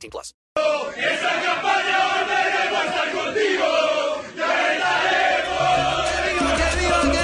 18 0.00 0.10
plus. 0.10 0.34
Viva, 6.24 6.56
que 6.56 6.76
viva 6.76 7.04
mi 7.04 7.19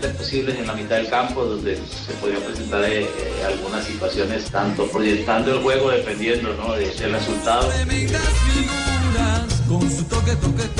posibles 0.00 0.58
en 0.58 0.66
la 0.66 0.74
mitad 0.74 0.96
del 0.96 1.08
campo, 1.08 1.44
donde 1.44 1.76
se 1.76 2.12
podían 2.20 2.40
presentar 2.42 2.84
eh, 2.84 3.02
eh, 3.02 3.08
algunas 3.46 3.84
situaciones, 3.84 4.44
tanto 4.50 4.86
proyectando 4.88 5.54
el 5.54 5.62
juego, 5.62 5.90
dependiendo 5.90 6.54
¿no? 6.54 6.74
de- 6.74 6.90
del 6.94 7.12
resultado. 7.12 7.70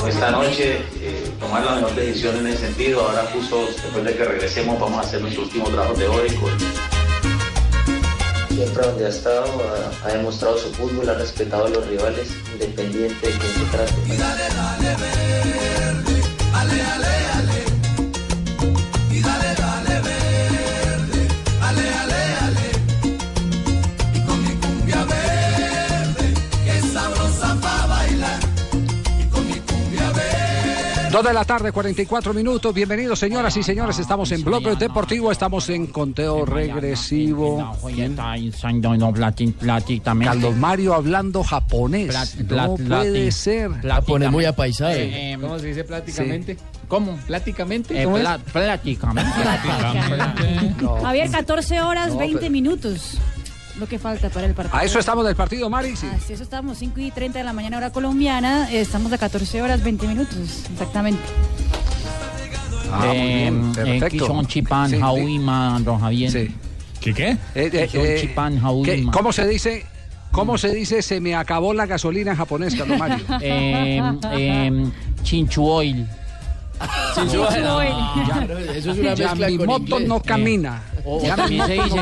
Esta 0.07 0.31
noche 0.31 0.77
eh, 1.01 1.31
tomar 1.39 1.63
la 1.65 1.75
mejor 1.75 1.95
decisión 1.95 2.37
en 2.37 2.47
ese 2.47 2.57
sentido. 2.67 3.01
Ahora 3.01 3.25
justo 3.33 3.65
después 3.65 4.03
de 4.03 4.15
que 4.15 4.23
regresemos 4.25 4.79
vamos 4.79 4.97
a 4.99 5.01
hacer 5.07 5.21
nuestro 5.21 5.43
último 5.43 5.67
trabajo 5.69 5.93
teórico. 5.93 6.47
Siempre 8.49 8.85
donde 8.87 9.05
ha 9.05 9.09
estado 9.09 9.45
ha, 10.05 10.07
demostrado 10.09 10.57
su 10.57 10.69
fútbol, 10.73 11.09
ha 11.09 11.15
respetado 11.15 11.65
a 11.65 11.69
los 11.69 11.85
rivales, 11.87 12.29
independiente 12.53 13.27
de 13.27 13.33
quién 13.33 13.53
se 13.53 13.65
trate. 13.71 13.93
Dos 31.15 31.23
de 31.23 31.33
la 31.33 31.45
tarde, 31.45 31.71
44 31.71 32.33
minutos. 32.33 32.73
Bienvenidos, 32.73 33.17
señoras 33.17 33.55
y 33.55 33.63
señores. 33.63 33.97
Estamos 33.99 34.29
en 34.33 34.43
Bloque 34.43 34.75
Deportivo. 34.75 35.31
Estamos 35.31 35.69
en 35.69 35.87
conteo 35.87 36.45
regresivo. 36.45 37.73
Carlos 40.25 40.55
Mario 40.57 40.93
hablando 40.93 41.41
japonés. 41.41 42.35
No 42.49 42.75
puede 42.75 43.31
ser. 43.31 43.71
Pone 44.05 44.29
muy 44.29 44.43
apaisado. 44.43 44.91
¿Cómo 45.39 45.57
se 45.57 45.67
dice 45.67 45.85
pláticamente? 45.85 46.57
¿Cómo? 46.89 47.17
¿Pláticamente? 47.27 48.01
Eh, 48.01 48.03
¿Cómo 48.03 48.17
es? 48.17 48.23
plá- 48.25 48.39
Prácticamente. 48.51 49.31
Javier, 51.01 51.31
14 51.31 51.79
horas, 51.79 52.09
No, 52.11 52.17
20 52.17 52.39
pero- 52.39 52.51
minutos. 52.51 53.17
Lo 53.79 53.87
que 53.87 53.99
falta 53.99 54.29
para 54.29 54.45
el 54.47 54.53
partido. 54.53 54.77
A 54.77 54.83
eso 54.85 54.99
estamos 54.99 55.25
del 55.25 55.35
partido, 55.35 55.69
Mari. 55.69 55.95
Sí. 55.97 56.07
Así, 56.15 56.33
eso 56.33 56.43
estamos, 56.43 56.77
5 56.77 56.99
y 57.01 57.11
30 57.11 57.39
de 57.39 57.43
la 57.45 57.51
mañana, 57.53 57.77
hora 57.77 57.91
colombiana. 57.91 58.71
eh, 58.71 58.79
Estamos 58.81 59.11
a 59.11 59.17
14 59.17 59.61
horas, 59.61 59.83
20 59.83 60.07
minutos, 60.07 60.37
exactamente. 60.71 61.21
Ah, 62.91 63.05
muy 63.07 63.17
bien, 63.27 63.73
perfecto. 63.73 64.07
Kishon 64.27 64.45
Chipan, 64.47 64.89
Sí, 64.89 64.95
sí. 64.95 65.01
Jaúima, 65.01 65.79
don 65.83 65.99
Javier. 65.99 66.31
Sí. 66.31 66.55
¿Qué 67.01 67.13
qué? 67.13 67.29
Eh, 67.31 67.37
eh, 67.73 67.89
eh, 67.93 68.17
Chipan, 68.21 68.59
Jaúima. 68.59 68.85
¿qué- 69.11 69.17
¿Cómo 69.17 69.33
se 69.33 69.45
dice? 69.47 69.85
¿Cómo 70.31 70.57
se 70.57 70.73
dice? 70.73 71.01
Se 71.01 71.19
me 71.19 71.35
acabó 71.35 71.73
la 71.73 71.85
gasolina 71.85 72.31
en 72.31 72.37
japonés, 72.37 72.75
Carlos 72.75 72.97
Mario. 72.97 73.25
Eh, 73.41 74.01
eh, 74.33 74.85
Chinchu 75.23 75.65
Oil. 75.67 76.07
Chinchu 77.15 77.41
Oil. 77.41 77.93
Eso 78.75 78.91
es 78.91 79.17
Ya 79.17 79.35
mi 79.35 79.57
moto 79.57 79.99
no 79.99 80.21
camina. 80.21 80.81
O, 81.07 81.21
mi 81.21 81.27
también 81.27 81.65
se 81.67 81.73
dice, 81.73 81.99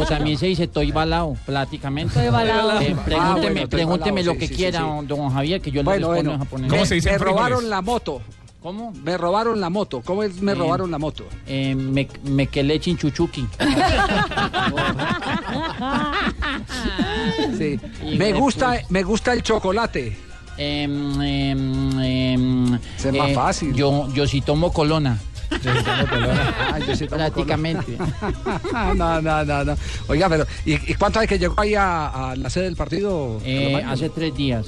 o 0.00 0.06
también 0.06 0.38
se 0.38 0.46
dice 0.46 0.64
estoy 0.64 0.92
balao, 0.92 1.36
prácticamente. 1.44 2.14
Estoy 2.18 2.30
balao. 2.32 2.80
Eh, 2.80 2.94
pregúnteme 3.04 3.16
Ah, 3.20 3.32
bueno, 3.34 3.48
estoy 3.60 3.66
pregúnteme 3.66 4.20
balao, 4.22 4.34
lo 4.34 4.38
que 4.40 4.46
sí, 4.46 4.54
quiera, 4.54 4.78
sí, 4.78 4.84
don- 4.84 5.06
don 5.08 5.30
Javier, 5.30 5.60
que 5.60 5.70
yo 5.72 5.80
le 5.82 5.84
Bueno, 5.84 6.08
respondo 6.12 6.14
bueno. 6.14 6.32
en 6.32 6.38
japonés. 6.38 6.70
¿Cómo 6.70 6.82
Me- 6.82 6.86
se 6.86 6.94
dice 6.94 7.10
Me 7.10 7.18
robaron 7.18 7.68
la 7.68 7.82
moto. 7.82 8.22
¿Cómo? 8.62 8.92
Me 8.92 9.18
robaron 9.18 9.60
la 9.60 9.68
moto. 9.70 10.00
¿Cómo 10.02 10.22
es 10.22 10.40
me 10.40 10.52
Eh, 10.52 10.54
robaron 10.54 10.90
la 10.90 10.98
moto? 10.98 11.24
Eh, 11.46 11.74
me, 11.74 12.08
me 12.24 12.46
quelé 12.46 12.78
chinchuchuki. 12.80 13.46
Sí. 17.58 17.78
Me 18.16 18.32
gusta, 18.32 18.80
me 18.88 19.02
gusta 19.02 19.32
el 19.32 19.42
chocolate. 19.42 20.16
Ese 20.56 20.84
es 23.08 23.12
más 23.14 23.32
fácil. 23.34 23.74
Yo, 23.74 24.08
yo 24.14 24.26
sí 24.26 24.40
tomo 24.40 24.72
colona. 24.72 25.18
Yo 26.86 26.96
sí 26.96 27.06
Prácticamente. 27.06 27.96
no, 28.96 29.20
no, 29.20 29.44
no, 29.44 29.64
no. 29.64 29.76
Oiga, 30.08 30.28
pero 30.28 30.46
¿y, 30.64 30.74
y 30.74 30.94
cuánto 30.94 31.20
hay 31.20 31.26
que 31.26 31.38
llegó 31.38 31.58
ahí 31.60 31.74
a, 31.74 32.30
a 32.30 32.36
la 32.36 32.50
sede 32.50 32.64
del 32.64 32.76
partido? 32.76 33.40
Eh, 33.44 33.82
hace 33.86 34.08
tres 34.10 34.34
días. 34.36 34.66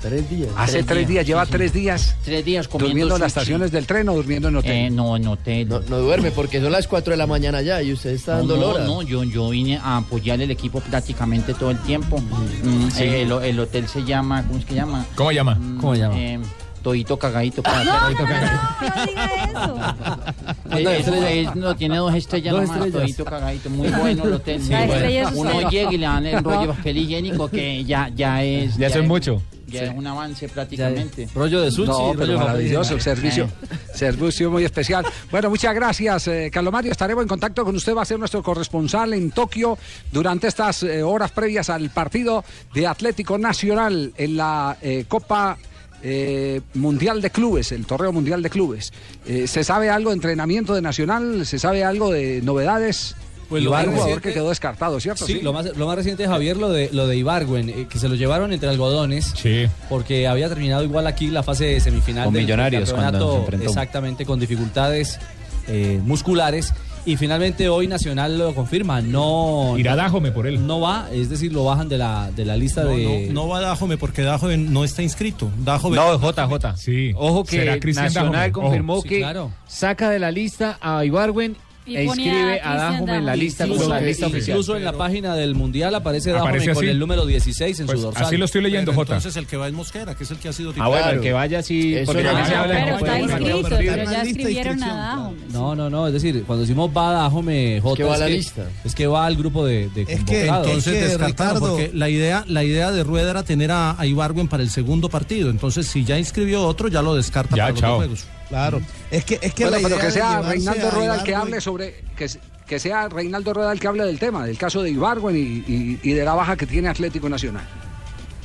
Tres 0.00 0.30
días. 0.30 0.48
Hace 0.56 0.72
tres 0.72 0.86
tres 0.86 0.98
días, 0.98 1.08
días, 1.08 1.26
lleva 1.26 1.44
sí, 1.44 1.50
sí. 1.52 1.58
tres 1.58 1.72
días 1.74 2.16
Tres 2.24 2.44
días 2.44 2.68
comiendo 2.68 2.88
durmiendo 2.88 3.14
en 3.16 3.20
las 3.20 3.28
estaciones 3.28 3.70
del 3.70 3.86
tren 3.86 4.08
o 4.08 4.14
durmiendo 4.14 4.48
en 4.48 4.56
hotel. 4.56 4.72
Eh, 4.72 4.90
no, 4.90 5.14
en 5.14 5.26
hotel. 5.26 5.68
No, 5.68 5.80
no 5.80 5.98
duerme 5.98 6.30
porque 6.30 6.58
son 6.60 6.72
las 6.72 6.88
4 6.88 7.10
de 7.10 7.16
la 7.18 7.26
mañana 7.26 7.60
ya 7.60 7.82
y 7.82 7.92
usted 7.92 8.10
está 8.10 8.38
dando 8.38 8.56
no, 8.56 8.78
no, 8.78 9.02
yo, 9.02 9.24
yo 9.24 9.50
vine 9.50 9.76
a 9.76 9.98
apoyar 9.98 10.40
el 10.40 10.50
equipo 10.50 10.80
prácticamente 10.80 11.52
todo 11.52 11.70
el 11.70 11.78
tiempo. 11.80 12.18
Mm, 12.18 12.88
eh, 12.98 13.22
el, 13.22 13.32
el 13.32 13.60
hotel 13.60 13.88
se 13.88 14.02
llama, 14.04 14.42
¿cómo 14.46 14.58
es 14.58 14.64
que 14.64 14.74
llama? 14.74 15.04
¿Cómo 15.14 15.32
llama? 15.32 15.54
Mm, 15.56 15.84
eh, 16.16 16.40
Todito 16.82 17.18
cagadito 17.18 17.62
para 17.62 17.84
No, 17.84 17.92
hacer. 17.92 18.16
no, 18.20 18.26
no, 18.26 18.34
no, 18.34 18.96
no 18.96 19.06
diga 19.06 19.34
eso. 19.44 20.78
Eh, 20.78 20.98
eso 21.00 21.14
es- 21.14 21.54
no, 21.56 21.76
tiene 21.76 21.96
dos 21.98 22.14
estrellas 22.14 22.52
Dos 22.54 22.62
nomás, 22.62 22.76
estrellas. 22.86 23.00
todito 23.02 23.24
cagadito, 23.24 23.70
muy 23.70 23.88
bueno 23.88 24.22
hotel. 24.24 24.60
La 24.70 24.78
muy 24.78 24.86
bueno. 24.86 24.94
estrella 24.94 25.22
es 25.28 25.34
Uno 25.34 25.70
llega 25.70 25.92
y 25.92 25.96
le 25.98 26.06
dan 26.06 26.26
el 26.26 26.42
rollo 26.44 26.60
de 26.62 26.66
papel 26.68 26.96
higiénico 26.96 27.48
que 27.48 27.84
ya, 27.84 28.08
ya 28.14 28.42
es... 28.42 28.76
Ya 28.76 28.86
eso 28.86 29.00
es 29.00 29.06
mucho. 29.08 29.42
Ya 29.66 29.84
es 29.84 29.94
un 29.94 30.04
avance 30.04 30.48
prácticamente. 30.48 31.28
Rollo 31.32 31.60
de 31.60 31.70
sushi. 31.70 31.86
No, 31.88 32.12
rollo 32.14 32.38
maravilloso, 32.38 32.94
el 32.94 33.00
servicio, 33.00 33.48
servicio 33.94 34.50
muy 34.50 34.64
especial. 34.64 35.04
Bueno, 35.30 35.48
muchas 35.48 35.72
gracias, 35.74 36.26
eh, 36.26 36.50
Carlos 36.52 36.72
Mario. 36.72 36.90
Estaremos 36.90 37.22
en 37.22 37.28
contacto 37.28 37.64
con 37.64 37.76
usted, 37.76 37.94
va 37.94 38.02
a 38.02 38.04
ser 38.04 38.18
nuestro 38.18 38.42
corresponsal 38.42 39.12
en 39.14 39.30
Tokio 39.30 39.78
durante 40.10 40.48
estas 40.48 40.82
eh, 40.82 41.04
horas 41.04 41.30
previas 41.30 41.70
al 41.70 41.88
partido 41.90 42.42
de 42.74 42.86
Atlético 42.88 43.38
Nacional 43.38 44.12
en 44.16 44.36
la 44.36 44.76
eh, 44.82 45.04
Copa 45.06 45.56
eh, 46.02 46.60
Mundial 46.74 47.20
de 47.22 47.30
Clubes, 47.30 47.72
el 47.72 47.86
Torneo 47.86 48.12
Mundial 48.12 48.42
de 48.42 48.50
Clubes. 48.50 48.92
Eh, 49.26 49.46
¿Se 49.46 49.64
sabe 49.64 49.90
algo 49.90 50.10
de 50.10 50.14
entrenamiento 50.14 50.74
de 50.74 50.82
Nacional? 50.82 51.46
¿Se 51.46 51.58
sabe 51.58 51.84
algo 51.84 52.10
de 52.10 52.40
novedades? 52.42 53.16
Pues 53.48 53.64
lo 53.64 53.72
más 53.72 53.84
reciente- 53.84 54.20
que 54.28 54.32
quedó 54.32 54.48
descartado, 54.48 55.00
¿cierto? 55.00 55.26
Sí, 55.26 55.40
Lo, 55.42 55.52
más, 55.52 55.76
lo 55.76 55.86
más 55.88 55.96
reciente, 55.96 56.24
Javier, 56.26 56.56
lo 56.56 56.68
de, 56.70 56.88
lo 56.92 57.08
de 57.08 57.16
Ibargüen, 57.16 57.68
eh, 57.68 57.86
que 57.90 57.98
se 57.98 58.08
lo 58.08 58.14
llevaron 58.14 58.52
entre 58.52 58.68
algodones. 58.68 59.34
Sí. 59.36 59.66
Porque 59.88 60.28
había 60.28 60.48
terminado 60.48 60.84
igual 60.84 61.08
aquí 61.08 61.26
la 61.30 61.42
fase 61.42 61.80
semifinal 61.80 62.26
Con 62.26 62.34
del 62.34 62.44
Millonarios, 62.44 62.92
cuando 62.92 63.02
campeonato, 63.10 63.32
se 63.32 63.40
enfrentó. 63.40 63.68
Exactamente, 63.68 64.24
con 64.24 64.38
dificultades 64.38 65.18
eh, 65.66 66.00
musculares. 66.04 66.72
Y 67.06 67.16
finalmente 67.16 67.68
hoy 67.68 67.86
Nacional 67.86 68.38
lo 68.38 68.54
confirma, 68.54 69.00
no, 69.00 69.74
Irá 69.78 69.96
Dájome 69.96 70.32
por 70.32 70.46
él. 70.46 70.66
no 70.66 70.80
va, 70.80 71.08
es 71.10 71.30
decir, 71.30 71.52
lo 71.52 71.64
bajan 71.64 71.88
de 71.88 71.96
la, 71.98 72.30
de 72.30 72.44
la 72.44 72.56
lista 72.56 72.82
No, 72.84 72.90
de... 72.90 73.26
no, 73.28 73.32
no 73.44 73.48
va 73.48 73.60
Dajome 73.60 73.96
porque 73.96 74.22
Dajome 74.22 74.56
no 74.58 74.84
está 74.84 75.02
inscrito. 75.02 75.50
Dajome 75.64 75.96
No, 75.96 76.18
JJ. 76.18 76.76
Sí. 76.76 77.12
Ojo 77.16 77.44
que 77.44 77.80
Nacional 77.94 78.52
confirmó 78.52 78.94
Ojo. 78.94 79.02
Sí, 79.02 79.08
que 79.08 79.18
claro. 79.20 79.50
saca 79.66 80.10
de 80.10 80.18
la 80.18 80.30
lista 80.30 80.78
a 80.80 81.04
Ibarwen 81.04 81.56
Y 81.86 81.96
e 81.96 82.04
inscribe 82.04 82.60
a 82.60 82.90
a 82.90 82.98
en 82.98 83.24
la 83.26 83.34
lista, 83.34 83.64
Incluso, 83.64 83.84
con 83.86 83.94
la 83.94 84.00
lista 84.00 84.26
oficial. 84.26 84.50
incluso 84.56 84.76
en 84.76 84.84
la 84.84 84.92
página 84.92 85.34
del 85.34 85.54
Mundial 85.54 85.94
aparece 85.94 86.30
Aparece 86.30 86.66
Dajome 86.68 86.74
con 86.74 86.88
el 86.88 86.98
número 86.98 87.26
16 87.26 87.80
en 87.80 87.86
Pues 87.86 87.98
su 87.98 88.04
dorsal. 88.04 88.24
así 88.26 88.36
lo 88.36 88.44
estoy 88.44 88.62
leyendo, 88.62 88.92
Jota. 88.92 89.14
Entonces 89.16 89.36
el 89.36 89.46
que 89.46 89.56
va 89.56 89.66
es 89.66 89.72
Mosquera, 89.72 90.14
que 90.14 90.24
es 90.24 90.30
el 90.30 90.36
que 90.38 90.48
ha 90.48 90.52
sido 90.52 90.70
Ah, 90.70 90.74
titular. 90.74 90.90
bueno, 90.90 91.10
el 91.10 91.20
que 91.20 91.32
vaya 91.32 91.62
sí, 91.62 91.96
Eso 91.96 92.06
porque 92.06 92.22
no 92.22 92.28
también 92.28 92.46
se 92.46 92.52
se 92.52 92.58
habla 92.58 92.74
de 92.74 92.82
Pero 92.84 92.96
está 92.98 93.18
inscrito, 93.20 93.68
Pero 93.70 94.10
ya 94.10 94.22
escribieron 94.22 94.82
a 94.82 94.94
Dajome. 94.94 95.38
No, 95.52 95.74
no, 95.74 95.90
no, 95.90 96.06
es 96.06 96.12
decir, 96.12 96.44
cuando 96.46 96.60
decimos 96.62 96.90
va 96.96 97.12
Dajome 97.12 97.80
J 97.82 97.96
que 97.96 98.04
va 98.04 98.10
es 98.10 98.16
a 98.16 98.20
la 98.20 98.26
que, 98.28 98.32
lista. 98.36 98.68
es 98.84 98.94
que 98.94 99.06
va 99.06 99.26
al 99.26 99.36
grupo 99.36 99.64
de, 99.66 99.88
de 99.88 100.02
Es 100.02 100.08
que 100.24 100.46
convocados. 100.46 100.66
entonces 100.68 101.08
descartaron 101.08 101.60
porque 101.60 101.90
la 101.94 102.08
idea, 102.10 102.44
la 102.46 102.62
idea 102.62 102.92
de 102.92 103.02
Rueda 103.04 103.30
era 103.30 103.42
tener 103.42 103.70
a, 103.72 103.98
a 103.98 104.06
Ibargüen 104.06 104.48
para 104.48 104.62
el 104.62 104.70
segundo 104.70 105.08
partido. 105.08 105.48
Entonces, 105.50 105.86
si 105.86 106.04
ya 106.04 106.18
inscribió 106.18 106.62
otro, 106.62 106.88
ya 106.88 107.00
lo 107.02 107.14
descarta 107.14 107.56
Ya, 107.56 107.68
para 107.72 107.88
los 107.88 107.96
juegos. 107.96 108.24
Claro. 108.50 108.80
Es 109.10 109.24
que, 109.24 109.38
es 109.40 109.54
que 109.54 109.64
Bueno, 109.64 109.78
la 109.78 109.88
pero 109.88 110.00
que 110.00 110.10
sea 110.10 110.42
Reinaldo 110.42 110.90
Rueda 110.90 111.14
el 111.16 111.22
que 111.22 111.34
hable 111.34 111.60
sobre 111.60 112.02
que, 112.16 112.28
que 112.66 112.78
sea 112.78 113.08
Reinaldo 113.08 113.54
Rueda 113.54 113.72
el 113.72 113.80
que 113.80 113.86
hable 113.88 114.04
del 114.04 114.18
tema, 114.18 114.44
del 114.44 114.58
caso 114.58 114.82
de 114.82 114.90
Ibargüen 114.90 115.36
y, 115.36 115.40
y- 115.40 116.00
y 116.02 116.12
de 116.12 116.24
la 116.24 116.34
baja 116.34 116.56
que 116.56 116.66
tiene 116.66 116.88
Atlético 116.88 117.28
Nacional. 117.28 117.66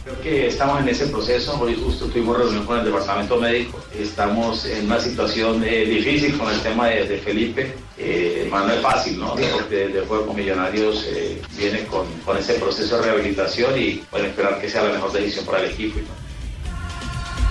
Creo 0.04 0.22
que 0.22 0.48
estamos 0.50 0.80
en 0.82 0.88
ese 0.90 1.08
proceso. 1.08 1.60
Hoy 1.60 1.76
justo 1.84 2.06
tuvimos 2.06 2.38
reunión 2.38 2.64
con 2.68 2.78
el 2.78 2.86
departamento 2.86 3.38
médico. 3.38 3.84
Estamos 4.00 4.64
en 4.68 4.86
una 4.86 5.00
situación 5.00 5.64
eh, 5.64 5.84
difícil 5.86 6.38
con 6.38 6.54
el 6.54 6.62
tema 6.62 6.88
de, 6.90 7.08
de 7.08 7.18
Felipe. 7.18 7.74
Eh, 7.98 8.48
más 8.52 8.68
no 8.68 8.74
es 8.74 8.82
fácil, 8.82 9.18
¿no? 9.20 9.30
Porque 9.36 9.86
el 9.86 10.06
juego 10.06 10.28
con 10.28 10.36
Millonarios 10.36 11.04
eh, 11.10 11.42
viene 11.58 11.86
con, 11.86 12.06
con 12.24 12.38
ese 12.38 12.54
proceso 12.54 12.98
de 12.98 13.02
rehabilitación 13.02 13.76
y 13.82 14.04
bueno, 14.12 14.28
esperar 14.28 14.62
que 14.62 14.70
sea 14.70 14.84
la 14.84 14.94
mejor 14.94 15.12
decisión 15.12 15.44
para 15.44 15.64
el 15.64 15.72
equipo. 15.72 16.00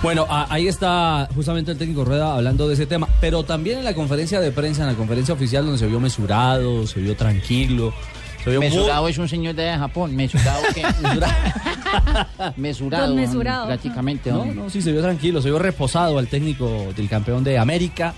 Bueno, 0.04 0.26
a- 0.28 0.46
ahí 0.52 0.68
está 0.68 1.28
justamente 1.34 1.72
el 1.72 1.78
técnico 1.78 2.04
Rueda 2.04 2.34
hablando 2.34 2.68
de 2.68 2.74
ese 2.74 2.84
tema, 2.84 3.08
pero 3.22 3.42
también 3.42 3.78
en 3.78 3.84
la 3.84 3.94
conferencia 3.94 4.38
de 4.38 4.52
prensa, 4.52 4.82
en 4.82 4.88
la 4.88 4.94
conferencia 4.94 5.32
oficial 5.32 5.64
donde 5.64 5.78
se 5.78 5.86
vio 5.86 5.98
mesurado, 5.98 6.86
se 6.86 7.00
vio 7.00 7.16
tranquilo, 7.16 7.92
se 8.44 8.50
vio 8.50 8.60
muy- 8.60 8.68
Mesurado 8.68 9.08
es 9.08 9.16
un 9.16 9.28
señor 9.30 9.54
de 9.54 9.74
Japón. 9.78 10.14
Mesurado 10.14 10.60
que. 10.74 10.82
mesurado. 12.56 13.06
Don 13.06 13.16
mesurado. 13.16 13.66
Prácticamente. 13.66 14.30
No, 14.30 14.38
don. 14.38 14.54
no, 14.56 14.68
sí, 14.70 14.82
se 14.82 14.92
vio 14.92 15.00
tranquilo, 15.00 15.40
se 15.40 15.48
vio 15.48 15.58
reposado 15.58 16.18
al 16.18 16.26
técnico 16.28 16.92
del 16.94 17.08
campeón 17.08 17.42
de 17.42 17.58
América. 17.58 18.12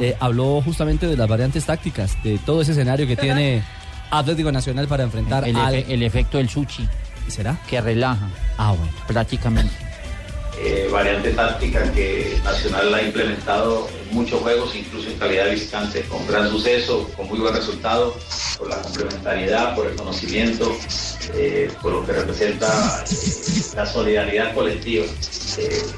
Eh, 0.00 0.16
habló 0.20 0.62
justamente 0.64 1.08
de 1.08 1.16
las 1.16 1.26
variantes 1.28 1.66
tácticas, 1.66 2.16
de 2.22 2.38
todo 2.38 2.62
ese 2.62 2.70
escenario 2.70 3.04
que 3.04 3.16
tiene 3.16 3.64
Atlético 4.12 4.52
Nacional 4.52 4.86
para 4.86 5.02
enfrentar 5.02 5.48
El, 5.48 5.56
al... 5.56 5.74
el 5.74 6.02
efecto 6.04 6.38
del 6.38 6.48
sushi. 6.48 6.86
¿Será? 7.26 7.58
Que 7.68 7.80
relaja. 7.80 8.28
Ah, 8.58 8.70
bueno. 8.78 8.92
Prácticamente. 9.08 9.74
Eh, 10.58 10.88
variante 10.92 11.30
táctica 11.30 11.90
que 11.92 12.38
Nacional 12.44 12.94
ha 12.94 13.02
implementado 13.02 13.88
en 13.88 14.14
muchos 14.14 14.40
juegos, 14.40 14.74
incluso 14.74 15.08
en 15.08 15.18
calidad 15.18 15.44
de 15.46 15.52
visitante, 15.52 16.02
con 16.02 16.26
gran 16.26 16.48
suceso, 16.50 17.08
con 17.16 17.28
muy 17.28 17.38
buen 17.38 17.54
resultado, 17.54 18.14
por 18.58 18.68
la 18.68 18.76
complementariedad, 18.82 19.74
por 19.74 19.86
el 19.86 19.96
conocimiento, 19.96 20.70
eh, 21.34 21.70
por 21.80 21.92
lo 21.92 22.06
que 22.06 22.12
representa 22.12 22.68
eh, 23.04 23.62
la 23.76 23.86
solidaridad 23.86 24.54
colectiva. 24.54 25.04
Es, 25.04 25.94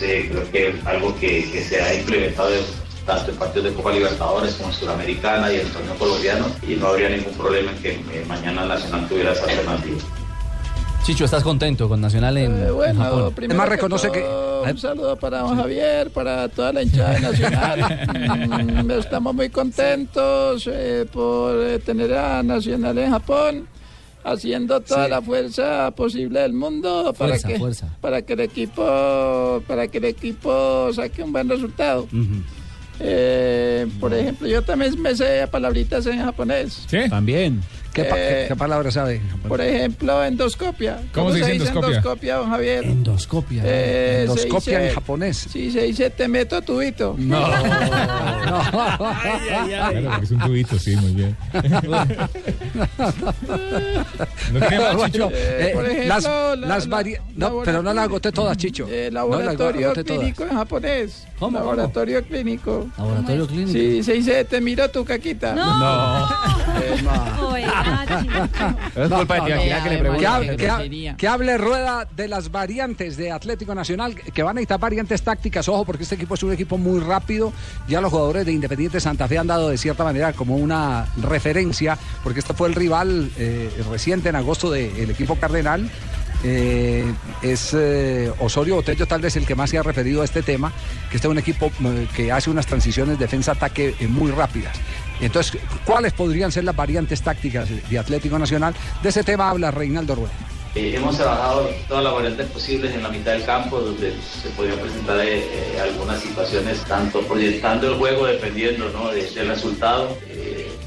creo 0.00 0.50
que 0.50 0.68
es 0.68 0.86
algo 0.86 1.14
que, 1.18 1.64
se 1.68 1.80
ha 1.82 1.94
implementado 1.94 2.54
en- 2.54 2.86
tanto 3.04 3.30
en 3.30 3.36
partidos 3.36 3.66
de 3.66 3.74
Copa 3.74 3.92
Libertadores 3.92 4.54
como 4.54 4.70
en 4.70 4.74
Sudamericana 4.74 5.52
y 5.52 5.60
en 5.60 5.66
el 5.66 5.72
torneo 5.72 5.94
colombiano 5.96 6.46
y 6.66 6.74
no 6.74 6.88
habría 6.88 7.08
ningún 7.08 7.34
problema 7.34 7.70
en 7.70 7.78
que 7.82 8.24
mañana 8.26 8.64
Nacional 8.64 9.06
tuviera 9.08 9.32
esa 9.32 9.44
alternativa. 9.44 9.98
Chicho, 11.06 11.24
¿estás 11.24 11.44
contento 11.44 11.88
con 11.88 12.00
Nacional 12.00 12.36
en, 12.36 12.66
en 12.66 12.74
Bueno, 12.74 13.00
Japón? 13.04 13.32
primero 13.34 13.60
Además, 13.62 13.68
reconoce 13.76 14.08
que 14.08 14.14
que- 14.18 14.20
todo, 14.24 14.64
un 14.64 14.78
saludo 14.78 15.16
para 15.16 15.38
don 15.40 15.56
Javier, 15.56 16.10
para 16.10 16.48
toda 16.48 16.72
la 16.72 16.82
hinchada 16.82 17.12
de 17.14 17.20
Nacional. 17.20 18.08
Mm, 18.86 18.90
Estamos 18.90 19.34
muy 19.34 19.48
contentos 19.50 20.68
eh, 20.72 21.06
por 21.12 21.62
eh, 21.62 21.78
tener 21.78 22.12
a 22.14 22.42
Nacional 22.42 22.98
en 22.98 23.10
Japón, 23.10 23.68
haciendo 24.24 24.80
toda 24.80 25.04
Sí. 25.04 25.10
la 25.10 25.22
fuerza 25.22 25.90
posible 25.92 26.40
del 26.40 26.52
mundo 26.54 27.14
para 27.16 27.30
Fuerza, 27.30 27.48
que 27.48 27.58
fuerza. 27.58 27.88
para 28.00 28.22
que 28.22 28.32
el 28.32 28.40
equipo 28.40 29.62
para 29.66 29.86
que 29.88 29.98
el 29.98 30.04
equipo 30.06 30.92
saque 30.92 31.22
un 31.22 31.32
buen 31.32 31.48
resultado. 31.48 32.08
Eh, 32.98 33.86
por 34.00 34.12
ejemplo, 34.12 34.48
yo 34.48 34.62
también 34.62 35.00
me 35.00 35.14
sé 35.14 35.46
palabritas 35.50 36.04
en 36.06 36.18
japonés. 36.24 36.84
¿Sí? 36.88 36.98
También. 37.08 37.60
¿Qué, 37.96 38.04
pa- 38.04 38.16
Eh, 38.18 38.40
qué- 38.42 38.48
qué 38.48 38.56
palabra 38.56 38.90
sabe? 38.90 39.20
Por 39.48 39.60
ejemplo, 39.60 40.22
endoscopia. 40.22 41.00
¿Cómo 41.14 41.30
se 41.32 41.38
dice 41.38 41.52
endoscopia? 41.52 41.88
endoscopia, 41.96 42.36
don 42.36 42.50
Javier? 42.50 42.84
Endoscopia. 42.84 43.62
Eh, 43.64 44.20
Endoscopia 44.28 44.78
dice- 44.78 44.88
en 44.90 44.94
japonés. 44.94 45.36
Sí, 45.50 45.70
se 45.70 45.82
dice 45.82 46.10
te 46.10 46.28
meto 46.28 46.60
tubito. 46.62 47.14
No. 47.18 47.46
Claro, 48.46 50.10
porque 50.10 50.24
es 50.24 50.30
un 50.30 50.38
tubito, 50.40 50.78
sí, 50.78 50.94
muy 50.96 51.12
bien. 51.12 51.36
¿No 54.52 55.06
Chicho? 55.06 55.30
eh, 55.32 55.70
por 55.74 55.84
ejemplo, 55.86 56.08
las, 56.08 56.24
la- 56.24 56.56
las 56.56 56.86
la- 56.86 56.96
vari- 57.02 57.18
no, 57.34 57.62
pero 57.64 57.82
no 57.82 57.92
la 57.92 58.02
agoté 58.02 58.32
todas, 58.32 58.56
Chicho. 58.56 58.86
Eh, 58.88 59.10
No 59.12 59.28
las 59.28 59.28
laboratorio 59.30 59.92
todas. 59.92 60.04
clínico 60.04 60.44
en 60.44 60.50
japonés. 60.50 61.26
¿Cómo, 61.38 61.58
cómo? 61.58 61.70
Laboratorio 61.70 62.24
clínico. 62.24 62.86
Laboratorio 62.96 63.46
clínico. 63.46 63.72
Sí, 63.72 64.02
se 64.02 64.12
dice 64.14 64.44
te 64.44 64.60
miro 64.60 64.88
tu 64.90 65.04
caquita. 65.04 65.54
No. 65.54 66.26
No. 67.02 67.56
Oiga, 67.86 68.22
chico. 68.22 69.00
Es 69.00 69.08
culpa 69.10 69.34
de 69.36 69.40
Tibaquirá 69.42 69.82
que 69.82 69.90
le 69.90 69.96
Que 69.96 70.02
pregunta. 70.02 70.34
hable, 70.34 70.56
ha- 70.70 71.16
que 71.16 71.28
Rueda 71.58 72.08
de 72.16 72.28
las 72.28 72.50
variantes 72.50 73.16
de 73.16 73.30
Atlético 73.32 73.74
Nacional, 73.74 74.14
que 74.14 74.42
van 74.42 74.50
a 74.50 74.54
necesitar 74.54 74.80
variantes 74.80 75.22
tácticas, 75.22 75.68
ojo, 75.68 75.84
porque 75.84 76.02
este 76.02 76.14
equipo 76.16 76.34
es 76.34 76.42
un 76.42 76.52
equipo 76.52 76.78
muy 76.78 77.00
rápido. 77.00 77.52
Ya 77.88 78.00
los 78.00 78.10
jugadores 78.10 78.46
de 78.46 78.52
Independiente 78.52 79.00
Santa 79.00 79.28
Fe 79.28 79.38
han 79.38 79.46
dado 79.46 79.68
de 79.68 79.78
cierta 79.78 80.04
manera 80.04 80.32
como 80.32 80.56
una 80.56 81.06
referencia, 81.22 81.98
porque 82.22 82.40
este 82.40 82.54
fue 82.54 82.68
el 82.68 82.74
rival 82.74 83.30
eh, 83.38 83.70
reciente 83.90 84.28
en 84.28 84.36
agosto 84.36 84.70
del 84.70 85.10
equipo 85.10 85.36
Cardenal. 85.36 85.88
Eh, 86.44 87.04
es 87.42 87.70
eh, 87.74 88.30
Osorio 88.40 88.76
Botello 88.76 89.06
tal 89.06 89.20
vez 89.22 89.34
el 89.36 89.46
que 89.46 89.54
más 89.54 89.70
se 89.70 89.78
ha 89.78 89.82
referido 89.82 90.20
a 90.22 90.24
este 90.24 90.42
tema, 90.42 90.70
que 91.10 91.16
este 91.16 91.26
es 91.26 91.32
un 91.32 91.38
equipo 91.38 91.72
que 92.14 92.30
hace 92.30 92.50
unas 92.50 92.66
transiciones 92.66 93.18
defensa-ataque 93.18 93.94
muy 94.10 94.30
rápidas. 94.30 94.76
Entonces, 95.20 95.60
¿cuáles 95.84 96.12
podrían 96.12 96.52
ser 96.52 96.64
las 96.64 96.76
variantes 96.76 97.22
tácticas 97.22 97.68
de 97.88 97.98
Atlético 97.98 98.38
Nacional? 98.38 98.74
De 99.02 99.08
ese 99.08 99.24
tema 99.24 99.50
habla 99.50 99.70
Reinaldo 99.70 100.14
Rueda. 100.14 100.32
Eh, 100.74 100.92
hemos 100.94 101.16
trabajado 101.16 101.70
todas 101.88 102.04
las 102.04 102.12
variantes 102.12 102.46
posibles 102.48 102.94
en 102.94 103.02
la 103.02 103.08
mitad 103.08 103.32
del 103.32 103.46
campo, 103.46 103.80
donde 103.80 104.12
se 104.42 104.50
podían 104.50 104.76
presentar 104.78 105.18
eh, 105.20 105.38
eh, 105.38 105.80
algunas 105.80 106.20
situaciones, 106.20 106.80
tanto 106.84 107.22
proyectando 107.22 107.88
el 107.88 107.94
juego, 107.94 108.26
dependiendo 108.26 108.90
¿no? 108.90 109.10
de- 109.10 109.30
del 109.30 109.48
resultado. 109.48 110.16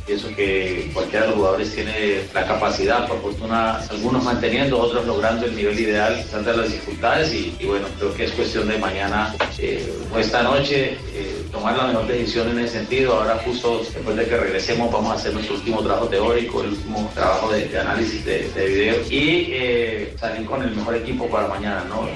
Pienso 0.05 0.27
que 0.35 0.89
cualquiera 0.91 1.21
de 1.25 1.27
los 1.27 1.37
jugadores 1.37 1.75
tiene 1.75 2.21
la 2.33 2.43
capacidad, 2.47 3.07
por 3.07 3.21
fortuna, 3.21 3.75
algunos 3.91 4.23
manteniendo, 4.23 4.79
otros 4.79 5.05
logrando 5.05 5.45
el 5.45 5.55
nivel 5.55 5.79
ideal, 5.79 6.25
tantas 6.31 6.57
las 6.57 6.71
dificultades. 6.71 7.31
Y, 7.31 7.55
y 7.59 7.65
bueno, 7.67 7.85
creo 7.99 8.11
que 8.15 8.25
es 8.25 8.31
cuestión 8.31 8.67
de 8.67 8.79
mañana 8.79 9.35
o 10.11 10.17
esta 10.17 10.41
noche 10.41 10.97
tomar 11.51 11.75
la 11.77 11.87
mejor 11.87 12.07
decisión 12.07 12.49
en 12.49 12.59
ese 12.59 12.79
sentido. 12.79 13.13
Ahora, 13.13 13.39
justo 13.43 13.81
después 13.93 14.15
de 14.15 14.25
que 14.25 14.37
regresemos, 14.37 14.91
vamos 14.91 15.11
a 15.11 15.15
hacer 15.15 15.33
nuestro 15.33 15.55
último 15.55 15.81
trabajo 15.81 16.07
teórico, 16.07 16.61
el 16.61 16.69
último 16.69 17.09
trabajo 17.13 17.51
de, 17.51 17.77
análisis 17.77 18.25
de, 18.25 18.49
de 18.49 18.65
video 18.67 18.95
y 19.09 19.49
eh, 19.51 20.15
salir 20.19 20.45
con 20.45 20.61
el 20.63 20.75
mejor 20.75 20.95
equipo 20.95 21.27
para 21.27 21.47
mañana. 21.47 21.83
¿no? 21.89 22.07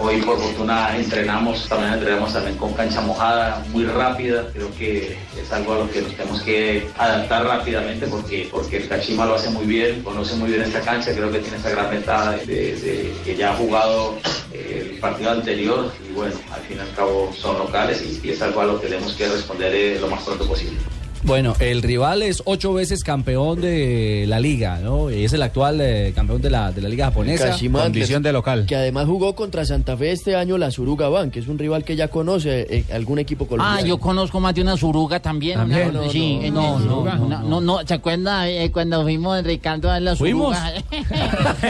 Hoy, 0.00 0.20
por 0.22 0.38
fortuna, 0.38 0.96
entrenamos, 0.96 1.68
mañana 1.70 1.94
entrenamos 1.94 2.32
también 2.32 2.56
con 2.56 2.72
cancha 2.74 3.00
mojada, 3.00 3.64
muy 3.70 3.84
rápida. 3.84 4.48
Creo 4.52 4.72
que 4.76 5.16
es 5.40 5.52
algo 5.52 5.74
a 5.74 5.78
lo 5.78 5.90
que 5.90 6.02
nos 6.02 6.14
tenemos 6.14 6.42
que 6.42 6.88
adaptar 6.96 7.44
rápidamente 7.44 8.06
porque, 8.06 8.48
porque 8.50 8.78
el 8.78 8.88
Kashima 8.88 9.26
lo 9.26 9.34
hace 9.34 9.50
muy 9.50 9.66
bien, 9.66 10.02
conoce 10.02 10.34
muy 10.36 10.50
bien 10.50 10.62
esta 10.62 10.80
cancha, 10.80 11.12
creo 11.12 11.30
que 11.30 11.38
tiene 11.38 11.56
esa 11.56 11.70
gran 11.70 11.90
ventaja 11.90 12.32
de, 12.32 13.12
que 13.24 13.36
ya 13.36 13.52
ha 13.52 13.56
jugado 13.56 14.16
el 14.54 14.98
partido 15.00 15.30
anterior 15.30 15.92
y 16.08 16.12
bueno, 16.12 16.34
al 16.52 16.60
fin 16.62 16.76
y 16.78 16.80
al 16.80 16.94
cabo 16.94 17.32
son 17.36 17.58
locales 17.58 18.02
y, 18.22 18.30
es 18.30 18.40
algo 18.40 18.60
a 18.60 18.66
lo 18.66 18.80
que 18.80 18.86
tenemos 18.86 19.12
que 19.14 19.28
responder 19.28 19.74
eh, 19.74 19.98
lo 20.00 20.08
más 20.08 20.22
pronto 20.22 20.46
posible. 20.46 20.78
Bueno, 21.24 21.54
el 21.58 21.80
rival 21.82 22.22
es 22.22 22.42
ocho 22.44 22.74
veces 22.74 23.02
campeón 23.02 23.60
de 23.60 24.26
la 24.28 24.38
liga, 24.40 24.78
¿no? 24.80 25.10
Y 25.10 25.24
es 25.24 25.32
el 25.32 25.42
actual 25.42 25.80
eh, 25.80 26.12
campeón 26.14 26.42
de 26.42 26.50
la, 26.50 26.70
de 26.70 26.82
la 26.82 26.88
liga 26.90 27.06
japonesa. 27.06 27.46
Kashima, 27.48 27.82
Condición 27.82 28.22
que- 28.22 28.28
de 28.28 28.32
local. 28.34 28.66
Que 28.66 28.76
además 28.76 29.06
jugó 29.06 29.34
contra 29.34 29.64
Santa 29.64 29.96
Fe 29.96 30.12
este 30.12 30.36
año 30.36 30.58
la 30.58 30.70
Suruga 30.70 31.08
Bank, 31.08 31.32
que 31.32 31.40
es 31.40 31.48
un 31.48 31.58
rival 31.58 31.82
que 31.82 31.96
ya 31.96 32.08
conoce 32.08 32.66
eh, 32.68 32.84
algún 32.92 33.18
equipo 33.18 33.46
colombiano. 33.46 33.78
Ah, 33.80 33.86
yo 33.86 33.98
conozco 33.98 34.38
más 34.38 34.54
de 34.54 34.60
una 34.62 34.76
suruga 34.76 35.18
también. 35.20 35.56
También. 35.58 35.88
una- 35.90 36.02
No, 36.04 36.10
sí, 36.10 36.40
no, 36.52 36.78
no, 36.78 37.04
no, 37.04 37.16
no, 37.28 37.42
no, 37.42 37.60
no, 37.60 37.78
¿se 37.86 37.94
acuerda 37.94 38.46
eh, 38.48 38.70
cuando 38.70 39.02
fuimos 39.02 39.42
Ricardo 39.44 39.90
a 39.90 40.00
la 40.00 40.14
¿Fuimos? 40.16 40.54
suruga? 40.54 40.82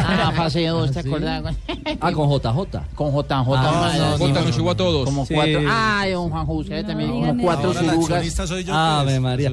ah, 0.00 0.32
fase 0.34 0.66
2, 0.66 0.90
¿te 0.90 0.99
acuerdas? 1.00 1.54
Ah, 2.00 2.11
con 2.12 2.28
JJ. 2.28 2.80
Con 2.96 3.12
JJ. 3.12 3.30
Ah, 3.56 3.92
no, 3.99 4.18
Jota 4.18 4.40
nos 4.40 4.56
llevó 4.56 4.70
a 4.73 4.76
todos. 4.76 5.04
Como 5.04 5.25
Sí. 5.26 5.34
cuatro. 5.34 5.61
Ay, 5.68 6.11
don 6.12 6.28
Juan 6.30 6.44
José 6.46 6.82
también, 6.82 7.11
No, 7.20 7.26
como 7.28 7.42
cuatro 7.44 7.73
surugas. 7.73 8.49
soy 8.49 8.64
yo. 8.64 8.75
Ave 8.75 9.12
pues. 9.12 9.20
María. 9.20 9.44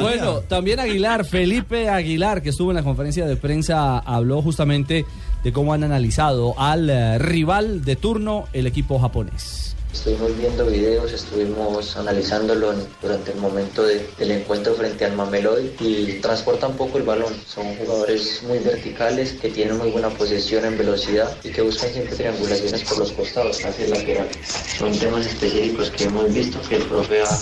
Bueno, 0.00 0.40
también 0.40 0.80
Aguilar, 0.80 1.24
Felipe 1.24 1.88
Aguilar, 1.88 2.42
que 2.42 2.50
estuvo 2.50 2.70
en 2.70 2.76
la 2.76 2.82
conferencia 2.82 3.26
de 3.26 3.36
prensa, 3.36 3.98
habló 3.98 4.42
justamente 4.42 5.04
de 5.42 5.52
cómo 5.52 5.74
han 5.74 5.84
analizado 5.84 6.58
al 6.58 6.88
eh, 6.88 7.18
rival 7.18 7.84
de 7.84 7.96
turno, 7.96 8.44
el 8.52 8.66
equipo 8.66 8.98
japonés. 8.98 9.73
Estuvimos 9.94 10.36
viendo 10.36 10.66
videos, 10.66 11.12
estuvimos 11.12 11.96
analizándolo 11.96 12.74
durante 13.00 13.30
el 13.30 13.38
momento 13.38 13.84
de- 13.84 14.04
del 14.18 14.32
encuentro 14.32 14.74
frente 14.74 15.04
al 15.04 15.14
Mameloy 15.14 15.70
y 15.80 16.14
transportan 16.20 16.76
poco 16.76 16.98
el 16.98 17.04
balón. 17.04 17.32
Son 17.46 17.64
jugadores 17.76 18.42
muy 18.42 18.58
verticales 18.58 19.34
que 19.40 19.48
tienen 19.50 19.78
muy 19.78 19.90
buena 19.90 20.08
posesión 20.10 20.64
en 20.64 20.76
velocidad 20.76 21.34
y 21.44 21.50
que 21.50 21.62
buscan 21.62 21.90
siempre 21.92 22.16
triangulaciones 22.16 22.82
por 22.82 22.98
los 22.98 23.12
costados, 23.12 23.64
hacia 23.64 23.84
el 23.84 23.92
lateral. 23.92 24.28
Son 24.76 24.98
temas 24.98 25.26
específicos 25.26 25.90
que 25.92 26.04
hemos 26.04 26.30
visto 26.34 26.60
que 26.68 26.76
el 26.76 26.82
profe 26.82 27.22
ha 27.22 27.38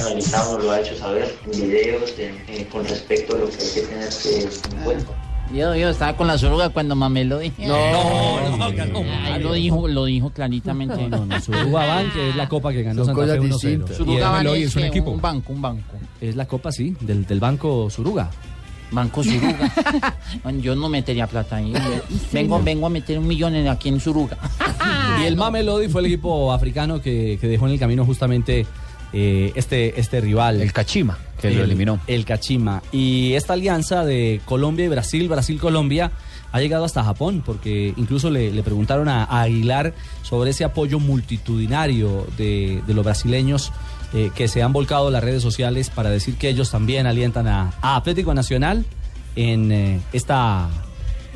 analizado, 0.00 0.58
lo 0.58 0.70
ha 0.72 0.80
hecho 0.80 0.96
saber 0.96 1.36
en 1.52 1.60
videos 1.68 2.14
en- 2.18 2.64
con 2.72 2.84
respecto 2.88 3.34
a 3.34 3.38
lo 3.38 3.48
que 3.50 3.56
hay 3.62 3.70
que 3.74 3.80
tener 3.82 4.08
eh, 4.24 4.48
en 4.72 4.84
cuenta. 4.84 5.12
Yo, 5.54 5.74
yo 5.74 5.88
estaba 5.90 6.16
con 6.16 6.26
la 6.28 6.38
Suruga 6.38 6.68
cuando 6.70 6.94
mamé 6.94 7.24
lo 7.24 7.38
dije. 7.38 7.66
No, 7.66 7.76
no, 7.92 8.56
no, 8.56 8.64
Ahí 9.24 9.42
lo 9.42 9.52
dijo, 9.54 9.88
lo 9.88 10.04
dijo 10.04 10.30
claritamente. 10.30 11.08
No, 11.08 11.26
no, 11.26 11.40
Suruga 11.40 11.86
Bank, 11.86 12.12
que 12.12 12.30
es 12.30 12.36
la 12.36 12.48
copa 12.48 12.72
que 12.72 12.82
ganó 12.84 13.04
Son 13.04 13.16
Santa 13.16 13.32
Fe 13.32 13.38
cosas 13.38 13.44
1-0. 13.44 13.52
distintas. 13.52 13.90
Y 13.90 13.94
Suruga 13.96 14.30
Bank 14.30 14.46
es 14.54 14.76
un 14.76 14.84
equipo. 14.84 15.10
un 15.10 15.20
banco, 15.20 15.52
un 15.52 15.60
banco. 15.62 15.96
Es 16.20 16.36
la 16.36 16.46
copa, 16.46 16.70
sí, 16.70 16.94
del, 17.00 17.26
del 17.26 17.40
banco 17.40 17.90
Suruga. 17.90 18.30
Banco 18.92 19.22
Suruga. 19.24 19.72
Yo 20.60 20.74
no 20.76 20.88
metería 20.88 21.26
plata 21.26 21.56
ahí. 21.56 21.72
Vengo, 22.32 22.60
vengo 22.62 22.86
a 22.86 22.90
meter 22.90 23.18
un 23.18 23.26
millón 23.26 23.54
en- 23.56 23.68
aquí 23.68 23.88
en 23.88 23.98
Suruga. 24.00 24.36
Y 25.20 25.24
el 25.24 25.36
Mamelodi 25.36 25.88
fue 25.88 26.00
el 26.02 26.06
equipo 26.06 26.52
africano 26.52 27.00
que, 27.00 27.38
que 27.40 27.46
dejó 27.48 27.66
en 27.66 27.72
el 27.72 27.78
camino 27.78 28.04
justamente 28.06 28.66
eh, 29.12 29.52
este, 29.54 29.98
este 29.98 30.20
rival. 30.20 30.60
El 30.60 30.72
Cachima, 30.72 31.18
que 31.40 31.50
lo 31.50 31.64
eliminó. 31.64 32.00
El 32.06 32.24
Cachima. 32.24 32.82
Y 32.92 33.34
esta 33.34 33.54
alianza 33.54 34.04
de 34.04 34.40
Colombia 34.44 34.84
y 34.84 34.88
Brasil, 34.88 35.28
Brasil-Colombia, 35.28 36.12
ha 36.52 36.60
llegado 36.60 36.84
hasta 36.84 37.04
Japón, 37.04 37.42
porque 37.44 37.94
incluso 37.96 38.30
le, 38.30 38.50
le 38.50 38.62
preguntaron 38.62 39.08
a, 39.08 39.24
a 39.24 39.42
Aguilar 39.42 39.94
sobre 40.22 40.50
ese 40.50 40.64
apoyo 40.64 40.98
multitudinario 40.98 42.26
de, 42.36 42.82
de 42.86 42.94
los 42.94 43.04
brasileños 43.04 43.72
eh, 44.12 44.30
que 44.34 44.48
se 44.48 44.60
han 44.62 44.72
volcado 44.72 45.08
a 45.08 45.10
las 45.12 45.22
redes 45.22 45.42
sociales 45.42 45.90
para 45.90 46.10
decir 46.10 46.34
que 46.34 46.48
ellos 46.48 46.70
también 46.70 47.06
alientan 47.06 47.46
a, 47.46 47.72
a 47.80 47.94
Atlético 47.94 48.34
Nacional 48.34 48.84
en, 49.36 49.70
eh, 49.70 50.00
esta, 50.12 50.68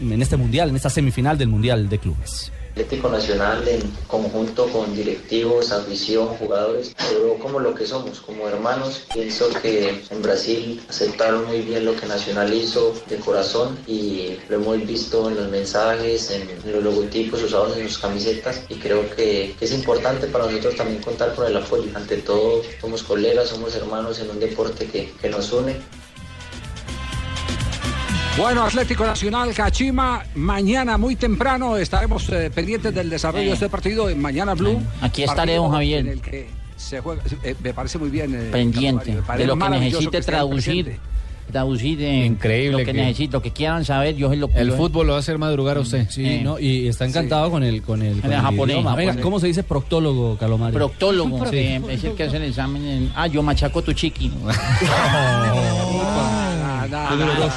en 0.01 0.21
este 0.21 0.37
mundial, 0.37 0.71
en 0.71 0.77
esta 0.77 0.91
semifinal 0.91 1.39
del 1.39 1.49
Mundial 1.49 1.89
de 1.89 1.99
Clubes. 1.99 2.51
Atlético 2.75 3.09
Nacional 3.09 3.69
en 3.69 3.81
conjunto 4.09 4.67
con 4.67 4.97
directivos, 4.97 5.71
afición, 5.71 6.27
jugadores, 6.27 6.93
pero 7.09 7.39
como 7.39 7.61
lo 7.61 7.73
que 7.73 7.87
somos, 7.87 8.19
como 8.19 8.49
hermanos. 8.49 9.07
Pienso 9.15 9.49
que 9.63 10.03
en 10.11 10.23
Brasil 10.23 10.83
aceptaron 10.89 11.47
muy 11.47 11.61
bien 11.61 11.85
lo 11.85 11.95
que 11.95 12.07
Nacional 12.07 12.53
hizo 12.53 12.93
de 13.09 13.17
corazón 13.19 13.79
y 13.87 14.37
lo 14.49 14.57
hemos 14.57 14.85
visto 14.87 15.29
en 15.29 15.37
los 15.37 15.49
mensajes, 15.51 16.33
en 16.33 16.49
los 16.73 16.83
logotipos 16.83 17.45
usados 17.45 17.77
en 17.77 17.89
sus 17.89 17.99
camisetas 17.99 18.63
y 18.69 18.75
creo 18.75 19.09
que, 19.15 19.55
es 19.61 19.73
importante 19.73 20.27
para 20.27 20.47
nosotros 20.47 20.75
también 20.75 21.01
contar 21.01 21.33
con 21.37 21.47
el 21.47 21.57
apoyo. 21.57 21.91
Ante 21.95 22.17
todo, 22.19 22.63
somos 22.81 23.05
colegas, 23.05 23.51
somos 23.51 23.77
hermanos 23.77 24.19
en 24.19 24.31
un 24.31 24.41
deporte 24.41 24.87
que, 24.87 25.13
que 25.23 25.29
nos 25.31 25.53
une. 25.53 25.77
Bueno, 28.37 28.65
Atlético 28.65 29.05
Nacional, 29.07 29.55
Cachima, 29.55 30.25
mañana 30.35 30.99
muy 30.99 31.15
temprano 31.15 31.77
estaremos 31.77 32.29
eh, 32.31 32.51
pendientes 32.53 32.93
del 32.93 33.09
desarrollo 33.09 33.47
de 33.47 33.53
este 33.53 33.69
partido 33.69 34.11
en 34.11 34.21
Mañana 34.21 34.55
Blue. 34.55 34.81
Aquí 35.01 35.23
estaré, 35.23 35.55
don 35.55 35.71
Javier. 35.71 36.01
En 36.01 36.09
el 36.09 36.21
que 36.21 36.49
se 36.77 37.01
juega, 37.01 37.23
eh, 37.45 37.55
me 37.63 37.73
parece 37.73 37.97
muy 37.99 38.11
bien. 38.11 38.35
eh, 38.35 38.49
pendiente 38.51 39.17
de 39.39 39.47
lo 39.47 39.57
que 39.57 39.69
necesite 39.71 40.21
traducir. 40.21 40.99
Traducir 41.53 42.03
eh, 42.03 42.25
Increíble 42.25 42.73
lo 42.73 42.79
que, 42.79 42.85
que- 42.87 42.93
necesito, 42.95 43.37
lo 43.37 43.43
que 43.43 43.51
quieran 43.53 43.85
saber, 43.85 44.17
yo 44.17 44.31
se 44.31 44.37
lo 44.37 44.49
El 44.55 44.71
¿eh? 44.71 44.73
fútbol 44.73 45.07
lo 45.07 45.13
va 45.13 45.19
a 45.19 45.21
hacer 45.21 45.37
madrugar 45.39 45.77
a 45.77 45.81
usted. 45.81 46.09
Sí, 46.11 46.25
Eh. 46.25 46.41
¿no? 46.43 46.59
y 46.59 46.89
está 46.89 47.05
encantado 47.05 47.51
con 47.51 47.63
el 47.63 47.83
con 47.83 48.01
el, 48.03 48.21
con 48.23 48.33
el 48.33 48.37
el 48.39 48.43
japonés, 48.43 48.77
idioma. 48.77 48.97
Venga. 48.97 49.21
¿cómo 49.21 49.39
se 49.39 49.47
dice 49.49 49.63
proctólogo, 49.63 50.37
Calomario? 50.39 50.73
Proctólogo, 50.75 51.45
que 51.51 51.77
es 51.91 52.03
el 52.03 52.15
que 52.15 52.25
hace 52.25 52.39
el 52.39 52.45
examen. 52.45 52.85
en- 52.85 53.13
ah, 53.15 53.27
yo 53.29 53.43
machaco 53.43 53.83
tu 53.83 53.93
chiqui. 53.93 54.29
Miren, 54.31 54.51
y- 54.51 55.99
no, 56.91 57.27
Nos, 57.27 57.53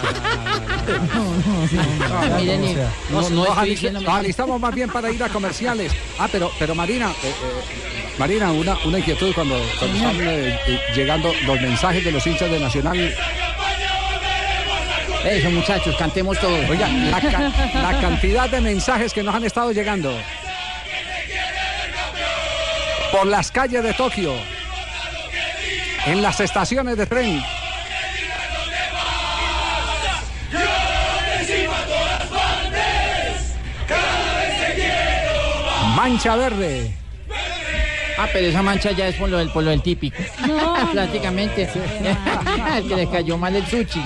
no 3.10 3.63
diciendo. 3.65 4.01
nos 4.01 4.10
alistamos 4.20 4.60
más 4.60 4.74
bien 4.74 4.89
para 4.89 5.12
ir 5.12 5.24
a 5.24 5.29
comerciales. 5.29 5.91
Ah, 6.20 6.27
pero, 6.32 6.51
pero 6.60 6.74
Marina, 6.75 7.12
eh, 7.24 7.27
eh, 7.27 8.13
Marina, 8.17 8.51
una, 8.51 8.77
una 8.86 9.00
inquietud 9.00 9.34
cuando, 9.34 9.56
cuando 9.79 9.98
están 9.98 10.15
eh, 10.22 10.60
eh, 10.67 10.79
llegando 10.96 11.32
los 11.46 11.62
mensajes 11.62 12.03
de 12.03 12.12
los 12.12 12.25
hinchas 12.25 12.50
de 12.50 12.60
Nacional. 12.60 13.15
Eso, 15.25 15.50
muchachos, 15.51 15.96
cantemos 15.98 16.39
todos. 16.39 16.70
Oiga, 16.70 16.88
la, 16.88 17.20
ca- 17.20 17.51
la 17.82 18.00
cantidad 18.00 18.50
de 18.50 18.62
mensajes 18.62 19.13
que 19.13 19.24
nos 19.24 19.36
han 19.36 19.44
estado 19.44 19.72
llegando 19.72 20.17
por 23.12 23.25
las 23.27 23.51
calles 23.51 23.84
de 23.84 23.94
Tokio, 23.94 24.34
en 26.06 26.22
las 26.22 26.39
estaciones 26.39 26.98
de 26.98 27.06
tren. 27.06 27.41
Mancha 35.98 36.36
verde. 36.36 36.97
Ah, 38.17 38.27
pero 38.33 38.47
esa 38.47 38.62
mancha 38.63 38.91
ya 38.91 39.07
es 39.07 39.15
por 39.15 39.29
lo 39.29 39.38
del, 39.38 39.50
por 39.50 39.63
lo 39.63 39.69
del 39.69 39.81
típico. 39.81 40.17
Prácticamente. 40.91 41.69
el 42.77 42.88
que 42.88 42.95
le 42.95 43.07
cayó 43.09 43.38
mal 43.38 43.55
el 43.55 43.65
sushi. 43.65 44.01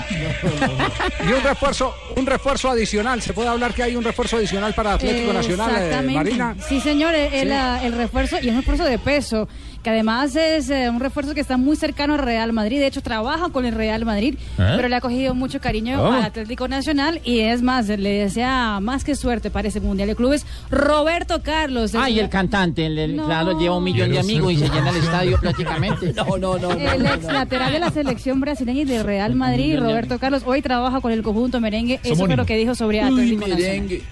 Y 1.28 1.32
un 1.32 1.42
refuerzo, 1.42 1.94
un 2.16 2.26
refuerzo 2.26 2.70
adicional. 2.70 3.22
¿Se 3.22 3.32
puede 3.32 3.48
hablar 3.48 3.72
que 3.74 3.82
hay 3.82 3.96
un 3.96 4.04
refuerzo 4.04 4.36
adicional 4.36 4.74
para 4.74 4.94
Atlético 4.94 5.32
Nacional, 5.32 5.70
eh, 5.70 5.74
Exactamente. 5.86 6.14
Marina? 6.14 6.56
Sí, 6.68 6.80
señor, 6.80 7.14
el, 7.14 7.48
Sí. 7.48 7.54
ah, 7.54 7.80
el 7.82 7.92
refuerzo 7.92 8.36
y 8.42 8.48
es 8.48 8.52
un 8.52 8.56
refuerzo 8.58 8.84
de 8.84 8.98
peso, 8.98 9.48
que 9.82 9.90
además 9.90 10.36
es 10.36 10.70
eh, 10.70 10.88
un 10.88 11.00
refuerzo 11.00 11.34
que 11.34 11.40
está 11.40 11.56
muy 11.56 11.76
cercano 11.76 12.14
al 12.14 12.20
Real 12.20 12.52
Madrid. 12.52 12.78
De 12.80 12.86
hecho, 12.86 13.00
trabaja 13.02 13.48
con 13.50 13.64
el 13.64 13.74
Real 13.74 14.04
Madrid, 14.04 14.34
¿Eh? 14.58 14.72
pero 14.76 14.88
le 14.88 14.96
ha 14.96 15.00
cogido 15.00 15.34
mucho 15.34 15.60
cariño 15.60 16.00
Oh. 16.02 16.12
al 16.12 16.22
Atlético 16.22 16.68
Nacional 16.68 17.20
y 17.24 17.40
es 17.40 17.62
más, 17.62 17.88
le 17.88 18.10
desea 18.10 18.78
más 18.80 19.04
que 19.04 19.14
suerte 19.16 19.50
para 19.50 19.68
ese 19.68 19.80
Mundial 19.80 20.08
de 20.08 20.16
Clubes. 20.16 20.46
Roberto 20.70 21.42
Carlos. 21.42 21.94
Ah, 21.94 22.08
y 22.10 22.20
el 22.20 22.28
cantante, 22.28 22.86
el, 22.86 22.98
el- 22.98 23.16
No. 23.16 23.26
claro, 23.26 23.58
lleva 23.58 23.76
un 23.76 23.84
millón 23.84 24.01
de 24.02 24.10
Quiero 24.10 24.20
amigos 24.20 24.52
y 24.52 24.56
se 24.58 24.68
llena 24.68 24.90
el 24.90 24.96
estadio 24.96 25.38
prácticamente. 25.40 26.12
No, 26.14 26.36
no, 26.38 26.58
no. 26.58 26.70
el 26.72 27.06
ex 27.06 27.24
lateral 27.24 27.72
de 27.72 27.78
la 27.78 27.90
selección 27.90 28.40
brasileña 28.40 28.82
y 28.82 28.84
de 28.84 29.02
Real 29.02 29.34
Madrid, 29.34 29.78
Roberto 29.78 30.18
Carlos, 30.18 30.42
hoy 30.46 30.62
trabaja 30.62 31.00
con 31.00 31.12
el 31.12 31.22
conjunto 31.22 31.60
merengue. 31.60 32.00
Eso 32.02 32.26
fue 32.26 32.36
lo 32.36 32.46
que 32.46 32.56
dijo 32.56 32.74
sobre 32.74 33.00
Atlético 33.00 33.46
Nacional. 33.48 34.02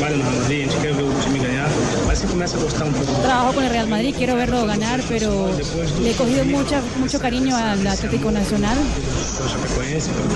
Madrid, 0.00 0.66
ver 0.82 0.94
time 0.94 1.40
mas 2.36 2.54
a. 2.54 3.22
Trabajo 3.22 3.54
con 3.54 3.64
el 3.64 3.70
Real 3.70 3.88
Madrid, 3.88 4.14
quiero 4.16 4.34
verlo 4.36 4.66
ganar, 4.66 5.00
pero 5.08 5.50
le 6.02 6.10
he 6.10 6.14
cogido 6.14 6.44
mucha, 6.44 6.80
mucho 6.98 7.20
cariño 7.20 7.56
al 7.56 7.86
Atlético 7.86 8.30
Nacional. 8.30 8.78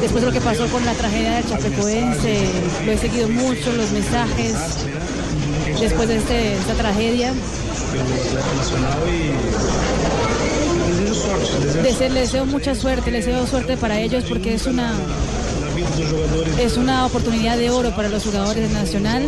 Después 0.00 0.22
de 0.22 0.26
lo 0.26 0.32
que 0.32 0.40
pasó 0.40 0.66
con 0.68 0.84
la 0.84 0.92
tragedia 0.92 1.36
del 1.36 1.46
Chapecoense, 1.46 2.48
lo 2.84 2.92
he 2.92 2.98
seguido 2.98 3.28
mucho, 3.28 3.72
los 3.72 3.90
mensajes, 3.90 4.54
después 5.80 6.08
de 6.08 6.16
este- 6.16 6.54
esta 6.56 6.74
tragedia. 6.74 7.32
desejo 11.82 12.14
Deseo, 12.14 12.46
mucha 12.46 12.74
suerte, 12.74 13.10
le 13.10 13.18
deseo 13.18 13.46
suerte 13.46 13.76
para 13.76 14.00
ellos 14.00 14.24
porque 14.28 14.54
es 14.54 14.66
una, 14.66 14.92
es 16.58 16.76
una 16.76 17.06
oportunidad 17.06 17.56
de 17.56 17.70
oro 17.70 17.94
para 17.94 18.08
los 18.08 18.24
jugadores 18.24 18.68
de 18.68 18.74
Nacional. 18.74 19.22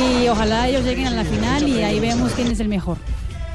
Y 0.00 0.28
ojalá 0.28 0.68
ellos 0.68 0.84
lleguen 0.84 1.06
a 1.08 1.10
la 1.10 1.24
final 1.24 1.68
y 1.68 1.82
ahí 1.82 2.00
vemos 2.00 2.32
quién 2.32 2.48
es 2.50 2.60
el 2.60 2.68
mejor. 2.68 2.96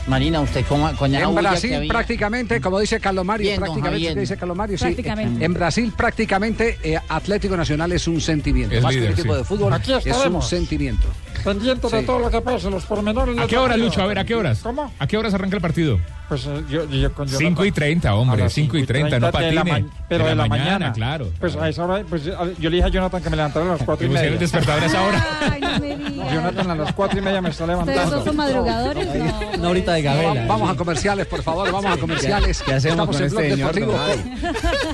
Marina, 0.07 0.41
usted 0.41 0.65
con, 0.65 0.95
con 0.95 1.11
la 1.11 1.21
En 1.21 1.33
Brasil 1.35 1.73
había. 1.73 1.89
prácticamente, 1.91 2.59
como 2.59 2.79
dice 2.79 2.99
Calomario, 2.99 3.47
Bien, 3.47 3.55
don 3.59 3.65
prácticamente, 3.65 3.95
Javier. 3.99 4.13
¿qué 4.15 4.19
dice 4.19 4.37
Calomario? 4.37 4.77
Sí, 4.77 4.83
Prácticamente. 4.83 5.45
en 5.45 5.53
Brasil 5.53 5.93
prácticamente 5.95 6.77
eh, 6.83 6.99
Atlético 7.07 7.55
Nacional 7.55 7.91
es 7.93 8.07
un 8.07 8.19
sentimiento. 8.19 8.75
Es 8.75 8.83
Más 8.83 8.93
que 8.93 8.99
un 9.01 9.07
equipo 9.13 9.33
sí. 9.33 9.37
de 9.39 9.43
fútbol, 9.45 9.73
Aquí 9.73 9.93
es 9.93 10.05
un 10.25 10.41
sentimiento. 10.41 11.07
Pendiente 11.43 11.87
de 11.89 11.99
Sí. 11.99 12.05
todo 12.05 12.19
lo 12.19 12.29
que 12.29 12.41
pase, 12.41 12.69
los 12.69 12.85
pormenores. 12.85 13.37
¿A 13.37 13.47
qué 13.47 13.57
hora, 13.57 13.69
partido. 13.69 13.87
Lucho? 13.87 14.01
A 14.01 14.05
ver, 14.07 14.19
¿a 14.19 14.25
qué 14.25 14.35
horas? 14.35 14.59
¿Cómo? 14.63 14.91
¿A 14.99 15.07
qué 15.07 15.17
horas 15.17 15.33
arranca 15.33 15.55
el 15.57 15.61
partido? 15.61 15.99
Pues 16.29 16.45
eh, 16.47 16.63
yo, 16.69 16.89
yo 16.89 17.13
con 17.13 17.27
5 17.27 17.65
y 17.65 17.71
30, 17.71 18.09
A 18.09 18.15
hombre, 18.15 18.43
las 18.43 18.53
5 18.53 18.77
y 18.77 18.85
30, 18.85 19.19
no 19.19 19.31
de 19.31 19.51
la 19.51 19.63
patine. 19.63 19.89
pero 20.07 20.25
de 20.25 20.35
la, 20.35 20.47
mañana, 20.47 20.93
claro. 20.93 21.27
Pues 21.39 21.55
a 21.57 21.67
esa 21.69 21.83
hora, 21.85 22.03
pues 22.09 22.23
yo 22.23 22.33
yo 22.57 22.69
le 22.69 22.77
dije 22.77 22.87
a 22.87 22.91
Jonathan 22.91 23.21
que 23.21 23.29
me 23.29 23.35
levantara 23.35 23.65
a 23.65 23.69
las 23.73 23.81
4 23.85 24.07
y 24.07 24.09
media. 24.09 24.29
el 24.29 24.39
despertador 24.39 24.83
a 24.83 24.85
esa 24.85 25.01
hora. 25.03 25.27
Ay, 25.51 25.61
no 25.61 25.79
me 25.79 25.97
digas. 25.97 26.33
Jonathan 26.33 26.71
a 26.71 26.75
las 26.75 26.93
4 26.93 27.19
y 27.19 27.21
media 27.21 27.41
me 27.41 27.49
está 27.49 27.65
¿Ustedes 27.65 27.79
levantando. 27.85 28.15
dos 28.15 28.25
son 28.25 28.35
madrugadores? 28.37 29.15
No. 29.15 29.39
Una 29.59 29.69
horita 29.69 29.93
de 29.93 30.01
gabela. 30.01 30.45
Vamos 30.47 30.69
a 30.69 30.75
comerciales, 30.75 31.27
por 31.27 31.43
favor, 31.43 31.69
vamos 31.71 31.91
a 31.91 31.97
comerciales. 31.97 32.61
¿Qué 32.63 32.73
hacemos 32.73 32.93
Estamos 33.09 33.15
con 33.17 33.25
este 33.25 33.51
señor, 33.51 33.73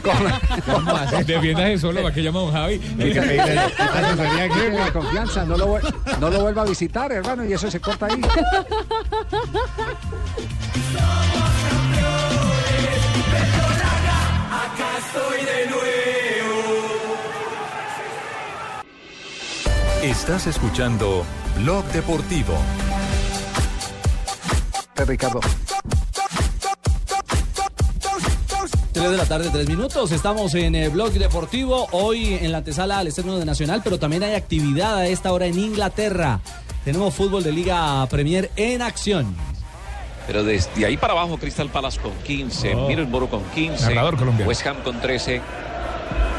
Con-. 0.01 1.25
Defiéndase 1.25 1.77
solo, 1.77 2.01
¿para 2.01 2.13
qué 2.13 2.23
llama 2.23 2.39
don 2.39 2.51
Javi? 2.51 2.79
Confianza, 4.93 5.45
no 5.45 5.57
lo, 5.57 5.77
no 6.39 6.43
vuelva 6.43 6.62
a 6.62 6.65
visitar, 6.65 7.12
hermano, 7.12 7.43
y 7.43 7.51
eso 7.51 7.69
se 7.69 7.81
corta 7.81 8.05
ahí. 8.05 8.22
Acá 14.63 14.89
estoy 15.00 15.46
de 15.46 15.69
nuevo. 15.69 16.62
Estás 20.01 20.48
escuchando 20.48 21.25
Blog 21.58 21.84
Deportivo. 21.88 22.58
Ricardo. 25.05 25.41
3 28.99 29.11
de 29.11 29.17
la 29.17 29.25
tarde, 29.25 29.49
3 29.49 29.69
minutos. 29.69 30.11
Estamos 30.11 30.53
en 30.55 30.75
el 30.75 30.89
Blog 30.89 31.11
Deportivo. 31.13 31.87
Hoy 31.91 32.33
en 32.33 32.51
la 32.51 32.57
antesala 32.57 32.99
al 32.99 33.07
estreno 33.07 33.37
de 33.37 33.45
Nacional, 33.45 33.79
pero 33.81 33.97
también 33.97 34.23
hay 34.23 34.33
actividad 34.35 34.97
a 34.97 35.07
esta 35.07 35.31
hora 35.31 35.45
en 35.45 35.57
Inglaterra. 35.57 36.41
Tenemos 36.83 37.13
fútbol 37.13 37.41
de 37.43 37.53
Liga 37.53 38.05
Premier 38.07 38.51
en 38.57 38.81
acción. 38.81 39.33
Pero 40.27 40.43
desde 40.43 40.85
ahí 40.85 40.97
para 40.97 41.13
abajo, 41.13 41.37
Crystal 41.37 41.69
Palace 41.69 41.99
con 42.01 42.11
15, 42.25 42.75
Oh. 42.75 42.87
Middlesbrough 42.89 43.29
con 43.29 43.43
15, 43.55 43.85
Narrador 43.85 44.17
colombiano. 44.17 44.49
West 44.49 44.67
Ham 44.67 44.77
con 44.83 44.99
13, 44.99 45.41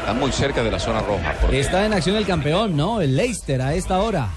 Está 0.01 0.13
muy 0.13 0.31
cerca 0.31 0.63
de 0.63 0.71
la 0.71 0.79
zona 0.79 1.01
roja. 1.01 1.35
porque- 1.41 1.59
Está 1.59 1.85
en 1.85 1.93
acción 1.93 2.15
el 2.15 2.25
campeón, 2.25 2.75
¿no? 2.77 3.01
El 3.01 3.15
Leicester 3.17 3.61
a 3.61 3.73
esta 3.73 3.99
hora. 3.99 4.29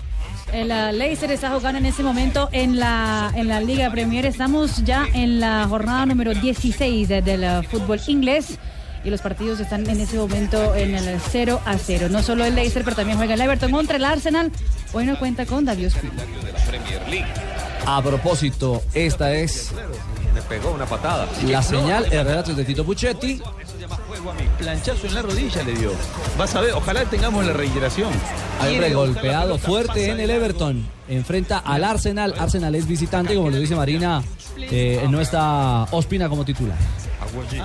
El 0.54 0.70
uh, 0.70 0.96
Leicester 0.96 1.32
está 1.32 1.50
jugando 1.50 1.78
en 1.80 1.87
ese 1.87 2.04
momento 2.04 2.49
en 2.52 2.78
la, 2.78 3.32
en 3.34 3.49
la 3.49 3.61
Liga 3.61 3.90
Premier. 3.90 4.25
Estamos 4.25 4.84
ya 4.84 5.04
en 5.12 5.40
la 5.40 5.66
jornada 5.68 6.06
número 6.06 6.32
16 6.32 7.08
de- 7.08 7.23
del 7.23 7.42
uh, 7.42 7.62
fútbol 7.64 8.00
inglés. 8.06 8.56
Y 9.02 9.11
los 9.11 9.20
partidos 9.20 9.58
están 9.58 9.87
en 9.90 10.00
ese 10.00 10.16
momento 10.16 10.75
en 10.76 10.94
el 10.94 11.20
0 11.20 11.61
a 11.66 11.76
0. 11.76 12.06
No 12.08 12.23
solo 12.23 12.44
el 12.44 12.54
Leicester, 12.54 12.84
pero 12.84 12.94
también 12.96 13.18
juega 13.18 13.34
el 13.34 13.40
Everton 13.40 13.73
contra 13.73 13.96
el 13.96 14.04
Arsenal. 14.04 14.52
Hoy 14.92 15.04
no 15.06 15.18
cuenta 15.18 15.44
con 15.44 15.64
David 15.64 15.88
Ospina. 15.88 16.12
A 17.87 18.00
propósito, 18.00 18.80
esta 18.94 19.34
es 19.34 19.73
Le 20.34 20.42
pegó 20.42 20.72
una 20.72 20.84
patada. 20.86 21.28
la 21.46 21.62
señal, 21.62 22.04
el 22.12 22.24
relato 22.26 22.54
de 22.54 22.64
Tito 22.64 22.84
Puchetti. 22.84 23.40
Planchazo 24.58 25.06
en 25.06 25.14
la 25.14 25.22
rodilla 25.22 25.62
le 25.62 25.74
dio. 25.74 25.92
Vas 26.36 26.54
a 26.54 26.60
ver, 26.60 26.72
ojalá 26.72 27.04
tengamos 27.04 27.44
la 27.44 27.52
reiteración. 27.52 28.10
Hay 28.60 28.92
golpeado 28.92 29.58
fuerte 29.58 30.10
en 30.10 30.20
el 30.20 30.30
Everton. 30.30 30.86
Enfrenta 31.08 31.58
al 31.58 31.84
Arsenal. 31.84 32.34
Arsenal 32.38 32.74
es 32.74 32.86
visitante, 32.86 33.34
como 33.34 33.50
lo 33.50 33.58
dice 33.58 33.76
Marina. 33.76 34.22
eh, 34.56 35.06
no 35.08 35.20
está 35.20 35.84
Ospina 35.90 36.28
como 36.28 36.44
titular. 36.44 36.76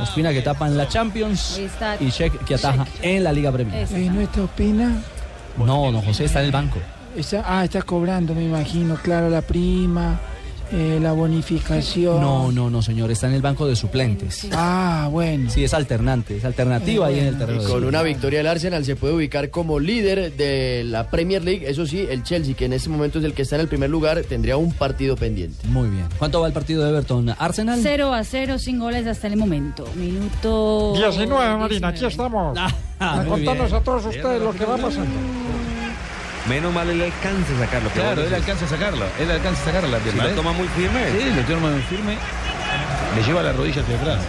Ospina 0.01 0.31
que 0.31 0.41
tapa 0.41 0.67
en 0.67 0.77
la 0.77 0.87
Champions 0.87 1.59
y 1.99 2.09
Sheck 2.09 2.43
que 2.45 2.55
ataja 2.55 2.85
en 3.01 3.23
la 3.23 3.31
Liga 3.31 3.51
Premier. 3.51 3.89
¿No 3.91 4.21
está 4.21 4.43
Opina? 4.43 5.01
No, 5.57 5.91
no, 5.91 6.01
José 6.01 6.25
está 6.25 6.39
en 6.39 6.45
el 6.45 6.51
banco. 6.51 6.79
Está, 7.15 7.43
ah, 7.45 7.65
está 7.65 7.81
cobrando, 7.81 8.35
me 8.35 8.43
imagino, 8.43 8.95
claro, 8.95 9.29
la 9.29 9.41
prima, 9.41 10.19
eh, 10.71 10.99
la 11.01 11.11
bonificación. 11.13 12.21
No, 12.21 12.51
no, 12.51 12.69
no, 12.69 12.81
señor. 12.81 13.11
Está 13.11 13.27
en 13.27 13.33
el 13.33 13.41
banco 13.41 13.67
de 13.67 13.75
suplentes. 13.75 14.47
Ah, 14.51 15.07
bueno. 15.11 15.49
Sí, 15.49 15.63
es 15.63 15.73
alternante. 15.73 16.37
Es 16.37 16.45
alternativa 16.45 17.07
ahí 17.07 17.19
en 17.19 17.25
el 17.27 17.37
terreno. 17.37 17.61
Y 17.61 17.65
de 17.65 17.71
con 17.71 17.83
una 17.83 18.01
victoria 18.03 18.39
del 18.39 18.47
Arsenal 18.47 18.85
se 18.85 18.95
puede 18.95 19.13
ubicar 19.15 19.49
como 19.49 19.79
líder 19.79 20.33
de 20.33 20.83
la 20.85 21.09
Premier 21.09 21.43
League. 21.43 21.69
Eso 21.69 21.85
sí, 21.85 22.05
el 22.09 22.23
Chelsea, 22.23 22.55
que 22.55 22.65
en 22.65 22.73
este 22.73 22.89
momento 22.89 23.19
es 23.19 23.25
el 23.25 23.33
que 23.33 23.41
está 23.41 23.55
en 23.55 23.61
el 23.61 23.67
primer 23.67 23.89
lugar, 23.89 24.21
tendría 24.21 24.57
un 24.57 24.71
partido 24.73 25.15
pendiente. 25.15 25.67
Muy 25.67 25.89
bien. 25.89 26.05
¿Cuánto 26.17 26.41
va 26.41 26.47
el 26.47 26.53
partido 26.53 26.83
de 26.83 26.89
Everton? 26.91 27.29
¿Arsenal? 27.37 27.79
0 27.81 28.13
a 28.13 28.23
0 28.23 28.59
sin 28.59 28.79
goles 28.79 29.07
hasta 29.07 29.27
el 29.27 29.37
momento. 29.37 29.85
Minuto 29.95 30.93
19, 30.95 31.57
Marina, 31.57 31.87
aquí 31.89 32.05
estamos. 32.05 32.57
Ah, 32.57 32.71
a 32.99 33.15
muy 33.23 33.29
contarnos 33.29 33.67
bien. 33.71 33.81
a 33.81 33.83
todos 33.83 34.05
ustedes 34.05 34.41
lo 34.41 34.51
que 34.53 34.65
va 34.65 34.77
pasando. 34.77 35.11
Menos 36.49 36.73
mal 36.73 36.89
él 36.89 37.01
alcanza 37.01 37.53
a 37.55 37.59
sacarlo. 37.65 37.89
Claro, 37.91 38.23
él 38.23 38.33
alcanza 38.33 38.65
a 38.65 38.67
sacarlo. 38.67 39.05
Él 39.19 39.29
alcanza 39.31 39.61
a 39.61 39.65
sacarla 39.65 39.89
la 39.89 39.99
pierna. 39.99 40.25
¿eh? 40.27 40.33
toma 40.35 40.51
muy 40.51 40.67
firme. 40.69 40.99
Sí, 41.11 41.29
lo 41.35 41.41
toma 41.43 41.69
muy 41.69 41.81
firme. 41.83 42.17
Le 43.15 43.23
lleva 43.23 43.43
la 43.43 43.53
rodilla 43.53 43.81
hacia 43.81 43.95
atrás. 43.95 44.19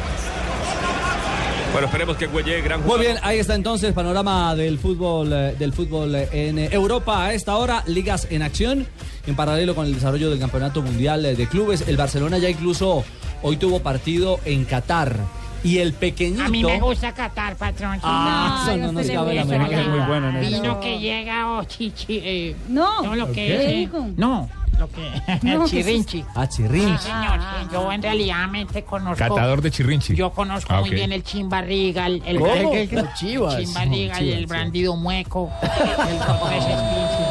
Bueno, 1.73 1.87
esperemos 1.87 2.17
que 2.17 2.27
Güelle, 2.27 2.61
gran 2.63 2.81
Muy 2.81 2.89
jugador. 2.91 3.07
bien, 3.07 3.19
ahí 3.23 3.39
está 3.39 3.55
entonces 3.55 3.93
panorama 3.93 4.57
del 4.57 4.79
fútbol 4.79 5.33
eh, 5.33 5.55
del 5.57 5.73
fútbol 5.73 6.15
eh, 6.17 6.29
en 6.33 6.59
Europa 6.59 7.27
a 7.27 7.33
esta 7.33 7.57
hora, 7.57 7.85
ligas 7.87 8.27
en 8.31 8.43
acción 8.43 8.87
en 9.27 9.37
paralelo 9.37 9.75
con 9.77 9.87
el 9.87 9.95
desarrollo 9.95 10.31
del 10.31 10.41
Campeonato 10.41 10.83
Mundial 10.83 11.23
de 11.23 11.47
Clubes. 11.47 11.85
El 11.87 11.97
Barcelona 11.97 12.39
ya 12.39 12.51
incluso 12.51 13.05
hoy 13.43 13.57
tuvo 13.57 13.81
partido 13.81 14.41
en 14.45 14.65
Qatar 14.65 15.17
y 15.63 15.79
el 15.79 15.93
pequeñito 15.93 16.43
A 16.45 16.49
mí 16.49 16.65
me 16.65 16.81
gusta 16.81 17.13
Qatar, 17.13 17.57
patrón. 17.57 17.99
Ah, 18.03 18.67
eso 18.69 18.77
no 18.79 18.93
nos 18.93 19.07
cabe 19.11 19.35
la 19.35 19.45
menor 19.45 19.69
duda. 19.69 19.85
muy 19.89 20.01
bueno 20.07 20.29
en 20.31 20.37
eso. 20.37 20.63
Vino 20.63 20.81
que 20.81 20.99
llega, 20.99 21.51
oh, 21.53 21.65
chichi. 21.65 22.05
eh, 22.25 22.57
No, 22.69 23.03
no 23.03 23.15
lo 23.15 23.27
¿qué 23.29 23.33
que 23.33 23.57
es. 23.57 23.61
eh, 23.63 23.75
dijo? 23.77 24.07
No, 24.17 24.49
lo 24.79 24.89
que 24.89 25.03
No, 25.43 25.65
el 25.65 25.71
¿qué 25.71 25.81
es 25.81 25.87
chirrinchi. 25.87 26.25
Ah, 26.35 26.49
chirrinchi. 26.49 26.97
Sí, 26.99 27.05
señor. 27.09 27.41
sí, 27.41 27.69
Yo 27.73 27.93
en 27.93 28.03
realidad 28.03 28.47
te 28.73 28.85
conozco. 28.85 29.19
Catador 29.19 29.61
de 29.61 29.71
chirrinchi. 29.71 30.15
Yo 30.15 30.31
conozco 30.31 30.73
Ah, 30.73 30.81
muy 30.81 30.91
bien 30.91 31.13
el 31.13 31.23
chimbarriga, 31.23 32.07
el, 32.07 32.23
el, 32.25 32.39
¿Cómo? 32.39 32.55
el- 32.55 32.89
el- 32.99 33.13
chivas. 33.15 33.57
chimbarriga 33.59 34.15
Chivas, 34.19 34.21
el 34.39 34.39
sí. 34.41 34.47
brandido 34.47 34.97
mueco, 34.97 35.51
el 35.63 35.69
Espinci. 35.69 37.25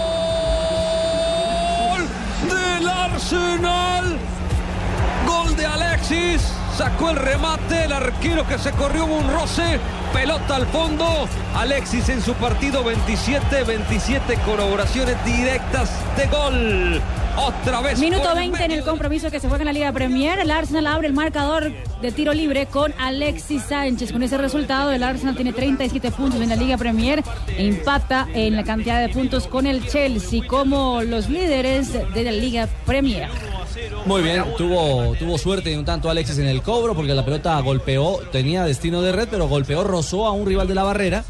del 2.48 2.88
Arsenal. 2.88 4.18
Gol 5.28 5.56
de 5.56 5.66
Alexis. 5.66 6.54
Sacó 6.80 7.10
el 7.10 7.18
remate. 7.18 7.84
El 7.84 7.92
arquero 7.92 8.48
que 8.48 8.58
se 8.58 8.72
corrió 8.72 9.04
hubo 9.04 9.18
un 9.18 9.30
roce. 9.30 9.78
Pelota 10.14 10.56
al 10.56 10.66
fondo. 10.68 11.28
Alexis 11.54 12.08
en 12.08 12.22
su 12.22 12.34
partido 12.36 12.86
27, 12.86 13.66
27 13.66 14.36
colaboraciones 14.46 15.18
directas 15.26 15.92
de 16.16 16.28
gol. 16.28 17.02
Otra 17.36 17.82
vez. 17.82 18.00
Minuto 18.00 18.24
por 18.24 18.36
20 18.36 18.64
en 18.64 18.72
el 18.72 18.84
compromiso 18.84 19.30
que 19.30 19.42
se 19.42 19.50
juega 19.50 19.64
en 19.64 19.66
la 19.66 19.74
Liga 19.74 19.92
Premier. 19.92 20.40
El 20.40 20.52
Arsenal 20.52 20.88
abre 20.88 21.08
el 21.08 21.14
marcador 21.14 21.70
de 22.02 22.12
tiro 22.14 22.34
libre 22.34 22.66
con 22.68 22.94
Alexis 22.98 23.64
Sánchez. 23.64 24.14
Con 24.14 24.24
ese 24.24 24.38
resultado, 24.38 24.94
el 24.94 25.04
Arsenal 25.04 25.36
tiene 25.36 25.52
37 25.52 26.12
puntos 26.12 26.40
en 26.40 26.48
la 26.48 26.56
Liga 26.56 26.78
Premier 26.78 27.22
e 27.58 27.68
empata 27.68 28.26
en 28.34 28.56
la 28.56 28.64
cantidad 28.64 29.02
de 29.02 29.10
puntos 29.10 29.48
con 29.48 29.68
el 29.68 29.86
Chelsea 29.86 30.48
como 30.48 31.02
los 31.02 31.28
líderes 31.28 31.92
de 31.92 32.24
la 32.24 32.32
Liga 32.32 32.70
Premier. 32.86 33.28
Muy 34.06 34.22
bien, 34.22 34.44
tuvo, 34.58 35.16
tuvo 35.16 35.38
suerte 35.38 35.78
un 35.78 35.86
tanto 35.86 36.10
Alexis 36.10 36.38
en 36.40 36.48
el 36.48 36.62
cobro 36.62 36.96
porque 36.96 37.14
la 37.14 37.24
pelota 37.24 37.60
golpeó, 37.62 38.20
tenía 38.32 38.64
destino 38.64 39.02
de 39.02 39.12
red, 39.12 39.28
pero 39.30 39.48
golpeó, 39.48 39.84
rozó 39.84 40.26
a 40.26 40.32
un 40.32 40.46
rival 40.48 40.68
de 40.68 40.76
la 40.76 40.84
barrera 40.84 41.24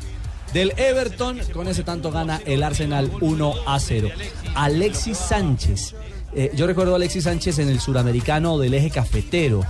del 0.54 0.74
Everton. 0.78 1.40
Con 1.54 1.68
ese 1.68 1.84
tanto 1.84 2.12
gana 2.12 2.42
el 2.46 2.64
Arsenal 2.64 3.12
1 3.22 3.54
a 3.66 3.80
0. 3.80 4.10
Alexis 4.56 5.18
Sánchez. 5.18 5.96
eh, 6.34 6.52
yo 6.56 6.68
recuerdo 6.68 6.94
a 6.94 6.96
Alexis 6.96 7.24
Sánchez 7.24 7.60
en 7.60 7.70
el 7.70 7.80
suramericano 7.80 8.58
del 8.58 8.74
eje 8.74 8.90
cafetero. 8.90 9.62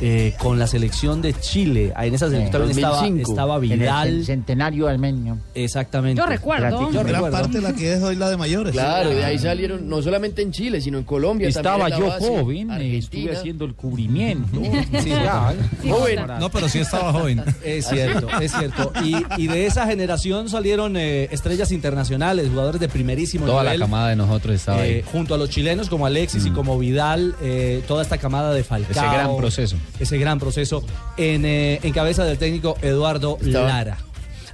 Eh, 0.00 0.34
con 0.38 0.58
la 0.58 0.66
selección 0.66 1.22
de 1.22 1.34
Chile. 1.34 1.92
Ahí 1.96 2.08
En 2.08 2.14
esa 2.14 2.26
selección 2.28 2.52
también 2.52 2.70
estaba, 2.78 2.96
2005, 2.96 3.30
estaba 3.30 3.56
en 3.56 3.62
el 3.72 3.78
Vidal. 3.78 4.18
cen- 4.20 4.24
centenario 4.24 4.88
armenio. 4.88 5.38
Exactamente. 5.54 6.20
Yo 6.20 6.26
recuerdo. 6.26 6.90
Yo 6.92 7.00
Gran 7.00 7.06
recuerdo. 7.06 7.30
parte 7.38 7.58
de 7.58 7.62
la 7.62 7.72
que 7.74 7.92
es 7.94 8.02
hoy 8.02 8.16
la 8.16 8.30
de 8.30 8.36
mayores. 8.36 8.72
Claro, 8.72 9.10
de 9.10 9.24
ahí 9.24 9.38
salieron 9.38 9.88
no 9.88 10.02
solamente 10.02 10.42
en 10.42 10.52
Chile, 10.52 10.80
sino 10.80 10.98
en 10.98 11.04
Colombia. 11.04 11.48
Estaba 11.48 11.88
yo 11.88 12.00
la 12.00 12.06
base, 12.14 12.28
joven, 12.28 12.70
eh, 12.70 12.98
estuve 12.98 13.20
Argentina. 13.22 13.32
haciendo 13.38 13.64
el 13.64 13.74
cubrimiento. 13.74 14.60
Sí, 15.02 15.10
Ya, 15.10 15.54
Sí, 15.82 15.90
Joven. 15.90 16.20
No, 16.40 16.50
pero 16.50 16.68
sí 16.68 16.78
estaba 16.80 17.12
joven. 17.12 17.42
Es 17.64 17.86
cierto, 17.88 18.28
es 18.40 18.52
cierto. 18.52 18.92
Y, 19.04 19.16
y 19.36 19.46
de 19.48 19.66
esa 19.66 19.86
generación 19.86 20.48
salieron 20.48 20.96
eh, 20.96 21.28
estrellas 21.30 21.72
internacionales, 21.72 22.48
jugadores 22.50 22.80
de 22.80 22.88
primerísimo 22.88 23.46
Toda 23.46 23.62
la 23.62 23.70
nivel. 23.72 23.80
camada 23.86 24.08
de 24.08 24.16
nosotros 24.16 24.54
estaba 24.54 24.86
eh, 24.86 24.96
ahí. 24.96 25.04
junto 25.12 25.34
a 25.34 25.38
los 25.38 25.50
chilenos 25.50 25.88
como 25.88 26.06
Alexis 26.06 26.46
y 26.46 26.50
como 26.50 26.78
Vidal, 26.78 27.34
eh, 27.42 27.82
toda 27.86 28.02
esta 28.02 28.18
camada 28.18 28.52
de 28.52 28.64
Falcao. 28.64 29.37
Proceso. 29.38 29.76
Ese 30.00 30.18
gran 30.18 30.38
proceso 30.40 30.84
en, 31.16 31.44
eh, 31.44 31.78
en 31.82 31.92
cabeza 31.92 32.24
del 32.24 32.38
técnico 32.38 32.76
Eduardo 32.82 33.38
Estaba- 33.40 33.68
Lara. 33.68 33.98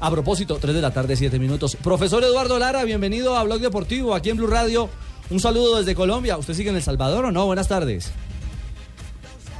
A 0.01 0.11
propósito, 0.11 0.59
3 0.61 0.75
de 0.75 0.83
la 0.83 0.93
tarde, 0.93 1.17
7 1.17 1.39
minutos. 1.39 1.77
Profesor 1.83 2.23
Eduardo 2.23 2.59
Lara, 2.59 2.85
bienvenido 2.85 3.37
a 3.37 3.45
Blog 3.45 3.61
Deportivo, 3.61 4.15
aquí 4.15 4.29
en 4.31 4.37
Blue 4.37 4.47
Radio. 4.47 4.91
Un 5.31 5.41
saludo 5.41 5.79
desde 5.79 5.95
Colombia. 5.95 6.37
¿Usted 6.37 6.53
sigue 6.53 6.69
en 6.69 6.77
El 6.77 6.83
Salvador 6.83 7.25
o 7.25 7.33
no? 7.33 7.47
Buenas 7.47 7.69
tardes. 7.69 8.13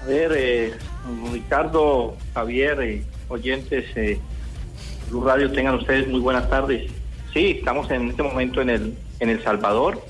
A 0.03 0.07
ver, 0.07 0.33
eh, 0.37 0.73
Ricardo, 1.33 2.17
Javier, 2.35 2.79
eh, 2.83 3.03
oyentes, 3.29 3.87
eh, 3.97 4.19
Blue 5.09 5.25
Radio, 5.25 5.51
tengan 5.53 5.77
ustedes 5.77 6.07
muy 6.09 6.21
buenas 6.21 6.51
tardes. 6.51 6.91
Sí, 7.33 7.57
estamos 7.59 7.91
en 7.91 8.11
este 8.11 8.23
momento 8.23 8.61
en 8.61 8.69
El, 8.69 8.95
en 9.21 9.31
el 9.31 9.43
Salvador 9.43 10.05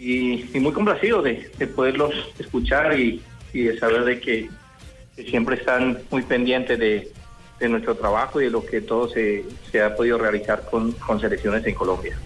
y, 0.00 0.56
y 0.56 0.60
muy 0.60 0.72
complacido 0.72 1.22
de, 1.22 1.50
de 1.56 1.66
poderlos 1.68 2.12
escuchar 2.40 2.98
y, 2.98 3.22
y 3.52 3.62
de 3.64 3.78
saber 3.78 4.04
de 4.04 4.20
que, 4.20 4.48
que 5.16 5.24
siempre 5.24 5.56
están 5.56 5.98
muy 6.10 6.22
pendientes 6.22 6.78
de, 6.78 7.10
de 7.58 7.68
nuestro 7.68 7.94
trabajo 7.94 8.40
y 8.40 8.44
de 8.44 8.50
lo 8.50 8.64
que 8.64 8.80
todo 8.80 9.08
se, 9.08 9.44
se 9.70 9.82
ha 9.82 9.94
podido 9.94 10.18
realizar 10.18 10.64
con, 10.70 10.92
con 10.92 11.20
selecciones 11.20 11.66
en 11.66 11.74
Colombia. 11.74 12.16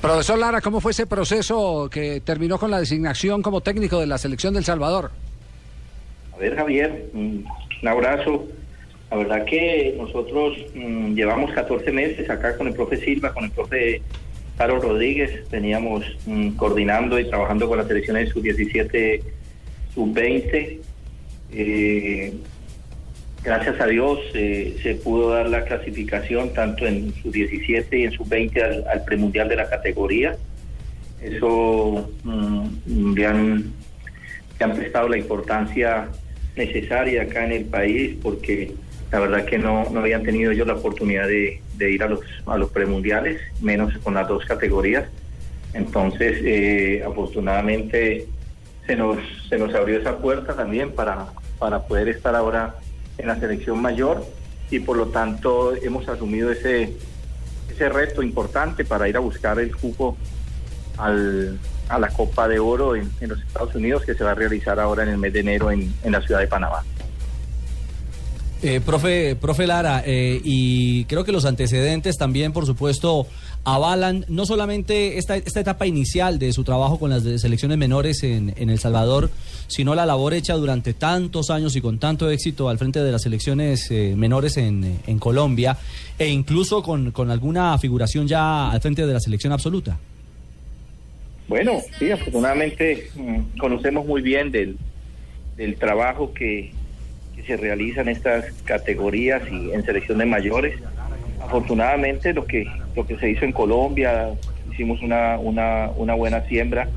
Profesor 0.00 0.36
Lara, 0.36 0.60
¿cómo 0.60 0.80
fue 0.80 0.90
ese 0.90 1.06
proceso 1.06 1.88
que 1.88 2.20
terminó 2.20 2.58
con 2.58 2.70
la 2.72 2.80
designación 2.80 3.40
como 3.40 3.60
técnico 3.60 4.00
de 4.00 4.08
la 4.08 4.18
selección 4.18 4.52
del 4.52 4.64
Salvador? 4.64 5.12
A 6.34 6.38
ver, 6.38 6.56
Javier, 6.56 7.06
mm, 7.12 7.44
un 7.82 7.88
abrazo. 7.88 8.48
La 9.12 9.18
verdad 9.18 9.44
que 9.44 9.94
nosotros 9.96 10.56
mm, 10.74 11.14
llevamos 11.14 11.52
14 11.52 11.92
meses 11.92 12.28
acá 12.28 12.56
con 12.56 12.66
el 12.66 12.74
profe 12.74 12.96
Silva, 12.96 13.32
con 13.32 13.44
el 13.44 13.52
profe 13.52 14.02
Carlos 14.58 14.82
Rodríguez. 14.82 15.48
Veníamos 15.50 16.04
mm, 16.26 16.50
coordinando 16.56 17.18
y 17.20 17.28
trabajando 17.28 17.68
con 17.68 17.78
las 17.78 17.86
selecciones 17.86 18.30
sub-17, 18.30 19.22
sub-20. 19.94 20.78
Eh, 21.52 22.34
gracias 23.42 23.80
a 23.80 23.86
Dios 23.86 24.18
eh, 24.34 24.76
se 24.82 24.94
pudo 24.94 25.30
dar 25.30 25.48
la 25.48 25.64
clasificación 25.64 26.52
tanto 26.54 26.86
en 26.86 27.12
sub-17 27.22 27.86
y 27.98 28.04
en 28.04 28.12
sub-20 28.12 28.62
al, 28.62 28.84
al 28.88 29.04
premundial 29.04 29.48
de 29.48 29.56
la 29.56 29.68
categoría. 29.68 30.36
Eso 31.20 32.10
mm, 32.24 33.14
le 33.14 33.26
han 33.26 33.72
prestado 34.58 35.08
la 35.08 35.18
importancia 35.18 36.08
necesaria 36.56 37.22
acá 37.22 37.44
en 37.44 37.52
el 37.52 37.64
país 37.64 38.16
porque 38.22 38.74
la 39.10 39.20
verdad 39.20 39.44
que 39.44 39.58
no, 39.58 39.84
no 39.90 40.00
habían 40.00 40.22
tenido 40.22 40.52
ellos 40.52 40.66
la 40.66 40.74
oportunidad 40.74 41.28
de, 41.28 41.60
de 41.76 41.92
ir 41.92 42.02
a 42.02 42.08
los, 42.08 42.20
a 42.46 42.56
los 42.56 42.70
premundiales, 42.70 43.40
menos 43.60 43.96
con 43.98 44.14
las 44.14 44.26
dos 44.26 44.44
categorías. 44.46 45.04
Entonces, 45.74 46.38
eh, 46.44 47.02
afortunadamente 47.06 48.26
se 48.86 48.96
nos, 48.96 49.18
se 49.48 49.58
nos 49.58 49.74
abrió 49.74 49.98
esa 49.98 50.18
puerta 50.18 50.54
también 50.54 50.92
para, 50.92 51.26
para 51.58 51.80
poder 51.82 52.08
estar 52.08 52.34
ahora 52.34 52.76
en 53.18 53.26
la 53.26 53.38
selección 53.38 53.80
mayor 53.80 54.26
y 54.70 54.80
por 54.80 54.96
lo 54.96 55.08
tanto 55.08 55.74
hemos 55.76 56.08
asumido 56.08 56.50
ese, 56.50 56.94
ese 57.70 57.88
reto 57.88 58.22
importante 58.22 58.84
para 58.84 59.08
ir 59.08 59.16
a 59.16 59.20
buscar 59.20 59.58
el 59.60 59.74
cupo 59.76 60.16
al, 60.96 61.58
a 61.88 61.98
la 61.98 62.08
Copa 62.08 62.48
de 62.48 62.58
Oro 62.58 62.96
en, 62.96 63.10
en 63.20 63.28
los 63.28 63.40
Estados 63.40 63.74
Unidos 63.74 64.04
que 64.04 64.14
se 64.14 64.24
va 64.24 64.32
a 64.32 64.34
realizar 64.34 64.80
ahora 64.80 65.02
en 65.02 65.10
el 65.10 65.18
mes 65.18 65.32
de 65.32 65.40
enero 65.40 65.70
en, 65.70 65.94
en 66.02 66.12
la 66.12 66.20
ciudad 66.22 66.40
de 66.40 66.46
Panamá. 66.46 66.82
Eh, 68.62 68.80
profe, 68.80 69.34
profe 69.34 69.66
Lara, 69.66 70.04
eh, 70.06 70.40
y 70.44 71.04
creo 71.06 71.24
que 71.24 71.32
los 71.32 71.46
antecedentes 71.46 72.16
también, 72.16 72.52
por 72.52 72.64
supuesto, 72.64 73.26
avalan 73.64 74.24
no 74.28 74.44
solamente 74.44 75.18
esta, 75.18 75.36
esta 75.36 75.60
etapa 75.60 75.86
inicial 75.86 76.38
de 76.38 76.52
su 76.52 76.64
trabajo 76.64 76.98
con 76.98 77.10
las 77.10 77.22
selecciones 77.40 77.78
menores 77.78 78.22
en, 78.22 78.54
en 78.56 78.70
El 78.70 78.78
Salvador, 78.78 79.30
sino 79.68 79.94
la 79.94 80.04
labor 80.06 80.34
hecha 80.34 80.54
durante 80.54 80.94
tantos 80.94 81.50
años 81.50 81.76
y 81.76 81.80
con 81.80 81.98
tanto 81.98 82.28
éxito 82.30 82.68
al 82.68 82.78
frente 82.78 83.02
de 83.02 83.12
las 83.12 83.22
selecciones 83.22 83.90
eh, 83.90 84.14
menores 84.16 84.56
en, 84.56 84.98
en 85.06 85.18
Colombia, 85.18 85.78
e 86.18 86.28
incluso 86.28 86.82
con, 86.82 87.12
con 87.12 87.30
alguna 87.30 87.78
figuración 87.78 88.26
ya 88.26 88.70
al 88.70 88.80
frente 88.80 89.06
de 89.06 89.12
la 89.12 89.20
selección 89.20 89.52
absoluta. 89.52 89.98
Bueno, 91.48 91.80
sí, 91.98 92.10
afortunadamente 92.10 93.10
mm, 93.14 93.58
conocemos 93.58 94.06
muy 94.06 94.22
bien 94.22 94.50
del, 94.50 94.76
del 95.56 95.76
trabajo 95.76 96.32
que, 96.32 96.72
que 97.36 97.42
se 97.42 97.56
realiza 97.56 98.00
en 98.00 98.08
estas 98.08 98.52
categorías 98.64 99.42
y 99.50 99.70
en 99.72 99.84
selecciones 99.84 100.26
mayores. 100.26 100.78
Afortunadamente 101.52 102.32
lo 102.32 102.46
que 102.46 102.66
lo 102.96 103.06
que 103.06 103.18
se 103.18 103.28
hizo 103.28 103.44
en 103.44 103.52
Colombia, 103.52 104.30
hicimos 104.72 105.02
una, 105.02 105.38
una, 105.38 106.14
buena 106.14 106.40
siembra. 106.48 106.88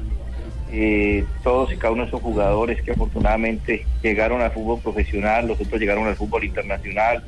Eh, 0.72 1.26
todos 1.44 1.74
y 1.74 1.76
cada 1.76 1.92
uno 1.92 2.04
de 2.04 2.08
esos 2.08 2.22
jugadores 2.22 2.82
que 2.82 2.92
afortunadamente 2.92 3.86
llegaron 4.02 4.42
al 4.42 4.52
fútbol 4.52 4.80
profesional, 4.80 5.46
los 5.46 5.60
otros 5.60 5.78
llegaron 5.78 6.08
al 6.08 6.16
fútbol 6.16 6.46
internacional, 6.46 7.22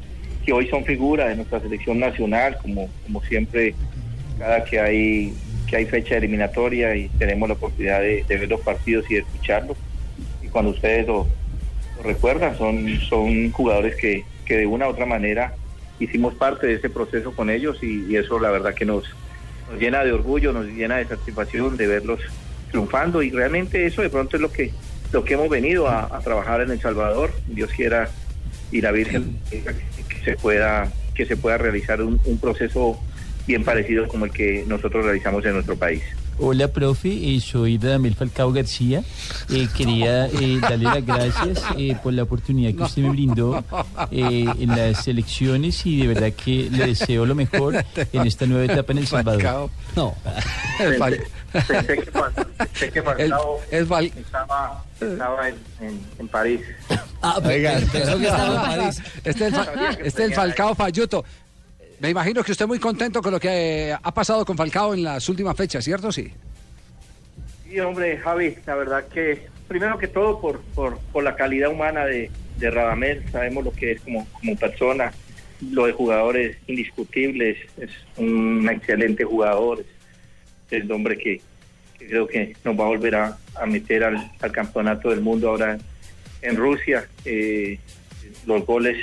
que 0.46 0.54
hoy 0.54 0.70
son 0.70 0.86
figuras 0.86 1.28
de 1.28 1.36
nuestra 1.36 1.60
selección 1.60 2.00
nacional, 2.00 2.58
como, 2.62 2.88
como 3.04 3.22
siempre, 3.24 3.76
cada 4.40 4.64
que 4.64 4.80
hay 4.80 5.34
que 5.68 5.76
hay 5.76 5.86
fecha 5.86 6.16
eliminatoria 6.16 6.96
y 6.96 7.10
tenemos 7.10 7.50
la 7.50 7.56
oportunidad 7.56 8.00
de, 8.00 8.24
ver 8.26 8.48
los 8.48 8.62
partidos 8.62 9.04
y 9.12 9.16
de 9.16 9.20
escucharlos. 9.20 9.76
Y 10.42 10.48
cuando 10.48 10.72
ustedes 10.72 11.06
lo, 11.06 11.28
lo 11.98 12.04
recuerdan, 12.04 12.58
son, 12.58 12.88
son 13.02 13.52
jugadores 13.52 13.98
que, 13.98 14.24
que 14.46 14.56
de 14.56 14.66
una 14.66 14.88
u 14.88 14.92
otra 14.92 15.06
manera 15.06 15.56
hicimos 16.00 16.36
parte 16.36 16.68
de 16.68 16.74
ese 16.76 16.90
proceso 16.90 17.32
con 17.32 17.50
ellos 17.50 17.80
y, 17.82 18.06
y 18.06 18.16
eso 18.16 18.40
la 18.40 18.52
verdad 18.52 18.74
que 18.74 18.86
nos, 18.86 19.04
nos 19.70 19.80
llena 19.80 20.04
de 20.04 20.12
orgullo, 20.12 20.54
nos 20.54 20.66
llena 20.68 20.98
de 20.98 21.06
satisfacción 21.06 21.78
de 21.78 21.88
verlos 21.88 22.20
triunfando 22.70 23.24
y 23.24 23.32
realmente 23.32 23.86
eso 23.86 24.02
de 24.02 24.10
pronto 24.10 24.36
es 24.36 24.42
lo 24.42 24.52
que 24.52 24.72
lo 25.14 25.24
que 25.24 25.36
hemos 25.36 25.50
venido 25.50 25.88
a, 25.88 26.04
a 26.16 26.20
trabajar 26.20 26.60
en 26.62 26.72
El 26.72 26.82
Salvador, 26.82 27.32
Dios 27.48 27.72
quiera 27.72 28.10
y 28.72 28.82
la 28.82 28.92
Virgen 28.92 29.40
que, 29.50 29.64
que 29.64 30.26
se 30.26 30.36
pueda 30.36 30.92
que 31.16 31.26
se 31.26 31.38
pueda 31.38 31.58
realizar 31.58 32.02
un, 32.02 32.20
un 32.26 32.38
proceso 32.38 33.00
bien 33.48 33.64
parecido 33.64 34.08
como 34.08 34.26
el 34.26 34.32
que 34.32 34.66
nosotros 34.68 35.06
realizamos 35.06 35.46
en 35.46 35.54
nuestro 35.54 35.78
país. 35.78 36.04
Hola, 36.40 36.68
profe, 36.68 37.10
eh, 37.36 37.42
soy 37.42 37.80
Radamel 37.80 38.14
Falcao 38.14 38.52
García. 38.54 39.04
Eh, 39.50 39.68
quería 39.76 40.28
eh, 40.28 40.60
darle 40.62 40.84
las 40.86 41.04
gracias 41.06 41.64
eh, 41.78 41.98
por 42.04 42.14
la 42.14 42.24
oportunidad 42.24 42.76
que 42.78 42.84
usted 42.84 43.02
me 43.02 43.10
brindó 43.10 43.64
eh, 44.12 44.46
en 44.60 44.70
las 44.70 45.08
elecciones 45.08 45.84
y 45.88 46.02
de 46.02 46.08
verdad 46.14 46.32
que 46.34 46.70
le 46.70 46.86
deseo 46.88 47.26
lo 47.26 47.34
mejor 47.34 47.84
en 48.14 48.28
esta 48.28 48.46
nueva 48.46 48.72
etapa 48.72 48.92
en 48.92 49.00
El 49.00 49.08
Salvador. 49.08 49.70
No. 49.96 50.14
Pensé, 50.78 51.24
pensé 51.68 51.98
que, 51.98 52.12
Fal- 52.14 52.46
pensé 52.58 52.92
que 52.92 53.02
Falcao 53.02 53.60
estaba, 54.16 54.84
estaba 55.02 55.50
en, 55.50 55.56
en- 55.82 56.02
en 56.20 56.28
París. 56.28 56.62
Ah, 57.24 57.40
Oiga, 57.44 57.80
pensó 57.92 58.16
que 58.20 58.26
estaba 58.28 58.56
en 58.74 58.78
París. 58.80 59.02
Este 59.24 59.48
es 59.48 59.54
el, 59.54 59.60
este 60.06 60.08
es 60.08 60.30
el 60.30 60.34
Falcao 60.36 60.76
Falluto. 60.76 61.26
Me 62.00 62.10
imagino 62.10 62.44
que 62.44 62.52
usted 62.52 62.68
muy 62.68 62.80
contento 62.80 63.22
con 63.22 63.32
lo 63.32 63.40
que 63.40 63.90
eh, 63.90 63.94
ha 63.94 64.14
pasado 64.14 64.46
con 64.46 64.56
Falcao 64.56 64.94
en 64.94 65.04
las 65.04 65.28
últimas 65.30 65.56
fechas, 65.56 65.84
¿cierto? 65.84 66.12
Sí. 66.12 66.32
Sí, 67.68 67.80
hombre, 67.80 68.18
Javi, 68.18 68.56
la 68.66 68.76
verdad 68.76 69.08
que 69.08 69.48
primero 69.68 69.98
que 69.98 70.08
todo 70.08 70.40
por, 70.40 70.62
por, 70.76 71.00
por 71.12 71.24
la 71.24 71.36
calidad 71.36 71.72
humana 71.72 72.06
de, 72.06 72.30
de 72.58 72.72
Radamel, 72.72 73.24
sabemos 73.32 73.66
lo 73.66 73.72
que 73.72 73.94
es 73.94 74.02
como, 74.02 74.28
como 74.28 74.56
persona, 74.56 75.12
lo 75.72 75.88
de 75.88 75.92
jugadores 75.92 76.58
indiscutibles, 76.68 77.58
es 77.78 77.90
un 78.18 78.70
excelente 78.70 79.24
jugador, 79.24 79.84
es 80.70 80.84
el 80.84 80.92
hombre 80.92 81.18
que, 81.18 81.42
creo 81.98 82.28
que 82.28 82.56
nos 82.64 82.80
va 82.80 82.86
a 82.86 82.88
volver 82.90 83.16
a, 83.16 83.38
meter 83.66 84.04
al, 84.04 84.32
al 84.40 84.52
campeonato 84.52 85.10
del 85.10 85.22
mundo 85.22 85.50
ahora 85.50 85.78
en 86.42 86.56
Rusia. 86.56 87.08
Eh, 87.26 87.80
los 88.46 88.66
goles 88.66 88.98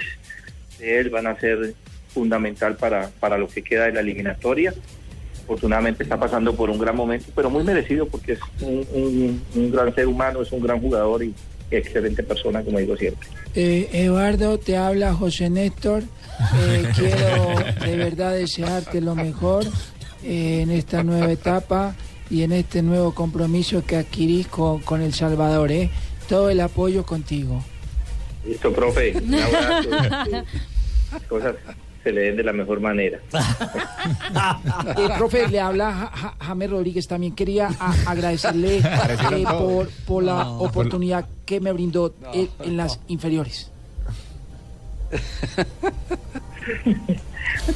de 0.79 1.01
él 1.01 1.11
van 1.11 1.27
a 1.27 1.39
ser 1.39 1.75
fundamental 2.15 2.77
para, 2.77 3.09
para 3.21 3.37
lo 3.37 3.49
que 3.49 3.63
queda 3.63 3.87
de 3.87 3.93
la 3.93 4.01
eliminatoria 4.01 4.73
afortunadamente 5.43 6.03
está 6.05 6.19
pasando 6.19 6.55
por 6.55 6.71
un 6.71 6.79
gran 6.79 6.97
momento, 6.97 7.27
pero 7.37 7.51
muy 7.51 7.63
merecido 7.65 8.07
porque 8.07 8.33
es 8.33 8.39
un, 8.63 8.87
un- 8.95 9.43
un 9.55 9.71
gran 9.71 9.95
ser 9.95 10.07
humano, 10.07 10.41
es 10.41 10.51
un 10.53 10.63
gran 10.63 10.81
jugador 10.81 11.23
y 11.23 11.35
excelente 11.71 12.23
persona, 12.23 12.63
como 12.63 12.79
digo 12.79 12.97
siempre. 12.97 13.29
Eh, 13.55 13.91
Eduardo, 13.93 14.57
te 14.59 14.79
habla 14.79 15.13
José 15.13 15.51
Néstor. 15.51 16.03
Eh, 16.03 16.85
quiero 16.97 17.57
de 17.85 17.97
verdad 17.99 18.33
desearte 18.35 19.03
lo 19.03 19.15
mejor 19.15 19.67
eh, 20.25 20.61
en 20.63 20.71
esta 20.71 21.03
nueva 21.03 21.31
etapa 21.31 21.95
y 22.31 22.43
en 22.43 22.53
este 22.53 22.81
nuevo 22.81 23.15
compromiso 23.15 23.85
que 23.85 23.97
adquirís 23.97 24.47
con, 24.47 24.81
con 24.81 25.03
El 25.03 25.13
Salvador. 25.13 25.71
¿eh? 25.73 25.91
Todo 26.27 26.49
el 26.49 26.61
apoyo 26.61 27.05
contigo. 27.05 27.63
Listo, 28.47 28.73
profe, 28.73 29.15
un 29.23 29.35
abrazo. 29.35 29.89
cosas 31.29 31.55
se 32.05 32.13
le 32.13 32.21
den 32.21 32.37
de 32.37 32.43
la 32.45 32.53
mejor 32.53 32.79
manera. 32.81 33.19
Eh, 34.97 35.09
profe, 35.17 35.49
le 35.49 35.59
habla 35.61 35.91
Ja- 35.93 36.11
Ja- 36.15 36.35
James 36.39 36.71
Rodríguez. 36.71 37.09
También 37.09 37.35
quería 37.35 37.69
a- 37.81 37.95
agradecerle 38.07 38.77
eh, 38.79 39.45
por, 39.59 39.89
por 40.07 40.23
la 40.23 40.45
No. 40.45 40.59
oportunidad 40.61 41.25
que 41.47 41.59
me 41.61 41.73
brindó 41.73 42.15
eh, 42.35 42.49
en 42.61 42.77
las 42.77 43.01
inferiores. 43.09 43.71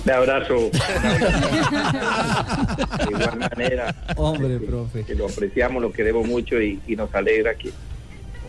Un 0.04 0.10
abrazo. 0.10 0.54
De 2.98 3.10
igual 3.10 3.38
manera. 3.38 3.94
Hombre, 4.16 4.58
profe. 4.58 5.04
Que 5.04 5.14
lo 5.14 5.26
apreciamos, 5.26 5.82
lo 5.82 5.92
queremos 5.92 6.26
mucho 6.26 6.60
y, 6.60 6.80
y 6.86 6.96
nos 6.96 7.14
alegra 7.14 7.54
que 7.54 7.70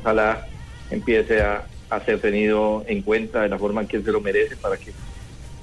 ojalá 0.02 0.46
empiece 0.92 1.42
a, 1.42 1.64
a 1.90 2.00
ser 2.02 2.20
tenido 2.20 2.84
en 2.88 3.02
cuenta 3.04 3.42
de 3.44 3.50
la 3.50 3.58
forma 3.58 3.82
en 3.82 3.88
que 3.88 3.98
él 3.98 4.04
se 4.06 4.12
lo 4.12 4.22
merece 4.22 4.56
para 4.58 4.76
que 4.78 4.92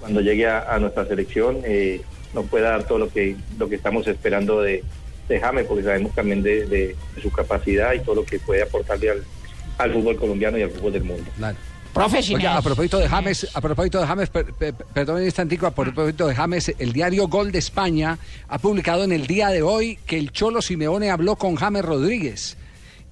cuando 0.00 0.20
llegue 0.20 0.46
a, 0.46 0.74
a 0.74 0.78
nuestra 0.78 1.06
selección 1.06 1.58
eh, 1.64 2.00
nos 2.34 2.46
pueda 2.46 2.70
dar 2.70 2.84
todo 2.84 2.98
lo 2.98 3.08
que 3.08 3.36
lo 3.58 3.68
que 3.68 3.76
estamos 3.76 4.06
esperando 4.06 4.60
de, 4.60 4.84
de 5.28 5.40
James, 5.40 5.66
porque 5.66 5.82
sabemos 5.84 6.14
también 6.14 6.42
de, 6.42 6.66
de- 6.66 6.96
de 7.14 7.22
su 7.22 7.30
capacidad 7.30 7.92
y 7.94 8.00
todo 8.00 8.16
lo 8.16 8.24
que 8.24 8.38
puede 8.38 8.62
aportarle 8.62 9.10
al, 9.10 9.24
al 9.78 9.92
fútbol 9.92 10.16
colombiano 10.16 10.58
y 10.58 10.62
al 10.62 10.70
fútbol 10.70 10.92
del 10.92 11.04
mundo. 11.04 11.24
Oiga, 12.36 12.58
a 12.58 12.62
propósito 12.62 12.98
de 12.98 13.08
James, 13.08 13.48
a 13.54 13.60
propósito 13.62 14.00
de 14.00 14.06
James, 14.06 14.28
per- 14.28 14.52
per- 14.52 14.74
perdón 14.74 15.16
un 15.16 15.24
instantico, 15.24 15.66
a 15.66 15.70
propósito 15.70 16.26
de 16.26 16.34
James, 16.34 16.74
el 16.78 16.92
diario 16.92 17.26
Gol 17.26 17.50
de 17.52 17.58
España 17.58 18.18
ha 18.48 18.58
publicado 18.58 19.02
en 19.04 19.12
el 19.12 19.26
día 19.26 19.48
de 19.48 19.62
hoy 19.62 19.98
que 20.06 20.18
el 20.18 20.30
Cholo 20.30 20.60
Simeone 20.60 21.10
habló 21.10 21.36
con 21.36 21.54
James 21.56 21.82
Rodríguez 21.82 22.58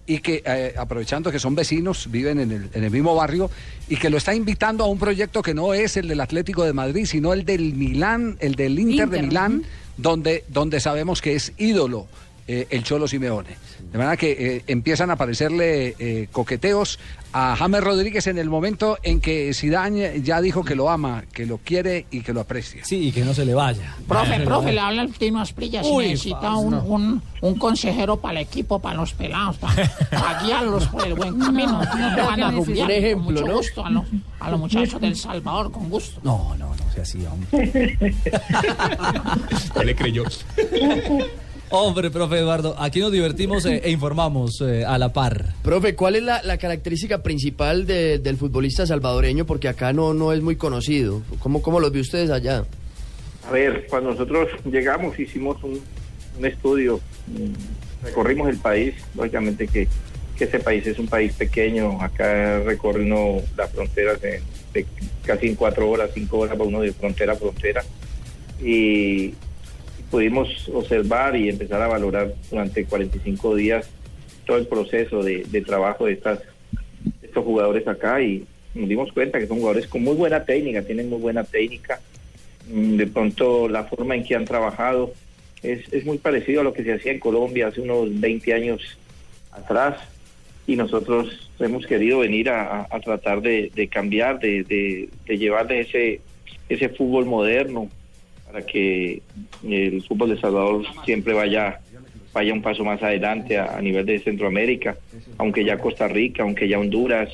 y 0.07 0.19
que, 0.19 0.43
eh, 0.45 0.75
aprovechando 0.77 1.33
que 1.33 1.39
son 1.39 1.55
vecinos, 1.55 2.11
viven 2.11 2.39
en 2.41 2.53
el, 2.53 2.71
en 2.75 2.85
el 2.85 2.91
mismo 2.91 3.15
barrio, 3.15 3.51
y 3.89 3.97
que 3.97 4.11
lo 4.11 4.19
está 4.19 4.35
invitando 4.35 4.85
a 4.85 4.87
un 4.87 4.99
proyecto 4.99 5.43
que 5.43 5.55
no 5.55 5.73
es 5.75 5.97
el 5.97 6.09
del 6.09 6.21
Atlético 6.21 6.65
de 6.65 6.73
Madrid, 6.73 7.07
sino 7.07 7.33
el 7.33 7.45
del 7.45 7.75
Milán, 7.75 8.37
el 8.41 8.55
del 8.55 8.79
Inter, 8.79 9.09
de 9.09 9.19
Inter, 9.19 9.29
Milán, 9.29 9.65
donde, 9.97 10.45
donde 10.49 10.81
sabemos 10.81 11.23
que 11.23 11.35
es 11.35 11.53
ídolo. 11.57 12.07
Eh, 12.47 12.67
el 12.71 12.85
Cholo 12.85 13.09
Simeone. 13.09 13.57
De 13.91 13.99
manera 13.99 14.17
que 14.17 14.33
eh, 14.33 14.65
empiezan 14.67 15.11
a 15.11 15.15
aparecerle 15.15 15.95
eh, 15.99 16.29
coqueteos 16.31 16.99
a 17.33 17.57
James 17.57 17.83
Rodríguez 17.83 18.27
en 18.27 18.39
el 18.39 18.49
momento 18.51 18.99
en 19.03 19.21
que 19.21 19.53
Zidane 19.55 20.21
ya 20.23 20.41
dijo 20.41 20.65
que 20.65 20.75
lo 20.75 20.91
ama, 20.91 21.25
que 21.33 21.47
lo 21.47 21.59
quiere 21.59 22.07
y 22.11 22.21
que 22.21 22.33
lo 22.33 22.41
aprecia. 22.41 22.85
Sí, 22.85 23.09
y 23.09 23.13
que 23.13 23.25
no 23.25 23.35
se 23.35 23.45
le 23.45 23.55
vaya. 23.55 23.97
Profe, 24.07 24.41
profe, 24.41 24.73
le 24.73 24.81
habla 24.81 25.03
el 25.03 25.13
Tino 25.15 25.41
Asprilla. 25.41 25.83
Si 25.83 25.91
Uy, 25.91 26.09
necesita 26.09 26.55
un, 26.57 26.75
un, 26.75 27.23
un 27.41 27.55
consejero 27.59 28.19
para 28.21 28.41
el 28.41 28.47
equipo, 28.47 28.79
para 28.79 28.97
los 28.97 29.15
pelados, 29.15 29.57
para, 29.57 29.91
para 30.11 30.43
guiarlos 30.43 30.87
por 30.89 31.07
el 31.07 31.15
buen 31.15 31.39
camino. 31.39 31.83
No 31.83 32.15
te 32.15 32.21
van 32.21 32.43
a 32.43 32.51
ejemplo, 32.51 33.25
con 33.25 33.25
mucho 33.25 33.47
¿no? 33.47 33.57
gusto 33.57 33.85
a 33.85 33.91
los, 33.91 34.05
a 34.41 34.51
los 34.51 34.61
muchachos 34.61 35.01
del 35.01 35.17
Salvador, 35.17 35.73
con 35.73 35.89
gusto. 35.89 36.21
No, 36.23 36.55
no, 36.57 36.75
no 36.75 36.93
sea 36.93 37.03
así, 37.03 37.25
hombre. 37.27 37.99
le 39.85 39.95
creyó. 39.95 40.25
Hombre, 41.77 42.09
profe 42.13 42.39
Eduardo, 42.39 42.77
aquí 42.79 43.01
nos 43.01 43.11
divertimos 43.11 43.67
eh, 43.67 43.81
e 43.83 43.91
informamos 43.91 44.61
eh, 44.61 44.85
a 44.85 44.97
la 44.97 45.13
par. 45.13 45.55
Profe, 45.65 45.97
¿cuál 45.97 46.15
es 46.15 46.23
la, 46.23 46.41
la 46.45 46.57
característica 46.57 47.21
principal 47.25 47.85
de- 47.85 48.21
del 48.21 48.37
futbolista 48.37 48.87
salvadoreño? 48.87 49.45
Porque 49.45 49.67
acá 49.67 49.93
no, 49.93 50.15
no 50.15 50.33
es 50.33 50.41
muy 50.41 50.55
conocido. 50.55 51.23
¿Cómo, 51.41 51.63
¿Cómo 51.63 51.81
los 51.81 51.91
ve 51.91 51.99
ustedes 51.99 52.31
allá? 52.31 52.65
A 53.49 53.51
ver, 53.51 53.89
cuando 53.91 54.11
nosotros 54.13 54.49
llegamos 54.71 55.19
hicimos 55.19 55.61
un, 55.65 55.81
un 56.39 56.47
estudio, 56.47 57.01
mm, 57.27 58.05
recorrimos 58.05 58.49
el 58.51 58.59
país, 58.59 58.95
lógicamente 59.17 59.67
que, 59.67 59.89
que 60.39 60.45
ese 60.45 60.61
país 60.61 60.87
es 60.87 61.01
un 61.01 61.09
país 61.09 61.33
pequeño, 61.33 62.01
acá 62.01 62.61
recorre 62.61 63.03
uno 63.03 63.43
las 63.57 63.69
fronteras 63.73 64.21
de 64.23 64.41
casi 65.25 65.49
en 65.49 65.57
cuatro 65.57 65.91
horas, 65.91 66.11
cinco 66.15 66.39
horas 66.39 66.57
para 66.57 66.69
uno 66.69 66.81
de 66.83 66.93
frontera 66.93 67.33
a 67.33 67.37
frontera. 67.37 67.83
Y 68.63 69.35
pudimos 70.15 70.69
observar 70.73 71.35
y 71.35 71.49
empezar 71.49 71.83
a 71.83 71.89
valorar 71.89 72.33
durante 72.49 72.85
45 72.85 73.57
días 73.57 73.91
todo 74.47 74.59
el 74.59 74.67
proceso 74.69 75.25
de, 75.25 75.43
de 75.43 75.61
trabajo 75.61 76.07
de 76.07 76.13
estas, 76.13 76.39
de 77.21 77.27
estos 77.27 77.45
jugadores 77.45 77.85
acá 77.89 78.23
y 78.23 78.45
nos 78.77 78.89
dimos 78.89 79.11
cuenta 79.13 79.41
que 79.41 79.49
son 79.49 79.59
jugadores 79.59 79.89
con 79.89 80.05
muy 80.05 80.15
buena 80.15 80.45
técnica, 80.45 80.83
tienen 80.83 81.09
muy 81.11 81.19
buena 81.19 81.43
técnica. 81.43 81.99
Mm, 82.73 82.97
De 82.97 83.09
pronto 83.09 83.69
la 83.69 83.83
forma 83.85 84.15
en 84.15 84.23
que 84.23 84.37
han 84.37 84.45
trabajado 84.45 85.13
es, 85.65 85.93
es 85.93 86.05
muy 86.07 86.19
parecido 86.19 86.61
a 86.61 86.65
lo 86.65 86.73
que 86.73 86.85
se 86.85 86.93
hacía 86.93 87.11
en 87.11 87.19
Colombia 87.19 87.67
hace 87.67 87.81
unos 87.81 88.21
20 88.21 88.55
años 88.55 88.97
atrás 89.51 89.97
y 90.65 90.77
nosotros 90.77 91.51
hemos 91.59 91.87
querido 91.89 92.21
venir 92.21 92.51
a, 92.51 92.87
a- 92.89 93.01
tratar 93.01 93.41
de, 93.43 93.73
de 93.75 93.89
cambiar, 93.89 94.39
de, 94.39 94.63
de, 94.63 95.09
de 95.27 95.39
llevarle 95.39 95.81
ese, 95.81 96.21
ese 96.69 96.89
fútbol 96.91 97.27
moderno 97.27 97.91
para 98.55 98.67
que 98.67 99.21
el 99.69 100.01
fútbol 100.05 100.31
de 100.31 100.41
Salvador 100.41 100.85
siempre 101.05 101.33
vaya 101.35 101.81
vaya 102.33 102.53
un 102.53 102.63
paso 102.63 102.85
más 102.85 103.03
adelante 103.03 103.59
a, 103.59 103.81
nivel 103.81 104.07
de 104.07 104.19
Centroamérica, 104.21 104.97
aunque 105.39 105.65
ya 105.65 105.79
Costa 105.79 106.07
Rica, 106.09 106.43
aunque 106.45 106.69
ya 106.69 106.79
Honduras, 106.81 107.31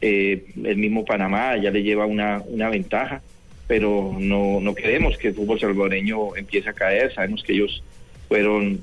eh, 0.00 0.44
el 0.64 0.76
mismo 0.76 1.04
Panamá 1.04 1.56
ya 1.56 1.70
le 1.72 1.82
lleva 1.84 2.06
una, 2.06 2.42
una 2.46 2.68
ventaja, 2.68 3.20
pero 3.68 4.14
no, 4.18 4.60
no 4.60 4.74
queremos 4.76 5.16
que 5.18 5.28
el 5.28 5.34
fútbol 5.34 5.58
salvadoreño 5.60 6.36
empiece 6.36 6.68
a 6.68 6.72
caer, 6.72 7.12
sabemos 7.14 7.42
que 7.44 7.52
ellos 7.52 7.82
fueron 8.28 8.80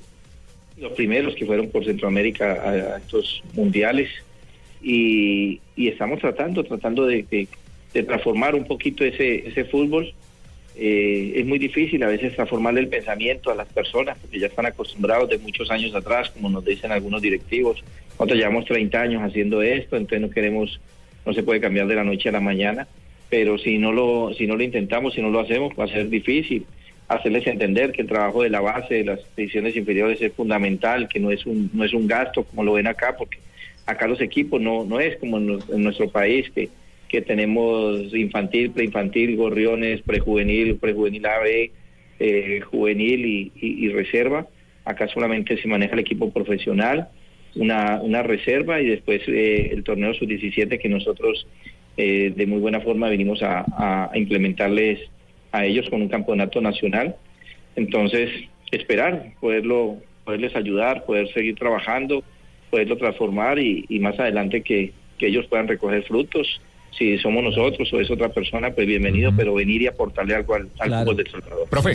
los 0.78 0.91
primeros 0.93 1.36
que 1.36 1.45
fueron 1.45 1.69
por 1.69 1.84
Centroamérica 1.86 2.52
a, 2.54 2.97
estos 2.97 3.41
mundiales 3.54 4.10
y, 4.82 5.60
y 5.78 5.88
estamos 5.88 6.19
tratando, 6.19 6.63
tratando 6.65 7.06
de, 7.06 7.23
de- 7.23 7.47
de 7.93 8.04
transformar 8.04 8.54
un 8.56 8.65
poquito 8.65 9.04
ese, 9.06 9.47
ese 9.47 9.63
fútbol. 9.65 10.13
Eh, 10.80 11.34
es 11.40 11.46
muy 11.46 11.58
difícil 11.58 12.04
a 12.04 12.08
veces 12.08 12.36
transformarle 12.36 12.82
el 12.82 12.88
pensamiento 12.88 13.50
a 13.50 13.56
las 13.56 13.68
personas 13.68 14.16
porque 14.22 14.40
ya 14.40 14.46
están 14.46 14.68
acostumbrados 14.68 15.28
de 15.28 15.40
muchos 15.40 15.72
años 15.72 15.96
atrás, 15.96 16.30
como 16.30 16.50
nos 16.50 16.63
dicen 16.63 16.92
algunos 16.92 17.20
directivos. 17.20 17.84
Nosotros 18.12 18.38
llevamos 18.38 18.66
30 18.66 19.02
años 19.02 19.24
haciendo 19.24 19.63
esto, 19.63 19.98
entonces 19.98 20.22
no 20.22 20.30
queremos, 20.30 20.80
no 21.26 21.34
se 21.34 21.42
puede 21.42 21.60
cambiar 21.60 21.88
de 21.88 21.96
la 21.96 22.04
noche 22.04 22.30
a 22.30 22.32
la 22.32 22.42
mañana, 22.42 22.88
pero 23.28 23.58
si 23.58 23.80
no 23.80 23.92
lo, 23.92 24.34
si 24.36 24.46
no 24.46 24.56
lo 24.56 24.63
intentamos, 24.63 25.16
si 25.16 25.22
no 25.22 25.32
lo 25.32 25.40
hacemos, 25.40 25.74
va 25.80 25.86
a 25.86 25.88
ser 25.88 26.10
difícil 26.10 26.66
hacerles 27.08 27.48
entender 27.48 27.92
que 27.92 28.04
el 28.04 28.08
trabajo 28.08 28.44
de 28.44 28.50
la 28.52 28.62
base 28.62 28.96
de 28.96 29.06
las 29.06 29.20
divisiones 29.36 29.76
inferiores 29.76 30.22
es 30.22 30.34
fundamental, 30.34 31.08
que 31.08 31.20
no 31.20 31.32
es 31.32 31.46
un, 31.48 31.72
no 31.74 31.86
es 31.86 31.94
un 31.94 32.06
gasto 32.06 32.44
como 32.44 32.63
lo 32.63 32.74
ven 32.74 32.86
acá, 32.86 33.16
porque 33.18 33.40
acá 33.88 34.08
los 34.08 34.22
equipos 34.22 34.62
no, 34.62 34.84
no 34.84 35.00
es 35.00 35.18
como 35.18 35.38
en, 35.38 35.60
en 35.74 35.84
nuestro 35.84 36.08
país 36.10 36.52
que, 36.54 36.70
que 37.10 37.22
tenemos 37.22 38.13
infantil, 38.13 38.72
preinfantil, 38.72 39.36
gorriones, 39.38 40.02
prejuvenil, 40.02 40.78
prejuvenil 40.78 41.26
AB, 41.26 41.72
eh, 42.20 42.62
juvenil 42.62 43.26
y, 43.26 43.52
y- 43.56 43.89
reserva. 43.89 44.48
Acá 44.86 45.08
solamente 45.08 45.58
se 45.62 45.67
maneja 45.67 45.93
el 45.93 46.00
equipo 46.00 46.32
profesional, 46.32 47.10
una, 47.56 48.02
una 48.02 48.24
reserva 48.24 48.82
y 48.82 48.88
después 48.88 49.22
eh, 49.28 49.70
el 49.72 49.84
torneo 49.84 50.13
sub-17 50.13 50.80
que 50.80 50.89
nosotros 50.89 51.48
eh, 51.98 52.32
de 52.36 52.46
muy 52.46 52.60
buena 52.60 52.82
forma 52.82 53.10
venimos 53.10 53.41
a, 53.41 53.65
a- 53.78 54.10
a 54.12 54.17
implementarles 54.17 55.00
a 55.52 55.65
ellos 55.65 55.89
con 55.89 56.02
un 56.02 56.10
campeonato 56.10 56.62
nacional. 56.62 57.15
Entonces, 57.76 58.30
esperar, 58.72 59.34
poderlo, 59.39 59.98
poderles 60.26 60.56
ayudar, 60.56 61.06
poder 61.06 61.32
seguir 61.34 61.56
trabajando, 61.56 62.24
poderlo 62.70 62.98
transformar 62.98 63.60
y, 63.60 63.86
y 63.88 64.00
más 64.00 64.20
adelante 64.20 64.62
que, 64.62 64.91
que 65.17 65.28
ellos 65.28 65.48
puedan 65.48 65.67
recoger 65.67 66.04
frutos. 66.04 66.62
Si 66.98 67.18
somos 67.20 67.44
nosotros 67.44 67.92
o 67.94 68.00
es 68.00 68.10
otra 68.10 68.30
persona, 68.30 68.72
pues 68.72 68.88
bienvenido, 68.88 69.32
pero 69.36 69.54
venir 69.54 69.84
y 69.84 69.88
aportarle 69.88 70.34
algo 70.34 70.56
al, 70.56 70.64
al 70.80 70.88
Claro. 70.88 71.04
fútbol 71.04 71.18
del 71.18 71.30
Salvador. 71.32 71.68
Profe, 71.70 71.92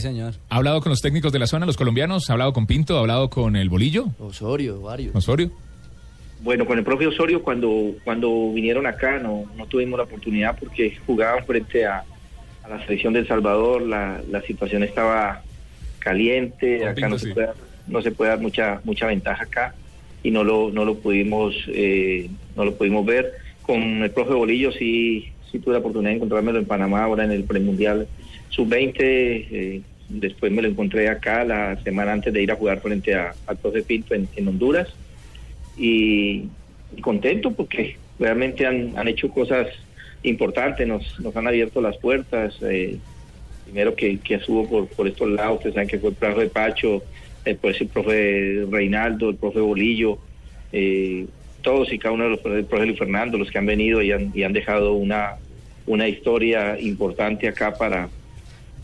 ¿ha 0.49 0.57
hablado 0.57 0.81
con 0.81 0.91
los 0.91 1.01
técnicos 1.01 1.33
de 1.33 1.39
la 1.41 1.47
zona, 1.49 1.67
los 1.67 1.77
colombianos? 1.77 2.31
¿Ha 2.31 2.35
hablado 2.35 2.53
con 2.53 2.67
Pinto? 2.67 2.97
¿Ha 2.97 3.01
hablado 3.01 3.29
con 3.29 3.57
el 3.57 3.69
Bolillo? 3.69 4.07
Osorio, 4.21 4.81
varios. 4.81 5.15
¿Osorio? 5.17 5.51
Bueno, 6.41 6.67
con 6.67 6.79
el 6.79 6.85
propio 6.85 7.09
Osorio 7.09 7.43
cuando, 7.43 7.93
cuando 8.05 8.53
vinieron 8.53 8.87
acá 8.87 9.19
no, 9.19 9.45
no 9.57 9.67
tuvimos 9.67 9.99
la 9.99 10.05
oportunidad 10.05 10.57
porque 10.59 10.97
jugaban 11.07 11.45
frente 11.47 11.85
a, 11.85 12.05
a 12.63 12.69
la 12.69 12.85
selección 12.85 13.13
del 13.13 13.27
Salvador, 13.27 13.83
la, 13.83 14.21
la 14.31 14.41
situación 14.43 14.85
estaba 14.85 15.43
caliente, 15.99 16.79
Con 16.79 16.89
acá 16.89 16.95
Pinto, 16.95 17.09
no, 17.11 17.19
sí. 17.19 17.27
se 17.29 17.33
puede, 17.35 17.47
dar- 17.47 17.57
no 17.89 18.03
se 18.03 18.11
puede 18.13 18.31
dar 18.31 18.41
mucha 18.41 18.81
mucha 18.85 19.07
ventaja 19.07 19.43
acá 19.45 19.75
y 20.23 20.31
no 20.31 20.45
lo 20.45 20.71
no 20.71 20.85
lo 20.85 20.99
pudimos 20.99 21.55
eh, 21.69 22.29
no 22.57 22.65
lo 22.65 22.75
pudimos 22.77 23.05
ver. 23.05 23.33
Con 23.63 24.03
el 24.03 24.11
profe 24.11 24.35
Bolillo 24.35 24.73
sí 24.73 25.33
sí 25.51 25.59
tuve 25.59 25.75
la 25.75 25.81
oportunidad 25.81 26.11
de 26.13 26.17
encontrármelo 26.17 26.59
en 26.59 26.67
Panamá 26.67 27.05
ahora 27.05 27.25
en 27.25 27.31
el 27.31 27.45
premundial 27.45 28.09
sub-20, 28.49 28.95
eh, 28.99 29.83
después 30.09 30.51
me 30.51 30.63
lo 30.63 30.69
encontré 30.69 31.09
acá 31.09 31.45
la 31.45 31.79
semana 31.83 32.13
antes 32.13 32.33
de 32.33 32.43
ir 32.43 32.51
a 32.51 32.57
jugar 32.57 32.81
frente 32.81 33.15
a- 33.15 33.37
al 33.47 33.59
profe 33.59 33.83
Pinto 33.83 34.15
en- 34.15 34.31
Honduras 34.49 34.89
y, 35.77 36.49
contento 37.03 37.53
porque 37.55 37.99
realmente 38.19 38.67
han, 38.67 38.97
han 38.99 39.09
hecho 39.09 39.29
cosas 39.31 39.67
importantes, 40.23 40.87
nos, 40.87 41.19
nos 41.21 41.35
han 41.37 41.47
abierto 41.49 41.81
las 41.81 41.97
puertas. 41.99 42.55
eh, 42.63 43.01
primero 43.65 43.95
que, 43.95 44.21
que 44.21 44.35
estuvo 44.35 44.69
por, 44.69 44.89
por 44.89 45.07
estos 45.09 45.29
lados, 45.31 45.57
ustedes 45.59 45.75
saben 45.75 45.89
que 45.89 45.99
fue 46.01 46.11
el 46.11 46.17
profe 46.17 46.49
Pacho, 46.51 47.05
después 47.45 47.81
el 47.81 47.89
profe 47.89 48.67
Reinaldo, 48.71 49.31
el 49.31 49.37
profe 49.37 49.61
Bolillo, 49.61 50.19
eh, 50.73 51.27
todos 51.63 51.93
y 51.93 51.99
cada 51.99 52.15
uno 52.15 52.25
de 52.25 52.31
los 52.31 52.45
el 52.45 52.67
profe 52.67 52.87
Luis 52.87 52.99
Fernando, 52.99 53.39
los 53.39 53.51
que 53.51 53.59
han 53.59 53.67
venido 53.67 54.03
y 54.03 54.13
han, 54.13 54.31
y 54.35 54.43
han 54.43 54.53
dejado 54.53 54.95
una, 54.95 55.37
una 55.87 56.09
historia 56.09 56.79
importante 56.81 57.49
acá 57.49 57.77
para, 57.79 58.11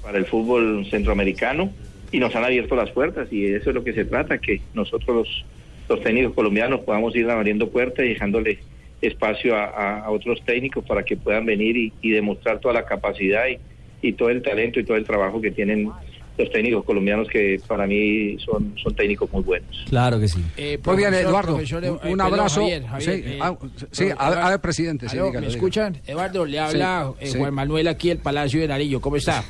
para 0.03 0.19
el 0.19 0.27
fútbol 0.27 0.87
centroamericano. 0.91 1.75
Y 2.11 2.21
nos 2.21 2.35
han 2.35 2.45
abierto 2.45 2.75
las 2.75 2.91
puertas 2.91 3.29
y 3.31 3.45
eso 3.47 3.69
es 3.71 3.75
lo 3.75 3.85
que 3.85 3.93
se 3.93 4.07
trata, 4.07 4.39
que 4.39 4.63
nosotros 4.73 5.15
los, 5.15 5.45
los 5.91 6.01
técnicos 6.03 6.35
colombianos 6.35 6.81
podamos 6.81 7.15
ir 7.15 7.29
abriendo 7.29 7.69
puertas 7.69 8.07
y 8.07 8.11
dejándole 8.11 8.61
espacio 9.03 9.55
a, 9.55 9.65
a- 9.67 9.99
a 10.07 10.11
otros 10.11 10.43
técnicos 10.45 10.85
para 10.87 11.03
que 11.03 11.17
puedan 11.19 11.45
venir 11.45 11.77
y, 11.77 11.93
y 12.01 12.11
demostrar 12.11 12.61
toda 12.61 12.73
la 12.75 12.85
capacidad 12.87 13.45
y, 13.49 13.59
y 14.01 14.13
todo 14.15 14.31
el 14.31 14.41
talento 14.43 14.81
y 14.81 14.85
todo 14.85 14.97
el 14.97 15.05
trabajo 15.05 15.41
que 15.41 15.51
tienen 15.51 15.91
los 16.39 16.51
técnicos 16.51 16.85
colombianos 16.85 17.27
que 17.29 17.61
para 17.67 17.87
mí 17.87 18.39
son, 18.39 18.75
son 18.83 18.95
técnicos 18.95 19.31
muy 19.33 19.43
buenos. 19.43 19.85
Claro 19.89 20.19
que 20.21 20.29
sí. 20.29 20.43
Eh, 20.57 20.79
Muy 20.85 20.97
bien, 20.97 21.13
Eduardo. 21.13 21.55
profesor, 21.55 21.85
eh, 21.85 21.91
un, 21.91 21.97
un 21.97 22.01
perdón, 22.01 22.21
abrazo. 22.21 22.61
Javier, 22.61 22.87
Javier, 22.87 23.15
sí, 23.17 23.23
eh, 23.27 23.39
ah, 23.43 23.57
sí, 23.91 24.05
a, 24.17 24.31
ver, 24.31 24.39
a 24.39 24.49
ver, 24.51 24.61
presidente. 24.61 25.09
Sí, 25.09 25.17
aló, 25.17 25.27
dígalo, 25.27 25.41
¿Me 25.41 25.47
dígalo. 25.49 25.57
escuchan? 25.67 26.01
Eduardo, 26.07 26.45
le 26.47 26.59
habla 26.61 27.13
Sí, 27.19 27.25
eh, 27.25 27.31
sí. 27.33 27.39
Juan 27.39 27.55
Manuel 27.55 27.89
aquí 27.89 28.09
del 28.09 28.19
Palacio 28.19 28.61
de 28.61 28.69
Narillo. 28.69 29.01
¿Cómo 29.01 29.17
está? 29.17 29.45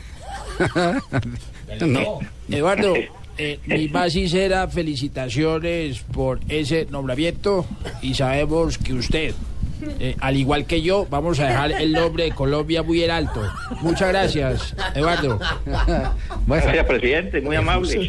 No. 1.87 2.19
Eduardo, 2.49 2.95
eh, 3.37 3.59
mis 3.67 3.93
más 3.93 4.13
sinceras 4.13 4.73
felicitaciones 4.73 6.01
por 6.01 6.41
ese 6.49 6.87
nombramiento 6.91 7.67
y 8.03 8.15
sabemos 8.15 8.79
que 8.79 8.95
usted, 8.95 9.35
eh, 10.01 10.17
al 10.21 10.37
igual 10.37 10.65
que 10.67 10.83
yo, 10.83 11.07
vamos 11.11 11.39
a 11.41 11.47
dejar 11.47 11.73
el 11.73 11.93
nombre 11.93 12.25
de 12.25 12.33
Colombia 12.33 12.83
muy 12.83 13.03
en 13.03 13.11
alto. 13.11 13.43
Muchas 13.81 14.09
gracias, 14.09 14.75
Eduardo. 14.95 15.39
Gracias, 16.47 16.87
presidente, 16.87 17.41
muy 17.43 17.57
amable. 17.57 18.09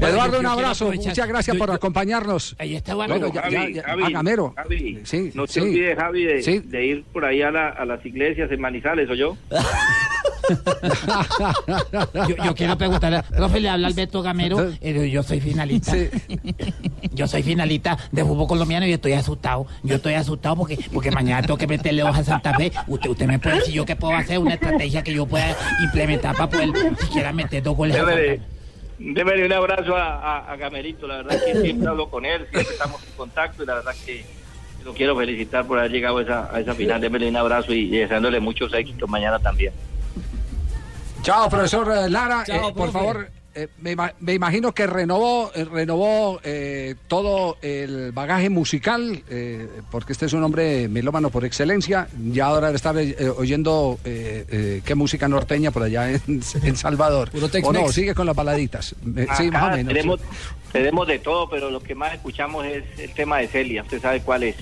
Eduardo, 0.00 0.38
un 0.40 0.46
abrazo. 0.46 0.92
Muchas 0.92 1.26
gracias 1.28 1.56
por 1.56 1.70
acompañarnos. 1.70 2.54
Ahí 2.58 2.76
está 2.76 2.94
Bueno, 2.94 3.16
Eduardo. 3.16 3.34
ya, 3.34 3.48
ya, 3.50 3.68
ya. 3.68 3.82
Javi, 3.82 4.12
Gamero. 4.12 4.54
Javi, 4.56 5.00
Sí, 5.04 5.30
no 5.34 5.46
te 5.46 5.52
sí. 5.54 5.60
olvides, 5.60 5.96
Javi, 5.98 6.24
de, 6.24 6.42
Sí. 6.42 6.58
de 6.60 6.86
ir 6.86 7.04
por 7.12 7.24
ahí 7.24 7.42
a, 7.42 7.50
la- 7.50 7.68
a 7.70 7.84
las 7.84 8.04
iglesias 8.06 8.50
en 8.50 8.60
Manizales, 8.60 9.08
¿o 9.10 9.14
yo? 9.14 9.36
Yo, 12.28 12.36
yo 12.44 12.54
quiero 12.54 12.76
preguntarle, 12.76 13.22
profe, 13.22 13.60
le 13.60 13.68
habla 13.68 13.88
Alberto 13.88 14.22
Gamero, 14.22 14.70
eh, 14.80 15.10
yo 15.10 15.22
soy 15.22 15.40
finalista. 15.40 15.92
Yo 17.12 17.26
soy 17.26 17.42
finalista 17.42 17.98
de 18.10 18.24
fútbol 18.24 18.46
colombiano 18.46 18.86
y 18.86 18.92
estoy 18.92 19.12
asustado. 19.12 19.66
Yo 19.82 19.96
estoy 19.96 20.14
asustado 20.14 20.56
porque, 20.56 20.78
porque 20.92 21.10
mañana 21.10 21.42
tengo 21.42 21.56
que 21.56 21.66
meterle 21.66 22.02
hoja 22.02 22.20
a 22.20 22.24
Santa 22.24 22.54
Fe. 22.54 22.72
Usted, 22.86 23.10
usted 23.10 23.26
me 23.26 23.38
puede 23.38 23.56
decir 23.56 23.74
yo 23.74 23.84
qué 23.84 23.96
puedo 23.96 24.14
hacer, 24.16 24.38
una 24.38 24.54
estrategia 24.54 25.02
que 25.02 25.14
yo 25.14 25.26
pueda 25.26 25.56
implementar 25.82 26.34
para 26.36 26.50
poder 26.50 26.70
siquiera 26.98 27.32
meter 27.32 27.62
dos 27.62 27.76
goles 27.76 27.96
Débele, 27.96 28.40
débele 28.98 29.46
un 29.46 29.52
abrazo 29.52 29.96
a, 29.96 30.16
a, 30.16 30.52
a 30.52 30.56
Gamerito, 30.56 31.06
la 31.06 31.18
verdad 31.18 31.38
que 31.44 31.60
siempre 31.60 31.88
hablo 31.88 32.08
con 32.08 32.24
él, 32.24 32.46
siempre 32.50 32.72
estamos 32.72 33.02
en 33.04 33.12
contacto 33.16 33.62
y 33.62 33.66
la 33.66 33.74
verdad 33.74 33.94
que 34.04 34.24
lo 34.84 34.92
quiero 34.94 35.16
felicitar 35.16 35.66
por 35.66 35.78
haber 35.78 35.92
llegado 35.92 36.18
a 36.18 36.22
esa, 36.22 36.54
a 36.54 36.60
esa 36.60 36.74
final. 36.74 37.00
Débele 37.00 37.28
un 37.28 37.36
abrazo 37.36 37.72
y 37.72 37.88
deseándole 37.88 38.40
muchos 38.40 38.72
éxitos 38.74 39.08
mañana 39.08 39.38
también. 39.38 39.72
Chao, 41.22 41.48
profesor 41.48 41.90
eh, 41.96 42.10
Lara. 42.10 42.42
Chao, 42.44 42.70
Eh, 42.70 42.72
por 42.74 42.90
favor, 42.90 43.28
eh, 43.54 43.68
me, 43.80 43.92
ima- 43.94 44.12
me 44.20 44.34
imagino 44.34 44.72
que 44.72 44.86
renovó, 44.88 45.52
eh, 45.54 45.64
renovó 45.64 46.40
eh, 46.42 46.96
todo 47.06 47.58
el 47.62 48.10
bagaje 48.12 48.50
musical, 48.50 49.22
eh, 49.28 49.68
porque 49.90 50.12
este 50.12 50.26
es 50.26 50.32
un 50.32 50.42
hombre 50.42 50.88
melómano 50.88 51.30
por 51.30 51.44
excelencia. 51.44 52.08
Ya 52.32 52.46
ahora 52.46 52.68
debe 52.68 52.76
estar 52.76 52.96
eh, 52.98 53.14
oyendo 53.36 54.00
eh, 54.04 54.44
eh, 54.50 54.82
qué 54.84 54.94
música 54.96 55.28
norteña 55.28 55.70
por 55.70 55.84
allá 55.84 56.10
en, 56.10 56.20
en 56.62 56.76
Salvador. 56.76 57.30
Puro 57.30 57.48
o 57.62 57.72
no, 57.72 57.88
sigue 57.92 58.14
con 58.14 58.26
las 58.26 58.34
baladitas. 58.34 58.94
Sí, 59.36 59.50
más 59.50 59.62
o 59.74 59.76
menos. 59.76 59.92
Tenemos, 59.94 60.20
tenemos 60.72 61.06
de 61.06 61.18
todo, 61.20 61.48
pero 61.48 61.70
lo 61.70 61.80
que 61.80 61.94
más 61.94 62.14
escuchamos 62.14 62.66
es 62.66 62.82
el 62.98 63.12
tema 63.12 63.38
de 63.38 63.46
Celia. 63.48 63.82
Usted 63.82 64.00
sabe 64.02 64.22
cuál 64.22 64.42
es. 64.42 64.56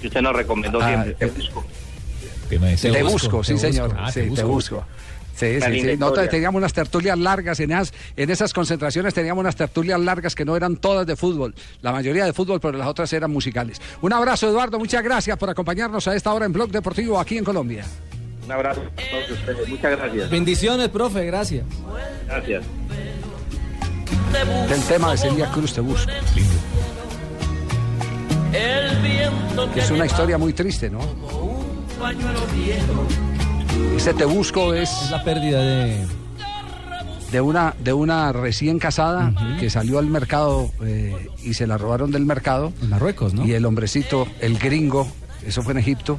que 0.00 0.06
usted 0.06 0.22
nos 0.22 0.34
recomendó 0.36 0.80
Ah, 0.80 0.88
siempre. 0.88 1.14
te- 1.14 1.26
Te 1.26 1.32
busco. 1.40 1.64
Te, 2.48 3.02
busco, 3.02 3.42
sí, 3.42 3.54
Te 3.54 3.58
señor. 3.58 3.88
busco. 3.88 4.02
Ah, 4.04 4.12
sí, 4.12 4.20
te 4.20 4.30
te 4.30 4.42
busco. 4.44 4.84
Sí, 5.42 5.60
sí, 5.60 5.80
sí. 5.80 5.96
Nosotros 5.96 6.28
teníamos 6.28 6.58
unas 6.58 6.72
tertulias 6.72 7.18
largas 7.18 7.58
en 7.58 7.72
esas, 7.72 7.92
en 8.16 8.30
esas 8.30 8.52
concentraciones 8.52 9.12
teníamos 9.12 9.42
unas 9.42 9.56
tertulias 9.56 9.98
largas 9.98 10.34
que 10.34 10.44
no 10.44 10.56
eran 10.56 10.76
todas 10.76 11.04
de 11.06 11.16
fútbol, 11.16 11.54
la 11.80 11.90
mayoría 11.90 12.24
de 12.24 12.32
fútbol, 12.32 12.60
pero 12.60 12.78
las 12.78 12.86
otras 12.86 13.12
eran 13.12 13.30
musicales. 13.30 13.80
Un 14.00 14.12
abrazo, 14.12 14.48
Eduardo, 14.48 14.78
muchas 14.78 15.02
gracias 15.02 15.36
por 15.36 15.50
acompañarnos 15.50 16.06
a 16.06 16.14
esta 16.14 16.32
hora 16.32 16.46
en 16.46 16.52
Blog 16.52 16.70
Deportivo 16.70 17.18
aquí 17.18 17.38
en 17.38 17.44
Colombia. 17.44 17.84
Un 18.44 18.52
abrazo 18.52 18.82
a 18.82 19.10
todos 19.10 19.38
ustedes. 19.38 19.68
Muchas 19.68 19.98
gracias. 19.98 20.30
Bendiciones, 20.30 20.88
profe, 20.88 21.24
gracias. 21.26 21.64
Gracias. 22.26 22.64
Del 24.68 24.82
tema 24.84 25.10
de 25.10 25.16
Celia 25.18 25.50
Cruz, 25.50 25.74
te 25.74 25.80
busco. 25.80 26.10
Que 29.74 29.80
es 29.80 29.90
una 29.90 30.06
historia 30.06 30.38
muy 30.38 30.52
triste, 30.52 30.90
¿no? 30.90 31.00
Ese 33.96 34.14
te 34.14 34.24
busco 34.24 34.74
es... 34.74 34.90
Es 35.04 35.10
la 35.10 35.22
pérdida 35.22 35.62
de... 35.62 36.04
de 37.30 37.40
una 37.40 37.74
de 37.82 37.92
una 37.92 38.32
recién 38.32 38.78
casada 38.78 39.32
que 39.60 39.70
salió 39.70 39.98
al 39.98 40.06
mercado 40.06 40.70
eh, 40.84 41.28
y 41.42 41.54
se 41.54 41.66
la 41.66 41.78
robaron 41.78 42.10
del 42.10 42.24
mercado. 42.26 42.72
En 42.82 42.90
Marruecos, 42.90 43.32
¿no? 43.34 43.46
Y 43.46 43.52
el 43.52 43.64
hombrecito, 43.64 44.26
el 44.40 44.58
gringo, 44.58 45.06
eso 45.46 45.62
fue 45.62 45.72
en 45.72 45.78
Egipto, 45.78 46.18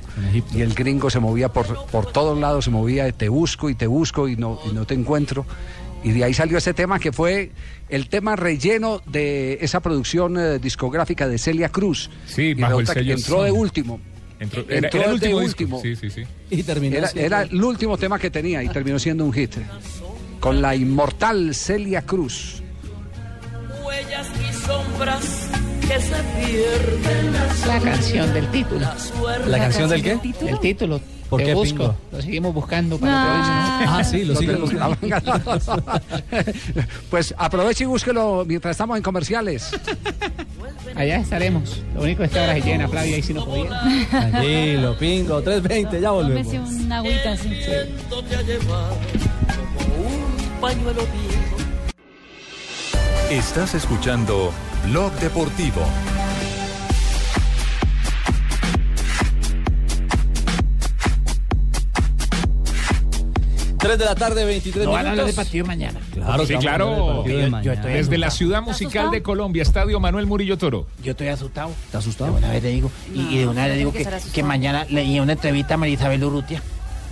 y 0.54 0.62
el 0.62 0.74
gringo 0.74 1.10
se 1.10 1.20
movía 1.20 1.50
por, 1.50 1.86
por 1.88 2.12
todos 2.12 2.38
lados, 2.40 2.66
se 2.66 2.72
movía 2.72 3.04
de 3.06 3.14
te 3.14 3.30
busco 3.30 3.70
y 3.70 3.76
te 3.76 3.88
busco 3.88 4.28
y 4.28 4.36
no, 4.38 4.60
y 4.70 4.74
no 4.74 4.86
te 4.86 4.94
encuentro. 4.94 5.46
Y 6.06 6.12
de 6.12 6.24
ahí 6.26 6.34
salió 6.34 6.58
ese 6.58 6.74
tema 6.74 7.00
que 7.00 7.12
fue 7.14 7.52
el 7.90 8.10
tema 8.10 8.36
relleno 8.36 9.02
de 9.06 9.58
esa 9.62 9.80
producción 9.82 10.38
eh, 10.38 10.60
discográfica 10.60 11.28
de 11.30 11.38
Celia 11.38 11.70
Cruz. 11.70 12.10
Sí, 12.26 12.54
bajo 12.56 12.80
el 12.82 12.88
que 12.88 13.12
entró 13.12 13.44
de 13.44 13.52
último. 13.52 14.00
Entró- 14.40 14.66
era- 14.68 14.88
Entró 14.88 15.00
era 15.02 15.12
el 15.12 15.20
de 15.20 15.28
último 15.34 15.40
disco. 15.40 15.64
último. 15.64 15.82
Sí, 15.82 15.96
sí, 15.96 16.10
sí. 16.10 16.24
Y 16.54 16.64
terminó 16.64 16.98
Era, 16.98 17.08
siendo- 17.08 17.26
era 17.26 17.42
el 17.44 17.64
último 17.64 17.98
tema 17.98 18.20
que 18.20 18.30
tenía 18.30 18.64
y 18.64 18.70
terminó 18.70 19.00
siendo 19.00 19.26
un 19.26 19.34
hit. 19.34 19.56
Con 20.40 20.62
la 20.62 20.76
inmortal 20.76 21.54
Celia 21.56 22.02
Cruz. 22.04 22.62
Huellas 23.86 24.28
y 24.50 24.54
sombras 24.54 25.50
que 25.88 26.00
se 26.00 26.16
pierden. 26.38 27.34
La 27.68 27.80
canción 27.80 28.34
del 28.34 28.48
título. 28.52 28.88
¿La 29.48 29.58
canción 29.58 29.90
del 29.90 30.04
qué? 30.04 30.20
El 30.48 30.60
título. 30.60 31.00
¿Por 31.30 31.40
Te 31.40 31.48
qué, 31.48 31.54
busco. 31.56 31.78
Pingo? 31.78 31.96
Lo 32.12 32.22
seguimos 32.22 32.54
buscando 32.54 33.00
para 33.00 33.24
próxima. 33.24 33.98
Ah, 33.98 34.04
sí, 34.04 34.24
lo 34.24 34.36
siguen 34.40 34.62
buscando. 34.62 34.98
pues 37.10 37.34
aproveche 37.36 37.86
y 37.86 37.88
búsquelo 37.88 38.46
mientras 38.46 38.72
estamos 38.72 38.98
en 38.98 39.04
comerciales. 39.04 39.72
Allá 40.96 41.18
estaremos. 41.18 41.82
Lo 41.96 42.04
único 42.04 42.24
es 42.24 42.30
que 42.30 42.40
ahora 42.40 42.54
se 42.54 42.62
llena 42.62 42.88
Flavia 42.88 43.18
y 43.18 43.24
si 43.24 43.34
no 43.34 43.46
podía. 43.46 43.82
Tranquilo, 44.12 44.96
pingo, 45.00 45.44
3.20, 45.44 46.00
ya 46.00 46.12
volvemos. 46.12 46.54
Tómese 46.54 46.84
una 46.86 46.98
agüita 46.98 47.32
así. 47.32 47.50
te 47.50 48.36
ha 48.36 48.42
llevado 48.44 48.98
como 49.76 50.08
un 50.08 50.62
pañuelo 50.62 51.02
viejo. 51.02 51.58
Estás 53.32 53.74
escuchando 53.74 54.52
Blog 54.84 55.12
Deportivo. 55.20 55.84
Tres 63.78 64.00
de 64.00 64.06
la 64.06 64.16
tarde, 64.16 64.46
23 64.46 64.86
No 64.86 64.92
van 64.94 65.08
a 65.08 65.12
minutos. 65.12 65.28
de 65.28 65.34
partido 65.34 65.66
mañana. 65.66 66.00
Claro, 66.14 66.46
sí, 66.46 66.56
claro. 66.56 66.88
partido 67.18 67.24
de 67.24 67.34
Yo- 67.34 67.40
yo 67.46 67.52
mañana. 67.52 67.74
estoy 67.74 67.94
Desde 67.94 68.18
la 68.18 68.28
asustado. 68.28 68.38
ciudad 68.48 68.62
musical 68.62 69.12
de 69.12 69.22
Colombia, 69.22 69.62
Estadio 69.62 70.00
Manuel 70.00 70.26
Murillo 70.26 70.58
Toro. 70.58 70.88
Yo 71.04 71.12
estoy 71.12 71.28
asustado. 71.28 71.72
¿Está 71.86 71.98
asustado? 71.98 72.32
De 72.32 72.38
una 72.38 72.50
vez 72.52 72.64
le 72.64 72.70
digo. 72.70 72.90
Y, 73.14 73.20
y 73.20 73.38
de 73.40 73.48
una 73.48 73.64
vez 73.64 73.72
le 73.74 73.78
digo 73.80 73.92
que 73.92 74.06
que, 74.06 74.20
que 74.34 74.44
mañana 74.44 74.86
leí 74.90 75.20
una 75.20 75.34
entrevista 75.34 75.74
a 75.74 75.78
María 75.78 75.96
Isabel 75.96 76.24
Urrutia. 76.24 76.62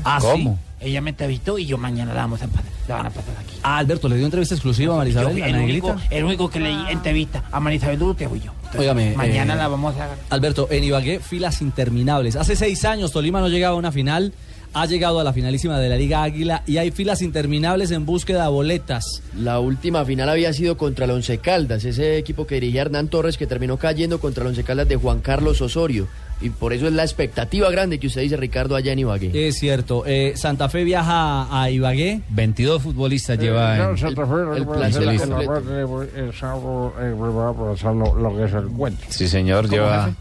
Ah, 0.03 0.19
¿Cómo? 0.21 0.59
Ella 0.79 0.99
me 1.01 1.11
entrevistó 1.11 1.59
y 1.59 1.65
yo 1.65 1.77
mañana 1.77 2.13
la 2.13 2.21
vamos 2.21 2.41
a 2.41 2.45
empatar. 2.45 2.71
La 2.87 2.95
van 2.95 3.05
a 3.05 3.09
empatar 3.09 3.35
aquí. 3.37 3.55
Ah, 3.61 3.77
Alberto, 3.77 4.09
le 4.09 4.15
dio 4.15 4.25
entrevista 4.25 4.55
exclusiva 4.55 4.95
a 4.95 4.97
Marisabel, 4.97 5.37
Yo, 5.37 5.45
el, 5.45 5.55
único, 5.55 5.95
el 6.09 6.23
único 6.23 6.49
que 6.49 6.59
leí 6.59 6.77
entrevista 6.89 7.43
a 7.51 7.59
María 7.59 7.77
Isabel 7.77 8.01
Urrutia 8.01 8.27
fui 8.27 8.39
yo. 8.39 8.51
Entonces, 8.55 8.81
Óigame, 8.81 9.13
Mañana 9.15 9.53
eh, 9.53 9.57
la 9.57 9.67
vamos 9.67 9.95
a 9.97 10.15
Alberto, 10.33 10.67
en 10.71 10.83
Ibagué, 10.83 11.19
filas 11.19 11.61
interminables. 11.61 12.35
Hace 12.35 12.55
seis 12.55 12.83
años 12.85 13.11
Tolima 13.11 13.41
no 13.41 13.47
llegaba 13.47 13.75
a 13.75 13.77
una 13.77 13.91
final, 13.91 14.33
ha 14.73 14.85
llegado 14.85 15.19
a 15.19 15.23
la 15.23 15.33
finalísima 15.33 15.79
de 15.79 15.89
la 15.89 15.95
Liga 15.97 16.23
Águila 16.23 16.63
y 16.65 16.77
hay 16.77 16.91
filas 16.91 17.21
interminables 17.21 17.91
en 17.91 18.05
búsqueda 18.05 18.43
de 18.43 18.49
boletas. 18.49 19.21
La 19.37 19.59
última 19.59 20.05
final 20.05 20.29
había 20.29 20.53
sido 20.53 20.77
contra 20.77 21.05
el 21.05 21.11
Once 21.11 21.37
Caldas, 21.39 21.83
ese 21.85 22.17
equipo 22.17 22.47
que 22.47 22.55
dirigía 22.55 22.81
Hernán 22.83 23.07
Torres 23.09 23.37
que 23.37 23.47
terminó 23.47 23.77
cayendo 23.77 24.19
contra 24.19 24.43
el 24.43 24.49
Once 24.49 24.63
Caldas 24.63 24.87
de 24.87 24.95
Juan 24.95 25.19
Carlos 25.19 25.61
Osorio. 25.61 26.07
Y 26.43 26.49
por 26.49 26.73
eso 26.73 26.87
es 26.87 26.93
la 26.93 27.03
expectativa 27.03 27.69
grande 27.69 27.99
que 27.99 28.07
usted 28.07 28.21
dice, 28.21 28.35
Ricardo, 28.35 28.75
allá 28.75 28.93
en 28.93 28.99
Ibagué. 28.99 29.47
Es 29.47 29.59
cierto. 29.59 30.03
eh, 30.07 30.33
Santa 30.35 30.69
Fe 30.69 30.83
viaja 30.83 31.47
a 31.51 31.69
Ibagué. 31.69 32.21
22 32.29 32.81
futbolistas 32.81 33.37
lleva 33.37 33.75
en... 33.91 33.95
el 34.55 34.65
plantel 34.65 35.09
listo. 35.09 35.27
lo, 37.93 38.15
lo 38.15 38.35
que 38.37 38.45
es 38.45 38.53
el 38.53 38.67
cuento. 38.69 39.03
Sí, 39.09 39.27
señor, 39.27 39.69
lleva... 39.69 40.15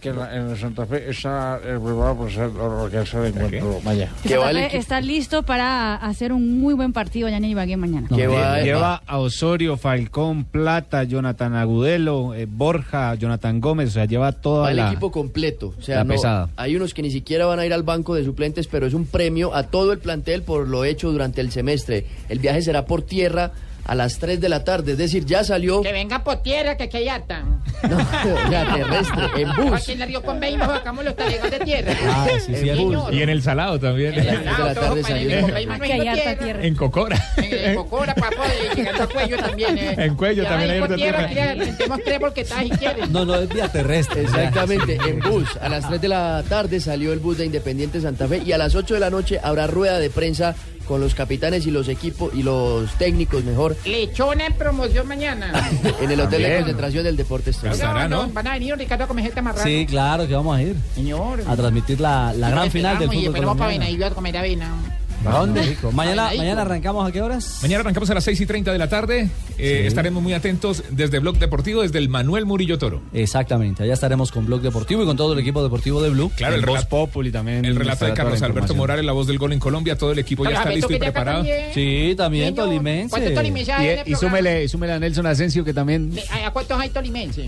Que 0.00 0.08
en, 0.10 0.18
la- 0.18 0.34
en 0.34 0.56
Santa 0.56 0.86
Fe 0.86 1.10
está 1.10 1.58
preparado 1.62 2.16
para 2.16 2.30
hacer 2.30 2.50
lo 2.52 2.88
que 2.90 3.00
es 3.02 3.14
el 3.14 3.26
encuentro 3.26 3.80
mañana. 3.84 4.10
Que 4.22 4.28
Santa 4.30 4.52
Fe 4.70 4.76
está 4.76 5.00
listo 5.00 5.42
para 5.42 5.94
hacer 5.96 6.32
un 6.32 6.58
muy 6.60 6.74
buen 6.74 6.92
partido 6.92 7.28
allá 7.28 7.36
en 7.36 7.44
Ibagué 7.44 7.76
mañana. 7.76 8.08
Lle- 8.08 8.62
Lleva 8.64 9.02
a 9.06 9.18
Osorio, 9.18 9.76
Falcón, 9.76 10.44
Plata, 10.44 11.04
Jonathan 11.04 11.54
Agudelo, 11.54 12.34
eh, 12.34 12.46
Borja, 12.50 13.14
Jonathan 13.14 13.60
Gómez, 13.60 13.90
o 13.90 13.92
sea, 13.92 14.04
lleva 14.06 14.32
toda 14.32 14.62
Va 14.62 14.70
el 14.70 14.76
la... 14.76 14.88
equipo 14.88 15.10
completo. 15.10 15.74
O 15.78 15.82
sea, 15.82 15.96
la 15.96 16.04
no- 16.04 16.14
pesada. 16.14 16.48
hay 16.56 16.76
unos 16.76 16.94
que 16.94 17.02
ni 17.02 17.10
siquiera 17.10 17.46
van 17.46 17.58
a 17.58 17.66
ir 17.66 17.72
al 17.72 17.82
banco 17.82 18.14
de 18.14 18.24
suplentes, 18.24 18.66
pero 18.68 18.86
es 18.86 18.94
un 18.94 19.06
premio 19.06 19.54
a 19.54 19.64
todo 19.64 19.92
el 19.92 19.98
plantel 19.98 20.42
por 20.42 20.66
lo 20.68 20.84
hecho 20.84 21.12
durante 21.12 21.40
el 21.40 21.50
semestre. 21.50 22.06
El 22.28 22.38
viaje 22.38 22.62
será 22.62 22.86
por 22.86 23.02
tierra 23.02 23.52
a 23.84 23.94
las 23.94 24.18
3 24.18 24.40
de 24.40 24.48
la 24.48 24.64
tarde, 24.64 24.92
es 24.92 24.98
decir, 24.98 25.24
ya 25.24 25.42
salió 25.44 25.82
Que 25.82 25.92
venga 25.92 26.22
por 26.22 26.42
tierra, 26.42 26.76
que 26.76 26.84
aquí 26.84 26.98
hay 26.98 27.08
harta. 27.08 27.42
o 27.82 28.50
sea, 28.50 28.74
terrestre, 28.74 29.24
en 29.42 29.48
bus. 29.56 29.72
Aquí 29.80 29.92
en 29.92 29.98
la 30.00 30.06
Río 30.06 30.22
Convey 30.22 30.56
nos 30.56 30.68
sacamos 30.68 31.04
los 31.04 31.16
talegos 31.16 31.50
de 31.50 31.58
tierra. 31.60 31.92
Ah, 32.06 32.26
sí, 32.44 32.54
En 32.54 32.60
cierto. 32.60 32.84
bus. 32.84 33.12
Y 33.12 33.22
en 33.22 33.28
el 33.30 33.42
salado 33.42 33.78
también. 33.80 34.12
En 34.14 34.28
el 34.28 34.44
salado, 34.44 34.96
el 34.96 35.40
Convey, 35.40 35.66
Aquí 35.70 35.92
hay 35.92 36.08
harta 36.08 36.36
tierra. 36.44 36.64
En 36.66 36.74
Cocora. 36.74 37.24
En 37.38 37.74
Cocora, 37.76 38.14
papá, 38.14 38.44
y 38.72 38.76
llegando 38.76 39.02
al 39.02 39.08
cuello 39.08 39.36
también. 39.38 39.78
eh. 39.78 39.94
En 39.96 40.14
cuello 40.14 40.42
Ya 40.42 40.48
también 40.50 40.70
hay 40.72 40.78
harta 40.80 40.94
tierra. 40.96 41.26
tierra. 41.28 41.52
tira- 41.54 41.64
Metemos 41.70 42.00
tres 42.04 42.18
porque 42.20 42.40
está 42.42 42.60
si 42.62 42.70
quieres. 42.70 43.08
No, 43.10 43.24
no, 43.24 43.34
es 43.36 43.48
vía 43.48 43.68
terrestre. 43.68 44.22
Exactamente, 44.22 44.98
en 45.06 45.20
bus. 45.20 45.48
A 45.60 45.68
las 45.68 45.88
3 45.88 46.00
de 46.00 46.08
la 46.08 46.42
tarde 46.48 46.80
salió 46.80 47.12
el 47.12 47.18
bus 47.18 47.38
de 47.38 47.46
Independiente 47.46 48.00
Santa 48.00 48.28
Fe 48.28 48.42
y 48.44 48.52
a 48.52 48.58
las 48.58 48.74
8 48.74 48.94
de 48.94 49.00
la 49.00 49.10
noche 49.10 49.40
habrá 49.42 49.66
rueda 49.66 49.98
de 49.98 50.10
prensa 50.10 50.54
con 50.90 51.00
los 51.00 51.14
capitanes 51.14 51.68
y 51.68 51.70
los 51.70 51.86
equipos 51.86 52.34
y 52.34 52.42
los 52.42 52.92
técnicos 52.94 53.44
mejor 53.44 53.76
Lechona 53.84 54.46
en 54.46 54.54
promoción 54.54 55.06
mañana. 55.06 55.52
en 56.00 56.10
el 56.10 56.20
hotel 56.20 56.42
de 56.42 56.56
concentración 56.56 57.04
del 57.04 57.16
Deportes 57.16 57.58
Tolima. 57.58 58.08
No, 58.08 58.26
no, 58.26 58.32
Van 58.32 58.48
a 58.48 58.54
venir 58.54 58.74
Ricardo 58.76 59.04
a 59.04 59.06
comer 59.06 59.26
gente 59.26 59.40
marrana. 59.40 59.62
Sí, 59.62 59.86
claro 59.88 60.26
que 60.26 60.34
vamos 60.34 60.56
a 60.56 60.62
ir. 60.62 60.74
Señor. 60.96 61.44
A 61.46 61.54
transmitir 61.54 62.00
la, 62.00 62.32
la 62.32 62.50
gran 62.50 62.72
final 62.72 62.98
del 62.98 63.06
Y 63.06 63.18
fútbol 63.18 63.22
después 63.22 63.42
vamos 63.46 63.58
para. 63.58 63.70
Benavides 63.70 64.10
a 64.10 64.14
comer 64.16 64.36
avena. 64.36 64.99
¿A 65.26 65.38
dónde? 65.38 65.76
Mañana, 65.92 66.28
Ay, 66.28 66.38
mañana 66.38 66.62
arrancamos 66.62 67.06
a 67.08 67.12
qué 67.12 67.20
horas? 67.20 67.58
Mañana 67.62 67.80
arrancamos 67.80 68.08
a 68.10 68.14
las 68.14 68.24
6 68.24 68.40
y 68.40 68.46
30 68.46 68.72
de 68.72 68.78
la 68.78 68.88
tarde. 68.88 69.28
Eh, 69.58 69.78
Sí. 69.80 69.86
Estaremos 69.86 70.22
muy 70.22 70.32
atentos 70.32 70.82
desde 70.90 71.18
Blog 71.18 71.38
Deportivo, 71.38 71.82
desde 71.82 71.98
el 71.98 72.08
Manuel 72.08 72.46
Murillo 72.46 72.78
Toro. 72.78 73.02
Exactamente, 73.12 73.82
allá 73.82 73.92
estaremos 73.92 74.32
con 74.32 74.46
Blog 74.46 74.62
Deportivo 74.62 75.02
y 75.02 75.06
con 75.06 75.16
todo 75.16 75.34
el 75.34 75.38
equipo 75.38 75.62
deportivo 75.62 76.00
de 76.02 76.08
Blue. 76.10 76.30
Claro, 76.36 76.54
el, 76.54 76.60
Voz 76.62 76.76
relato, 76.76 76.88
Populi 76.88 77.30
también. 77.30 77.64
el 77.66 77.76
relato 77.76 78.06
de 78.06 78.14
Carlos 78.14 78.40
Alberto. 78.42 78.74
Morales, 78.74 79.04
la 79.04 79.12
voz 79.12 79.26
del 79.26 79.38
gol 79.38 79.52
en 79.52 79.58
Colombia. 79.58 79.96
Todo 79.98 80.12
el 80.12 80.18
equipo 80.18 80.44
ya 80.44 80.50
está 80.52 80.70
listo 80.70 80.92
y 80.92 80.98
preparado. 80.98 81.38
también. 81.38 81.74
Sí, 81.74 82.14
también 82.16 82.48
Señor, 82.54 82.66
tolimense. 82.66 83.10
¿Cuántos 83.10 83.34
tolimenses 83.34 83.74
hay 83.74 83.88
en 83.88 83.98
el 83.98 84.08
Y, 84.08 84.12
y 84.12 84.14
súmele, 84.14 84.64
y 84.64 84.68
súmele 84.68 84.92
a 84.94 84.98
Nelson 84.98 85.26
Asensio, 85.26 85.64
que 85.64 85.74
también... 85.74 86.14
Le- 86.14 86.24
¿A 86.44 86.50
cuántos 86.52 86.80
hay 86.80 86.88
tolimenses? 86.88 87.46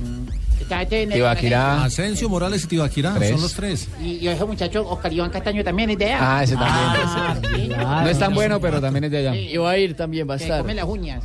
Tibaquirá. 1.14 1.84
Asensio, 1.84 2.28
Morales 2.28 2.64
y 2.64 2.66
Tibaquirá, 2.68 3.14
Tres. 3.14 3.30
son 3.30 3.40
los 3.42 3.52
tres. 3.54 3.88
Y, 4.00 4.12
y 4.16 4.28
ese 4.28 4.44
muchacho 4.44 4.88
Oscar 4.88 5.12
Iván 5.12 5.30
Castaño 5.30 5.62
también 5.64 5.90
es 5.90 5.98
de 5.98 6.06
allá. 6.06 6.18
Ah, 6.38 6.42
ese 6.44 6.54
también. 6.56 6.74
Ah, 6.76 7.36
sí. 7.42 7.68
no 8.04 8.08
es 8.08 8.18
tan 8.18 8.34
bueno, 8.34 8.60
pero 8.60 8.80
también 8.80 9.04
es 9.04 9.10
de 9.10 9.18
allá. 9.18 9.34
Y 9.36 9.56
va 9.56 9.70
a 9.70 9.78
ir 9.78 9.94
también, 9.96 10.28
va 10.28 10.34
a 10.34 10.38
Que 10.38 10.44
estar. 10.44 10.60
come 10.60 10.74
las 10.74 10.84
uñas. 10.86 11.22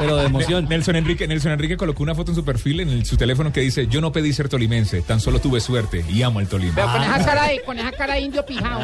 Pero 0.00 0.16
de 0.16 0.26
emoción. 0.26 0.66
Nelson 0.68 0.96
Enrique, 0.96 1.26
Nelson 1.26 1.52
Enrique 1.52 1.76
colocó 1.76 2.02
una 2.02 2.14
foto 2.14 2.30
en 2.32 2.34
su 2.36 2.44
perfil 2.44 2.80
en 2.80 2.88
el- 2.90 3.06
su 3.06 3.16
teléfono 3.16 3.52
que 3.52 3.60
dice: 3.60 3.86
Yo 3.86 4.00
no 4.00 4.12
pedí 4.12 4.32
ser 4.32 4.48
tolimense, 4.48 5.02
tan 5.02 5.20
solo 5.20 5.40
tuve 5.40 5.60
suerte 5.60 6.04
y 6.08 6.22
amo 6.22 6.38
al 6.40 6.48
Tolima. 6.48 6.74
Pero 6.74 6.88
con 6.92 7.02
esa 7.02 7.24
cara 7.24 7.46
de, 7.48 7.62
con 7.62 7.78
esa 7.78 7.92
cara 7.92 8.14
de 8.14 8.20
indio 8.20 8.44
pijado. 8.44 8.80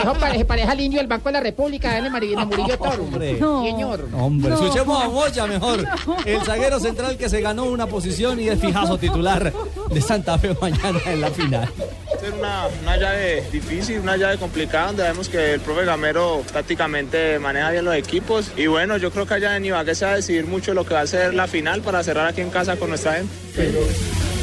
Eso 0.00 0.14
parece, 0.20 0.44
parece 0.44 0.68
al 0.68 0.80
indio 0.80 1.00
del 1.00 1.08
Banco 1.08 1.28
de 1.28 1.32
la 1.32 1.40
República, 1.40 1.98
en 1.98 2.04
el 2.04 2.10
Mar- 2.12 2.22
en 2.22 2.38
el 2.38 2.46
Murillo 2.46 2.78
Toro. 2.78 3.02
Hombre. 3.02 3.36
No. 3.40 3.64
Señor. 3.64 4.08
Hombre, 4.12 4.50
No. 4.50 4.54
escuchemos 4.62 5.02
a 5.04 5.08
Moya 5.08 5.46
mejor. 5.46 5.84
El 6.24 6.40
zaguero 6.42 6.78
central 6.78 7.16
que 7.16 7.28
se 7.28 7.40
ganó 7.40 7.64
una 7.64 7.86
posición 7.86 8.38
y 8.40 8.48
es 8.48 8.60
fijazo 8.60 8.96
titular 8.98 9.52
de 9.90 10.00
Santa 10.00 10.38
Fe 10.38 10.56
mañana 10.60 11.00
en 11.06 11.20
la 11.20 11.30
final. 11.30 11.68
una, 12.38 12.66
una 12.82 12.96
llave 12.96 13.42
difícil, 13.52 14.00
una 14.00 14.16
llave 14.16 14.36
complicada 14.38 14.88
donde 14.88 15.02
vemos 15.04 15.28
que 15.28 15.54
el 15.54 15.60
profe 15.60 15.84
Gamero 15.84 16.42
tácticamente 16.52 17.38
maneja 17.38 17.70
bien 17.70 17.84
los 17.84 17.94
equipos 17.94 18.50
y 18.56 18.66
bueno, 18.66 18.75
yo 18.98 19.10
creo 19.10 19.26
que 19.26 19.34
allá 19.34 19.56
en 19.56 19.64
Ibagué 19.64 19.94
se 19.94 20.04
va 20.04 20.12
a 20.12 20.16
decidir 20.16 20.46
mucho 20.46 20.74
lo 20.74 20.84
que 20.84 20.94
va 20.94 21.00
a 21.00 21.06
ser 21.06 21.32
la 21.32 21.46
final 21.46 21.80
para 21.80 22.02
cerrar 22.02 22.26
aquí 22.26 22.42
en 22.42 22.50
casa 22.50 22.76
con 22.76 22.90
nuestra 22.90 23.14
gente. 23.14 23.32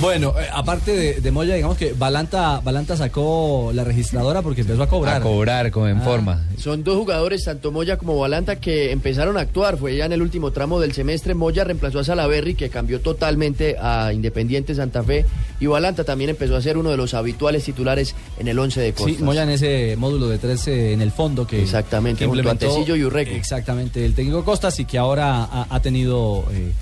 Bueno, 0.03 0.33
eh, 0.37 0.47
aparte 0.51 0.91
de, 0.91 1.21
de 1.21 1.31
Moya, 1.31 1.55
digamos 1.55 1.77
que 1.77 1.93
Balanta, 1.93 2.59
Balanta 2.59 2.97
sacó 2.97 3.71
la 3.73 3.85
registradora 3.85 4.41
porque 4.41 4.59
empezó 4.59 4.83
a 4.83 4.87
cobrar. 4.89 5.15
A 5.15 5.21
cobrar, 5.21 5.71
como 5.71 5.87
en 5.87 5.99
Ah. 5.99 6.01
forma. 6.01 6.43
Son 6.57 6.83
dos 6.83 6.97
jugadores, 6.97 7.45
tanto 7.45 7.71
Moya 7.71 7.95
como 7.97 8.19
Balanta, 8.19 8.57
que 8.57 8.91
empezaron 8.91 9.37
a 9.37 9.39
actuar. 9.39 9.77
Fue 9.77 9.95
ya 9.95 10.03
en 10.05 10.11
el 10.11 10.21
último 10.21 10.51
tramo 10.51 10.81
del 10.81 10.91
semestre. 10.91 11.35
Moya 11.35 11.63
reemplazó 11.63 11.99
a 11.99 12.03
Salaberry, 12.03 12.53
que 12.53 12.67
cambió 12.69 12.99
totalmente 12.99 13.77
a 13.79 14.11
Independiente 14.11 14.75
Santa 14.75 15.03
Fe. 15.03 15.25
Y 15.61 15.67
Balanta 15.67 16.03
también 16.03 16.31
empezó 16.31 16.57
a 16.57 16.61
ser 16.61 16.77
uno 16.77 16.89
de 16.91 16.97
los 16.97 17.13
habituales 17.13 17.63
titulares 17.63 18.13
en 18.37 18.49
el 18.49 18.59
11 18.59 18.81
de 18.81 18.91
Costa. 18.91 19.17
Sí, 19.17 19.23
Moya 19.23 19.43
en 19.43 19.51
ese 19.51 19.95
módulo 19.97 20.27
de 20.27 20.37
13 20.37 20.91
en 20.91 21.01
el 21.01 21.11
fondo 21.11 21.47
que, 21.47 21.61
Exactamente, 21.61 22.19
que 22.19 22.25
junto 22.27 22.49
a 22.49 22.51
implementó 22.51 22.93
y 22.97 23.03
Urrego. 23.05 23.31
Exactamente, 23.31 24.03
el 24.03 24.13
técnico 24.15 24.43
Costas 24.43 24.77
y 24.81 24.85
que 24.85 24.97
ahora 24.97 25.45
ha, 25.45 25.67
ha 25.69 25.79
tenido, 25.79 26.43
eh, 26.51 26.73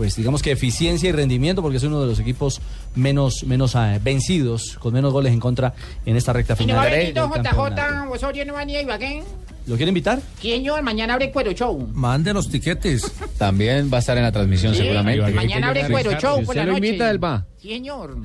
pues 0.00 0.16
digamos 0.16 0.40
que 0.40 0.50
eficiencia 0.50 1.10
y 1.10 1.12
rendimiento 1.12 1.60
porque 1.60 1.76
es 1.76 1.82
uno 1.82 2.00
de 2.00 2.06
los 2.06 2.18
equipos 2.18 2.62
menos, 2.94 3.44
menos 3.44 3.74
eh, 3.74 4.00
vencidos, 4.02 4.78
con 4.78 4.94
menos 4.94 5.12
goles 5.12 5.30
en 5.30 5.40
contra 5.40 5.74
en 6.06 6.16
esta 6.16 6.32
recta 6.32 6.54
¿Y 6.58 6.64
no 6.64 6.80
final. 6.80 6.90
del. 6.90 7.12
JJ 7.12 8.10
Osorio 8.10 8.46
no 8.46 8.54
va 8.54 8.60
a 8.60 8.64
Ibagué? 8.64 9.22
¿Lo 9.66 9.76
quiere 9.76 9.90
invitar? 9.90 10.18
¿Quién 10.40 10.60
señor? 10.60 10.80
Mañana 10.82 11.12
abre 11.12 11.30
Cuero 11.30 11.52
Show. 11.52 11.86
Mande 11.92 12.32
los 12.32 12.48
tiquetes. 12.48 13.12
También 13.36 13.90
va 13.92 13.98
a 13.98 14.00
estar 14.00 14.16
en 14.16 14.22
la 14.22 14.32
transmisión 14.32 14.72
Sí, 14.72 14.80
seguramente. 14.80 15.32
Mañana 15.32 15.68
abre 15.68 15.86
Cuero 15.86 16.18
Show 16.18 16.44
por 16.46 16.56
la 16.56 16.64
lo 16.64 16.72
noche. 16.72 16.86
invita, 16.86 17.10
él 17.10 17.22
va. 17.22 17.44
Señor. 17.60 18.16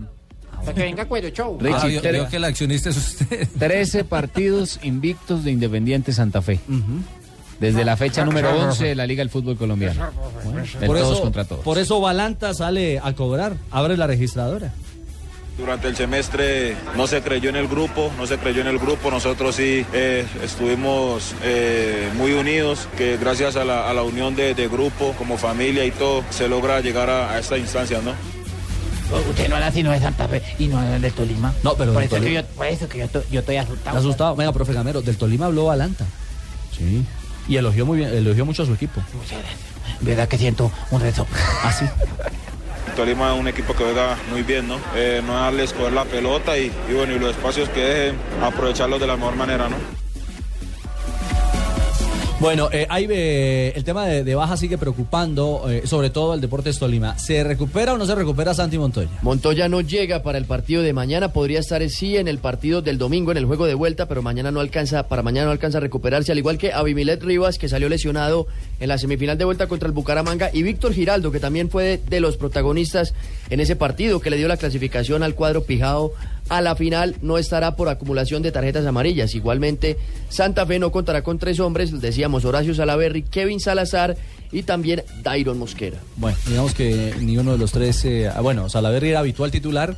Para 0.62 0.74
que 0.74 0.82
venga 0.82 1.04
Cuero 1.10 1.28
Show. 1.28 1.58
Richie, 1.60 1.76
Ah, 1.78 1.90
yo- 1.90 2.02
creo 2.02 2.30
que 2.30 2.38
el 2.38 2.46
accionista 2.46 2.90
es 2.90 2.96
usted. 2.96 3.50
13 3.60 4.06
partidos 4.06 4.80
invictos 4.82 5.44
de 5.44 5.52
Independiente 5.52 6.14
Santa 6.14 6.42
Fe. 6.42 6.58
Desde 7.60 7.86
la 7.86 7.96
fecha 7.98 8.26
número 8.26 8.54
11 8.54 8.84
de 8.86 8.96
la 8.96 9.08
Liga 9.08 9.22
del 9.22 9.30
Fútbol 9.30 9.58
Colombiano. 9.58 10.10
El 10.82 10.88
Por 10.88 10.98
todos 10.98 11.14
eso, 11.14 11.22
contra 11.22 11.46
todos. 11.46 11.64
por 11.64 11.78
eso 11.78 12.00
Balanta 12.02 12.54
sale 12.54 13.00
a 13.04 13.14
cobrar, 13.14 13.56
abre 13.72 13.96
la 13.98 14.08
registradora. 14.08 14.74
Durante 15.58 15.88
el 15.88 15.96
semestre 15.96 16.76
no 16.98 17.08
se 17.08 17.22
creyó 17.22 17.50
en 17.50 17.56
el 17.56 17.70
grupo, 17.70 18.12
no 18.18 18.28
se 18.28 18.38
creyó 18.38 18.60
en 18.60 18.68
el 18.68 18.78
grupo, 18.78 19.10
nosotros 19.10 19.56
sí 19.56 19.86
eh, 19.94 20.26
estuvimos 20.44 21.34
eh, 21.44 22.10
muy 22.18 22.34
unidos, 22.34 22.90
que 22.98 23.16
gracias 23.16 23.56
a 23.56 23.64
la, 23.64 23.90
a 23.90 23.94
la 23.94 24.04
unión 24.04 24.36
de, 24.36 24.54
de 24.54 24.68
grupo, 24.68 25.14
como 25.18 25.38
familia 25.38 25.86
y 25.86 25.92
todo, 25.92 26.26
se 26.30 26.50
logra 26.50 26.82
llegar 26.82 27.10
a, 27.10 27.32
a 27.32 27.40
esta 27.40 27.58
instancia, 27.58 28.02
¿no? 28.04 28.12
Usted 29.30 29.48
no 29.48 29.56
habla 29.56 29.72
sino 29.72 29.92
de 29.92 30.00
Santa 30.02 30.28
Fe 30.28 30.42
y 30.60 30.68
no 30.68 30.82
del 30.82 31.14
Tolima. 31.14 31.54
No, 31.64 31.76
pero 31.76 31.94
por 31.94 32.02
del 32.02 32.08
eso, 32.12 32.16
que 32.16 32.22
Tolima. 32.24 32.42
yo, 32.42 32.48
por 32.48 32.66
eso 32.68 32.90
que 32.90 32.98
yo, 32.98 33.08
to- 33.08 33.24
yo 33.32 33.40
estoy 33.40 33.56
asustado. 33.56 33.98
¿Está 33.98 34.00
asustado? 34.00 34.36
Venga, 34.36 34.52
profe 34.52 34.74
Gamero, 34.74 35.02
del 35.02 35.16
Tolima 35.16 35.46
habló 35.46 35.66
Balanta. 35.66 36.06
Sí. 36.78 37.06
Y 37.48 37.58
elogió 37.58 37.86
muy 37.86 38.00
bien, 38.00 38.10
elogió 38.14 38.46
mucho 38.46 38.64
a 38.64 38.66
su 38.66 38.74
equipo. 38.74 39.02
¿Verdad 40.02 40.28
que 40.28 40.38
siento 40.38 40.72
un 40.92 41.02
rezo? 41.02 41.28
Así. 41.64 41.86
Tolima 42.96 43.34
es 43.34 43.40
un 43.40 43.48
equipo 43.48 43.74
que 43.74 43.84
juega 43.84 44.18
muy 44.32 44.44
bien, 44.44 44.68
¿no? 44.68 44.80
Eh, 44.96 45.22
no 45.26 45.34
darles 45.34 45.74
coger 45.74 45.94
la 45.94 46.06
pelota 46.06 46.58
y, 46.58 46.72
y 46.90 46.94
bueno, 46.94 47.14
y 47.14 47.20
los 47.20 47.32
espacios 47.32 47.68
que 47.70 47.82
dejen, 47.82 48.20
aprovecharlos 48.42 49.00
de 49.00 49.08
la 49.08 49.18
mejor 49.18 49.36
manera, 49.36 49.68
¿no? 49.68 49.76
Bueno, 52.40 52.68
eh, 52.72 52.86
eh, 52.92 53.74
el 53.76 53.84
tema 53.86 54.06
de, 54.08 54.36
baja 54.36 54.58
sigue 54.58 54.78
preocupando, 54.78 55.68
eh, 55.70 55.84
sobre 55.88 56.10
todo 56.10 56.34
el 56.34 56.42
Deportes 56.42 56.78
Tolima. 56.78 57.18
¿Se 57.18 57.46
recupera 57.46 57.94
o 57.94 57.98
no 57.98 58.06
se 58.06 58.14
recupera 58.14 58.54
Santi 58.54 58.78
Montoya? 58.78 59.10
Montoya 59.22 59.70
no 59.70 59.80
llega 59.80 60.22
para 60.22 60.38
el 60.38 60.44
partido 60.44 60.84
de 60.84 60.92
mañana, 60.92 61.32
podría 61.32 61.60
estar 61.60 61.82
eh, 61.82 61.90
sí 61.90 62.18
en 62.18 62.28
el 62.28 62.40
partido 62.40 62.82
del 62.82 62.98
domingo, 62.98 63.32
en 63.32 63.38
el 63.38 63.46
juego 63.46 63.66
de 63.66 63.74
vuelta, 63.74 64.08
pero 64.08 64.22
mañana 64.22 64.52
no 64.52 64.60
alcanza, 64.60 65.08
para 65.08 65.24
mañana 65.24 65.46
no 65.46 65.52
alcanza 65.54 65.78
a 65.78 65.82
recuperarse, 65.82 66.34
al 66.34 66.38
igual 66.38 66.58
que 66.58 66.74
Abimilet 66.74 67.24
Rivas, 67.24 67.58
que 67.58 67.70
salió 67.70 67.88
lesionado 67.88 68.48
en 68.82 68.90
la 68.90 68.98
semifinal 68.98 69.38
de 69.38 69.46
vuelta 69.46 69.68
contra 69.68 69.88
el 69.88 69.94
Bucaramanga, 69.94 70.50
y 70.52 70.62
Víctor 70.62 70.94
Giraldo, 70.94 71.32
que 71.32 71.40
también 71.40 71.70
fue 71.70 71.84
de, 71.84 71.98
de 71.98 72.20
los 72.20 72.36
protagonistas 72.36 73.14
en 73.50 73.62
ese 73.62 73.78
partido, 73.78 74.20
que 74.20 74.30
le 74.30 74.36
dio 74.36 74.50
la 74.50 74.58
clasificación 74.58 75.24
al 75.24 75.36
cuadro 75.36 75.64
Pijao 75.64 76.12
a 76.50 76.62
la 76.62 76.76
final, 76.76 77.16
no 77.22 77.38
estará 77.38 77.76
por 77.76 77.90
acumulación 77.90 78.42
de 78.44 78.52
tarjetas 78.52 78.86
amarillas. 78.86 79.34
Igualmente, 79.36 79.98
Santa 80.30 80.66
Fe 80.66 80.80
no 80.80 80.92
contará 80.92 81.24
con 81.24 81.40
tres 81.40 81.60
hombres, 81.60 82.00
decíamos 82.00 82.46
Horacio 82.46 82.74
Salaverry, 82.76 83.24
Kevin 83.24 83.60
Salazar 83.60 84.16
y 84.52 84.64
también 84.64 85.04
Dairon 85.24 85.58
Mosquera. 85.58 85.98
Bueno, 86.18 86.38
digamos 86.48 86.74
que 86.74 87.14
ni 87.20 87.38
uno 87.38 87.54
de 87.54 87.58
los 87.58 87.72
tres. 87.72 88.06
eh, 88.06 88.30
ah, 88.34 88.42
bueno, 88.42 88.70
Salaverry 88.70 89.10
era 89.10 89.20
habitual 89.20 89.52
titular. 89.52 89.96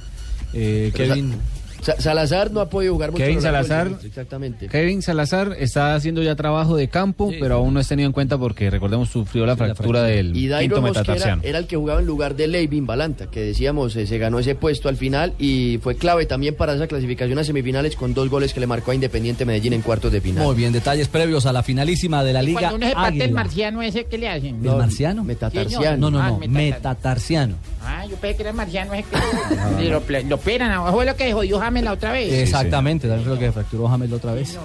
eh, 0.53 0.91
Kevin. 0.95 1.35
Sa- 1.81 1.99
Salazar 1.99 2.51
no 2.51 2.59
ha 2.61 2.69
podido 2.69 2.93
jugar 2.93 3.11
mucho. 3.11 3.23
Kevin 3.23 3.41
Salazar. 3.41 3.91
Exactamente. 4.03 4.67
Kevin 4.67 5.01
Salazar 5.01 5.55
está 5.59 5.95
haciendo 5.95 6.21
ya 6.23 6.35
trabajo 6.35 6.75
de 6.75 6.87
campo, 6.87 7.31
pero 7.39 7.55
aún 7.55 7.73
no 7.73 7.79
es 7.79 7.87
tenido 7.87 8.07
en 8.07 8.13
cuenta 8.13 8.37
porque, 8.37 8.69
recordemos, 8.69 9.09
sufrió 9.09 9.45
la 9.45 9.55
fractura 9.55 10.03
del 10.03 10.35
Y 10.35 10.49
quinto 10.49 10.81
metatarsiano. 10.81 11.41
era 11.43 11.59
el 11.59 11.67
que 11.67 11.75
jugaba 11.77 11.99
en 11.99 12.05
lugar 12.05 12.35
de 12.35 12.47
Leivin 12.47 12.85
Balanta, 12.85 13.27
que 13.27 13.41
decíamos 13.41 13.95
eh, 13.95 14.07
se 14.07 14.17
ganó 14.17 14.39
ese 14.39 14.55
puesto 14.55 14.89
al 14.89 14.97
final 14.97 15.33
y 15.39 15.79
fue 15.81 15.95
clave 15.95 16.25
también 16.25 16.55
para 16.55 16.73
esa 16.73 16.87
clasificación 16.87 17.37
a 17.39 17.43
semifinales 17.43 17.95
con 17.95 18.13
dos 18.13 18.29
goles 18.29 18.53
que 18.53 18.59
le 18.59 18.67
marcó 18.67 18.91
a 18.91 18.95
Independiente 18.95 19.45
Medellín 19.45 19.73
en 19.73 19.81
cuartos 19.81 20.11
de 20.11 20.21
final. 20.21 20.43
Muy 20.43 20.55
bien, 20.55 20.73
detalles 20.73 21.07
previos 21.07 21.45
a 21.45 21.53
la 21.53 21.63
finalísima 21.63 22.23
de 22.23 22.33
la 22.33 22.41
Liga. 22.41 22.59
Cuando 22.59 22.75
uno 22.77 22.87
se 22.87 22.93
parte 22.95 23.23
el 23.23 23.31
marciano 23.31 23.81
ese, 23.81 24.05
¿qué 24.05 24.17
le 24.17 24.29
hacen? 24.29 24.55
¿El 24.65 24.75
marciano? 24.75 25.23
Metatarsiano. 25.23 25.97
No, 25.97 26.11
no, 26.11 26.19
Ah, 26.21 26.29
no, 26.31 26.39
metatar- 26.39 26.49
metatarsiano. 26.49 27.55
Ah, 27.83 28.05
yo 28.05 28.15
pensé 28.17 28.35
que 28.35 28.41
era 28.41 28.49
el 28.51 28.55
marciano 28.57 28.93
ese 28.93 29.05
que... 29.09 29.17
Lo, 29.89 30.01
lo 30.27 30.35
operan, 30.35 30.71
abajo 30.71 31.03
lo 31.03 31.15
que 31.15 31.31
jodió 31.31 31.59
James 31.67 31.83
la 31.83 31.93
otra 31.93 32.11
vez. 32.11 32.31
Exactamente, 32.33 33.07
también 33.07 33.25
fue 33.25 33.33
lo 33.35 33.39
que 33.39 33.51
fracturó 33.51 33.87
James 33.87 34.09
la 34.09 34.15
otra 34.15 34.33
vez. 34.33 34.57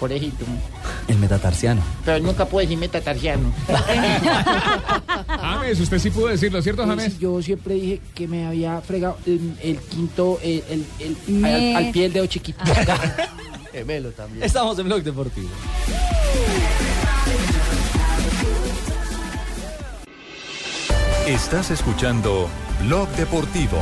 Pobrecito. 0.00 0.44
El 1.08 1.18
metatarsiano. 1.18 1.80
Pero 2.04 2.18
nunca 2.18 2.44
pude 2.46 2.64
decir 2.64 2.76
metatarsiano. 2.78 3.52
James, 5.40 5.80
usted 5.80 5.98
sí 5.98 6.10
pudo 6.10 6.26
decirlo, 6.28 6.60
¿cierto, 6.62 6.84
Pues, 6.84 6.96
James? 6.96 7.18
yo 7.18 7.40
siempre 7.42 7.74
dije 7.74 8.00
que 8.14 8.26
me 8.28 8.46
había 8.46 8.80
fregado 8.80 9.16
el, 9.26 9.54
el 9.62 9.78
quinto, 9.78 10.38
el, 10.42 10.62
el- 10.68 10.86
el- 10.98 11.16
Me- 11.34 11.76
al, 11.76 11.84
al 11.86 11.92
pie 11.92 12.06
el 12.06 12.12
dedo 12.12 12.26
chiquito. 12.26 12.58
Gemelo 13.72 14.10
también. 14.10 14.44
Estamos 14.44 14.78
en 14.78 14.86
Blog 14.86 15.02
Deportivo. 15.02 15.48
Estás 21.26 21.70
escuchando 21.70 22.48
Blog 22.82 23.08
Deportivo. 23.10 23.78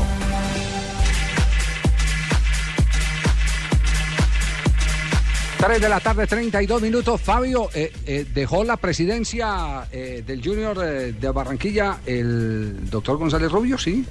Tres 5.64 5.80
de 5.80 5.88
la 5.88 6.00
tarde, 6.00 6.26
32 6.26 6.82
minutos. 6.82 7.20
Fabio, 7.20 7.70
eh, 7.72 7.92
eh, 8.04 8.26
dejó 8.34 8.64
la 8.64 8.76
presidencia 8.76 9.86
eh, 9.92 10.24
del 10.26 10.42
Junior 10.42 10.76
de 10.76 11.30
Barranquilla 11.30 12.00
el 12.04 12.90
doctor 12.90 13.16
González 13.16 13.52
Rubio, 13.52 13.78
¿sí? 13.78 14.04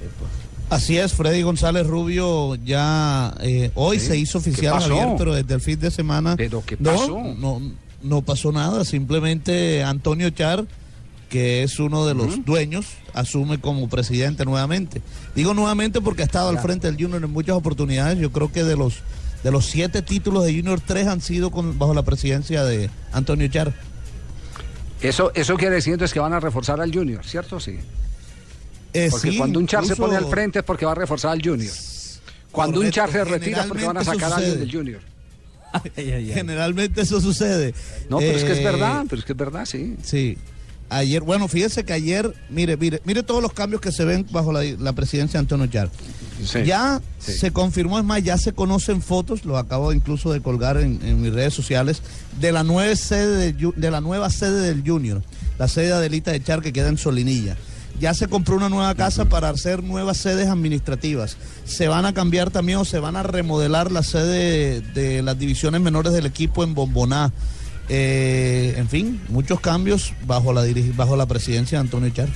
Así 0.70 0.96
es, 0.96 1.12
Freddy 1.12 1.42
González 1.42 1.86
Rubio 1.86 2.54
ya 2.54 3.34
hoy 3.74 4.00
Sí. 4.00 4.06
se 4.06 4.16
hizo 4.16 4.42
¿Qué 4.42 4.48
oficial? 4.48 4.80
Javier, 4.80 5.08
pero 5.18 5.34
desde 5.34 5.52
el 5.52 5.60
fin 5.60 5.78
de 5.78 5.90
semana. 5.90 6.36
¿Pero 6.36 6.62
qué 6.64 6.78
pasó? 6.78 7.20
No, 7.36 7.60
no 8.02 8.22
pasó 8.22 8.50
nada, 8.50 8.86
simplemente 8.86 9.82
Antonio 9.84 10.30
Char, 10.30 10.64
que 11.28 11.64
es 11.64 11.78
uno 11.78 12.06
de 12.06 12.14
los 12.14 12.46
dueños, 12.46 12.86
asume 13.12 13.60
como 13.60 13.90
presidente 13.90 14.46
nuevamente. 14.46 15.02
Digo 15.34 15.52
nuevamente 15.52 16.00
porque 16.00 16.22
ha 16.22 16.24
estado 16.24 16.48
al 16.48 16.60
frente 16.60 16.86
del 16.90 16.96
Junior 16.96 17.22
en 17.22 17.30
muchas 17.30 17.56
oportunidades. 17.56 18.18
Yo 18.18 18.32
creo 18.32 18.50
que 18.50 18.64
de 18.64 18.74
los 18.76 19.02
de 19.42 19.50
los 19.50 19.66
siete 19.66 20.02
títulos 20.02 20.44
de 20.44 20.54
Junior, 20.54 20.80
tres 20.80 21.06
han 21.08 21.20
sido 21.20 21.50
con- 21.50 21.78
bajo 21.78 21.94
la 21.94 22.02
presidencia 22.02 22.64
de 22.64 22.90
Antonio 23.12 23.48
Char. 23.48 23.74
Eso, 25.00 25.32
eso 25.34 25.56
quiere 25.56 25.74
decir 25.76 25.92
entonces 25.94 26.12
que 26.14 26.20
van 26.20 26.32
a 26.32 26.38
reforzar 26.40 26.80
al 26.80 26.92
Junior, 26.94 27.24
¿cierto? 27.24 27.58
Sí. 27.58 27.78
Eh, 28.94 29.08
Porque 29.10 29.30
sí, 29.32 29.38
cuando 29.38 29.58
un 29.58 29.66
Char 29.66 29.84
se 29.84 29.96
pone 29.96 30.16
al 30.16 30.26
frente 30.26 30.60
es 30.60 30.64
porque 30.64 30.84
va 30.86 30.92
a 30.92 30.96
reforzar 30.96 31.32
al 31.32 31.42
Junior. 31.42 31.72
Cuando 32.52 32.80
un 32.80 32.90
Char 32.90 33.10
se 33.10 33.24
retira 33.24 33.62
es 33.62 33.66
porque 33.66 33.84
van 33.86 33.96
a 33.96 34.04
sacar 34.04 34.32
a 34.32 34.36
alguien 34.36 34.58
del 34.60 34.70
Junior. 34.70 35.00
Generalmente 35.96 37.00
eso 37.00 37.20
sucede. 37.20 37.74
No, 38.10 38.18
pero 38.18 38.32
es 38.36 38.44
que 38.44 38.52
es 38.52 38.58
Eh, 38.58 38.64
verdad, 38.64 39.04
pero 39.08 39.20
es 39.20 39.24
que 39.24 39.32
es 39.32 39.38
verdad, 39.38 39.64
sí. 39.64 39.96
Sí. 40.02 40.36
Ayer, 40.92 41.22
bueno, 41.22 41.48
fíjese 41.48 41.84
que 41.84 41.92
ayer, 41.92 42.34
mire, 42.50 42.76
mire, 42.76 43.00
mire 43.04 43.22
todos 43.22 43.42
los 43.42 43.52
cambios 43.52 43.80
que 43.80 43.90
se 43.92 44.04
ven 44.04 44.26
bajo 44.30 44.52
la, 44.52 44.62
la 44.62 44.92
presidencia 44.92 45.38
de 45.38 45.44
Antonio 45.44 45.66
Char. 45.66 45.88
ya 46.64 47.00
sí. 47.18 47.32
se 47.32 47.50
confirmó, 47.50 47.98
es 47.98 48.04
más, 48.04 48.22
ya 48.22 48.36
se 48.36 48.52
conocen 48.52 49.00
fotos, 49.00 49.44
lo 49.44 49.56
acabo 49.56 49.92
incluso 49.92 50.32
de 50.32 50.42
colgar 50.42 50.76
en, 50.76 51.00
en 51.02 51.22
mis 51.22 51.32
redes 51.32 51.54
sociales, 51.54 52.02
de 52.40 52.52
la 52.52 52.62
nueva 52.62 52.94
sede 52.94 53.52
de 53.52 53.90
la 53.90 54.00
nueva 54.00 54.28
sede 54.28 54.60
del 54.60 54.82
Junior, 54.86 55.22
la 55.58 55.66
sede 55.66 55.86
de 55.86 55.92
Adelita 55.94 56.30
de 56.30 56.42
Char 56.42 56.60
que 56.60 56.72
queda 56.72 56.88
en 56.88 56.98
Solinilla. 56.98 57.56
Ya 58.00 58.14
se 58.14 58.26
compró 58.26 58.56
una 58.56 58.68
nueva 58.68 58.94
casa 58.94 59.26
para 59.26 59.48
hacer 59.50 59.82
nuevas 59.82 60.16
sedes 60.16 60.48
administrativas. 60.48 61.36
Se 61.64 61.88
van 61.88 62.04
a 62.04 62.12
cambiar 62.12 62.50
también 62.50 62.78
o 62.78 62.84
se 62.84 62.98
van 62.98 63.16
a 63.16 63.22
remodelar 63.22 63.92
la 63.92 64.02
sede 64.02 64.80
de, 64.80 65.00
de 65.02 65.22
las 65.22 65.38
divisiones 65.38 65.80
menores 65.80 66.12
del 66.12 66.26
equipo 66.26 66.64
en 66.64 66.74
Bomboná. 66.74 67.32
Eh, 67.88 68.74
en 68.76 68.88
fin, 68.88 69.20
muchos 69.28 69.60
cambios 69.60 70.14
bajo 70.24 70.52
la 70.52 70.64
bajo 70.94 71.16
la 71.16 71.26
presidencia 71.26 71.78
de 71.78 71.82
Antonio 71.82 72.10
Char. 72.10 72.28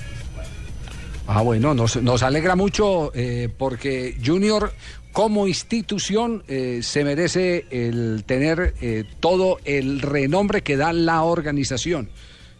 Ah, 1.26 1.42
bueno, 1.42 1.74
nos, 1.74 2.00
nos 2.02 2.22
alegra 2.22 2.56
mucho 2.56 3.10
eh, 3.14 3.48
porque 3.56 4.16
Junior 4.24 4.72
como 5.12 5.46
institución 5.46 6.44
eh, 6.46 6.80
se 6.82 7.02
merece 7.04 7.64
el 7.70 8.24
tener 8.26 8.74
todo 9.20 9.58
el 9.64 10.02
renombre 10.02 10.62
que 10.62 10.76
da 10.76 10.92
la 10.92 11.22
organización. 11.22 12.10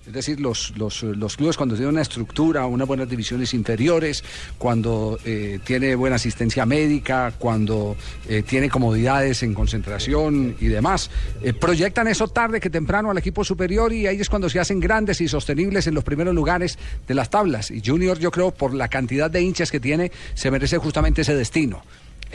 Es 0.07 0.13
decir, 0.13 0.41
los, 0.41 0.77
los, 0.77 1.03
los 1.03 1.37
clubes 1.37 1.57
cuando 1.57 1.75
tienen 1.75 1.93
una 1.93 2.03
estructura, 2.03 2.67
unas 2.67 2.87
buenas 2.87 3.09
divisiones 3.09 3.53
inferiores, 3.55 4.23
cuando 4.57 5.19
eh, 5.25 5.59
tiene 5.65 5.97
buena 5.97 6.17
asistencia 6.17 6.65
médica, 6.65 7.33
cuando 7.39 7.97
eh, 8.29 8.43
tiene 8.43 8.71
comodidades 8.71 9.43
en 9.43 9.53
concentración 9.53 10.57
y 10.61 10.67
demás, 10.67 11.11
eh, 11.43 11.53
proyectan 11.53 12.07
eso 12.07 12.29
tarde 12.29 12.61
que 12.61 12.71
temprano 12.71 13.11
al 13.11 13.19
equipo 13.19 13.43
superior 13.43 13.93
y 13.93 14.07
ahí 14.07 14.21
es 14.21 14.31
cuando 14.31 14.49
se 14.49 14.61
hacen 14.61 14.79
grandes 14.79 15.21
y 15.21 15.27
sostenibles 15.27 15.89
en 15.89 15.95
los 15.95 16.05
primeros 16.05 16.35
lugares 16.35 16.79
de 17.07 17.15
las 17.15 17.29
tablas. 17.29 17.73
Y 17.73 17.83
Junior, 17.85 18.19
yo 18.19 18.31
creo, 18.31 18.53
por 18.53 18.75
la 18.75 18.89
cantidad 18.89 19.29
de 19.29 19.43
hinchas 19.43 19.73
que 19.73 19.81
tiene, 19.81 20.13
se 20.35 20.53
merece 20.53 20.79
justamente 20.79 21.23
ese 21.23 21.35
destino 21.35 21.83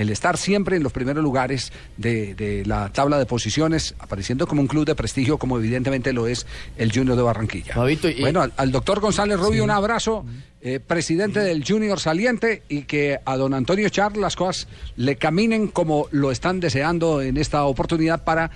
el 0.02 0.10
estar 0.10 0.38
siempre 0.38 0.76
en 0.76 0.84
los 0.84 0.91
primeros 0.91 1.24
lugares 1.24 1.72
de, 1.97 2.36
de 2.36 2.66
la 2.66 2.91
tabla 2.91 3.18
de 3.18 3.26
posiciones, 3.26 3.95
apareciendo 3.99 4.47
como 4.47 4.62
un 4.62 4.68
club 4.68 4.86
de 4.86 4.95
prestigio, 4.95 5.38
como 5.38 5.58
evidentemente 5.58 6.12
lo 6.12 6.28
es 6.28 6.45
el 6.78 6.91
Junior 6.91 7.16
de 7.16 7.24
Barranquilla. 7.24 7.74
Bueno, 8.20 8.41
al, 8.41 8.54
al 8.58 8.72
doctor 8.72 8.99
González 8.99 9.39
Rubio, 9.39 9.64
un 9.64 9.72
abrazo, 9.72 10.26
eh, 10.62 10.80
presidente 10.80 11.39
del 11.39 11.64
Junior 11.66 11.99
saliente, 11.99 12.64
y 12.68 12.84
que 12.84 13.20
a 13.24 13.38
don 13.38 13.54
Antonio 13.54 13.89
Char 13.89 14.18
las 14.18 14.36
cosas 14.36 14.68
le 14.95 15.16
caminen 15.16 15.68
como 15.68 16.08
lo 16.12 16.32
están 16.32 16.60
deseando 16.60 17.22
en 17.22 17.38
esta 17.38 17.64
oportunidad 17.66 18.24
para 18.24 18.52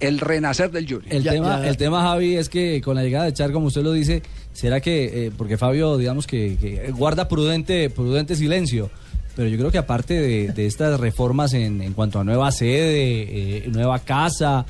el 0.00 0.18
renacer 0.18 0.70
del 0.70 0.84
Junior. 0.84 1.12
El, 1.12 1.24
tema, 1.24 1.66
el 1.66 1.76
tema, 1.76 2.02
Javi, 2.02 2.36
es 2.36 2.48
que 2.48 2.80
con 2.80 2.94
la 2.96 3.02
llegada 3.02 3.26
de 3.26 3.32
Char, 3.32 3.52
como 3.52 3.66
usted 3.66 3.82
lo 3.82 3.92
dice, 3.92 4.22
será 4.52 4.80
que, 4.80 5.26
eh, 5.26 5.32
porque 5.36 5.58
Fabio, 5.58 5.98
digamos 5.98 6.26
que, 6.26 6.56
que 6.58 6.90
guarda 6.92 7.28
prudente, 7.28 7.90
prudente 7.90 8.34
silencio, 8.36 8.90
pero 9.36 9.48
yo 9.48 9.56
creo 9.58 9.70
que 9.70 9.78
aparte 9.78 10.14
de, 10.14 10.52
de 10.52 10.66
estas 10.66 10.98
reformas 11.00 11.52
en, 11.54 11.80
en 11.82 11.92
cuanto 11.94 12.18
a 12.20 12.24
nueva 12.24 12.50
sede, 12.52 13.58
eh, 13.64 13.68
nueva 13.72 13.98
casa, 14.00 14.64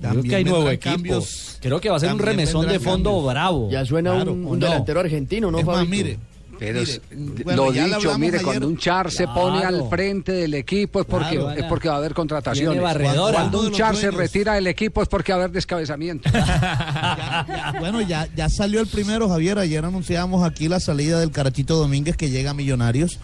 creo 0.00 0.22
que 0.22 0.34
hay 0.36 0.44
nuevo 0.44 0.70
equipo. 0.70 0.94
cambios. 0.94 1.58
creo 1.60 1.80
que 1.80 1.90
va 1.90 1.96
a 1.96 2.00
ser 2.00 2.12
un 2.12 2.18
remesón 2.18 2.66
de 2.68 2.78
fondo 2.80 3.10
cambios. 3.10 3.32
bravo. 3.32 3.70
Ya 3.70 3.84
suena 3.84 4.12
Claro, 4.14 4.32
un, 4.32 4.44
¿o 4.46 4.48
un 4.50 4.58
no? 4.58 4.66
delantero 4.66 5.00
argentino, 5.00 5.50
¿no, 5.50 5.58
Fabito? 5.60 5.90
mire, 5.90 6.18
Pero 6.58 6.80
Mire, 7.10 7.42
bueno, 7.44 7.64
lo 7.66 7.72
dicho, 7.72 8.16
mire, 8.18 8.36
ayer. 8.36 8.42
cuando 8.44 8.68
un 8.68 8.76
Char 8.78 9.10
se 9.10 9.26
pone 9.26 9.64
al 9.64 9.88
frente 9.90 10.30
del 10.32 10.54
equipo 10.54 11.00
es 11.00 11.06
porque, 11.06 11.34
Claro. 11.36 11.50
es 11.50 11.64
porque 11.64 11.88
va 11.88 11.94
a 11.94 11.98
haber 11.98 12.14
contrataciones. 12.14 12.80
Barredora. 12.80 13.34
Cuando 13.34 13.60
un 13.62 13.72
Char 13.72 13.96
se 13.96 14.10
retira 14.12 14.54
del 14.54 14.68
equipo 14.68 15.02
es 15.02 15.08
porque 15.08 15.32
va 15.32 15.38
a 15.38 15.42
haber 15.42 15.50
descabezamiento. 15.52 16.30
Bueno, 17.80 18.00
ya, 18.02 18.28
ya 18.36 18.48
salió 18.48 18.80
el 18.80 18.86
primero, 18.86 19.28
Javier. 19.28 19.58
Ayer 19.58 19.84
anunciamos 19.84 20.44
aquí 20.44 20.68
la 20.68 20.80
salida 20.80 21.18
del 21.20 21.30
Carachito 21.30 21.76
Domínguez 21.76 22.16
que 22.16 22.30
llega 22.30 22.50
a 22.50 22.54
Millonarios. 22.54 23.18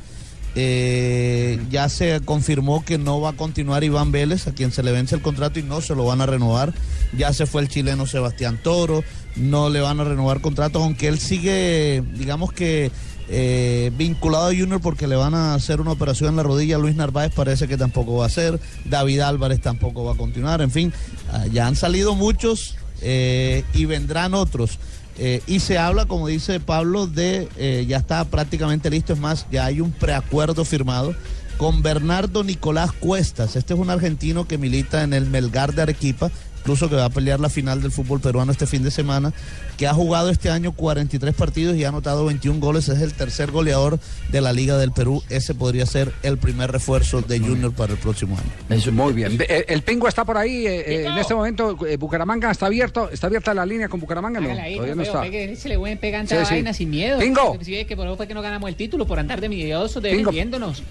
Eh, 0.57 1.61
ya 1.70 1.88
se 1.88 2.20
confirmó 2.24 2.84
que 2.84 2.98
no 2.98 3.20
va 3.20 3.30
a 3.30 3.32
continuar 3.34 3.84
Iván 3.84 4.11
Vélez, 4.11 4.46
a 4.46 4.53
quien 4.53 4.72
se 4.72 4.82
le 4.82 4.92
vence 4.92 5.14
el 5.14 5.22
contrato 5.22 5.61
y 5.61 5.62
no 5.62 5.80
se 5.80 5.94
lo 5.94 6.05
van 6.05 6.20
a 6.20 6.26
renovar. 6.26 6.74
Ya 7.16 7.32
se 7.32 7.46
fue 7.46 7.62
el 7.62 7.68
chileno 7.68 8.07
Sebastián 8.07 8.59
Toro, 8.62 9.05
no 9.36 9.70
le 9.70 9.80
van 9.80 10.01
a 10.01 10.05
renovar 10.05 10.40
contratos, 10.40 10.82
aunque 10.82 11.09
él 11.09 11.18
sigue, 11.18 12.03
digamos 12.14 12.53
que 12.53 12.90
eh, 13.32 13.92
vinculado 13.96 14.46
a 14.46 14.55
Junior 14.55 14.80
porque 14.80 15.07
le 15.07 15.14
van 15.14 15.34
a 15.34 15.55
hacer 15.55 15.80
una 15.80 15.92
operación 15.92 16.30
en 16.30 16.36
la 16.36 16.42
rodilla. 16.42 16.78
Luis 16.78 16.96
Narváez 16.96 17.32
parece 17.32 17.68
que 17.68 17.76
tampoco 17.76 18.16
va 18.16 18.24
a 18.24 18.26
hacer. 18.26 18.59
David 18.84 19.20
Álvarez 19.20 19.61
tampoco 19.61 20.05
va 20.05 20.14
a 20.14 20.16
continuar. 20.16 20.61
En 20.62 20.72
fin, 20.72 20.92
ah, 21.32 21.46
ya 21.46 21.68
han 21.68 21.76
salido 21.76 22.16
muchos 22.16 22.76
eh, 23.03 23.62
y 23.72 23.84
vendrán 23.84 24.34
otros. 24.34 24.80
Eh, 25.18 25.42
y 25.46 25.61
se 25.61 25.78
habla, 25.78 26.06
como 26.06 26.28
dice 26.28 26.61
Pablo, 26.61 27.06
de 27.06 27.48
eh, 27.56 27.84
ya 27.88 27.98
está 27.98 28.24
prácticamente 28.24 28.90
listo. 28.90 29.12
Es 29.12 29.18
más, 29.18 29.46
ya 29.50 29.66
hay 29.66 29.80
un 29.80 29.92
preacuerdo 29.92 30.64
firmado 30.64 31.14
con 31.61 31.82
Bernardo 31.82 32.42
Nicolás 32.42 32.92
Cuestas. 32.92 33.54
Este 33.54 33.74
es 33.74 33.80
un 33.80 33.90
argentino 33.90 34.48
que 34.48 34.56
milita 34.56 35.02
en 35.02 35.12
el 35.12 35.26
Melgar 35.26 35.74
de 35.74 35.82
Arequipa, 35.82 36.30
incluso 36.61 36.88
que 36.88 36.96
va 36.96 37.06
a 37.06 37.11
pelear 37.11 37.40
la 37.40 37.48
final 37.48 37.82
del 37.82 37.90
fútbol 37.90 38.20
peruano 38.20 38.52
este 38.52 38.66
fin 38.66 38.82
de 38.82 38.90
semana, 38.90 39.32
que 39.76 39.86
ha 39.86 39.94
jugado 39.94 40.30
este 40.30 40.50
año 40.50 40.72
43 40.72 41.34
partidos 41.34 41.76
y 41.76 41.84
ha 41.84 41.88
anotado 41.88 42.24
21 42.26 42.61
goles. 42.61 42.88
Es 42.88 43.00
el 43.00 43.12
tercer 43.14 43.50
goleador 43.50 43.98
de 44.30 44.40
la 44.40 44.52
Liga 44.52 44.76
del 44.78 44.92
Perú. 44.92 45.22
Ese 45.30 45.54
podría 45.54 45.86
ser 45.86 46.12
el 46.22 46.38
primer 46.38 46.70
refuerzo 46.70 47.22
de 47.22 47.38
Junior 47.40 47.72
para 47.72 47.92
el 47.94 47.98
próximo 47.98 48.36
año. 48.36 48.78
Eso, 48.78 48.92
muy 48.92 49.12
bien. 49.12 49.38
Eh, 49.48 49.64
El 49.68 49.82
Pingo 49.82 50.06
está 50.08 50.24
por 50.24 50.36
ahí. 50.36 50.66
eh, 50.66 50.80
eh, 50.86 51.06
en 51.06 51.18
este 51.18 51.34
momento, 51.34 51.76
eh, 51.86 51.96
Bucaramanga 51.96 52.50
está 52.50 52.66
abierto. 52.66 53.08
¿Está 53.11 53.26
abierta 53.28 53.54
la 53.54 53.64
línea 53.66 53.88
con 53.88 53.98
Bucaramanga? 54.00 54.38
No, 54.40 54.48
ahí, 54.50 54.74
todavía 54.76 54.94
no, 54.94 55.02
pero 55.02 55.22
está. 55.24 55.56
se 55.61 55.68
le 55.68 55.78
pueden 55.78 55.98
pegar 55.98 56.22
Sí, 56.26 56.34
tanta 56.34 56.44
sí. 56.44 56.54
vaina 56.54 56.72
sin 56.74 56.90
miedo. 56.90 57.18
Pingo. 57.18 57.58
Si 57.62 57.84
que 57.84 57.96
por 57.96 58.06
eso 58.06 58.16
fue 58.16 58.26
que 58.28 58.34
no 58.34 58.42
ganamos 58.42 58.68
el 58.68 58.76
título, 58.76 59.06
por 59.06 59.18
andar 59.18 59.40
de 59.40 59.48
miedosos, 59.48 60.02
Pingo. 60.02 60.24
vendiéndonos. 60.26 60.82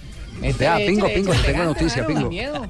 Vea, 0.58 0.76
Pingo, 0.78 1.06
Pingo, 1.12 1.32
le 1.32 1.38
tengo 1.40 1.64
noticia, 1.64 2.06
Pingo. 2.06 2.28
miedo. 2.28 2.66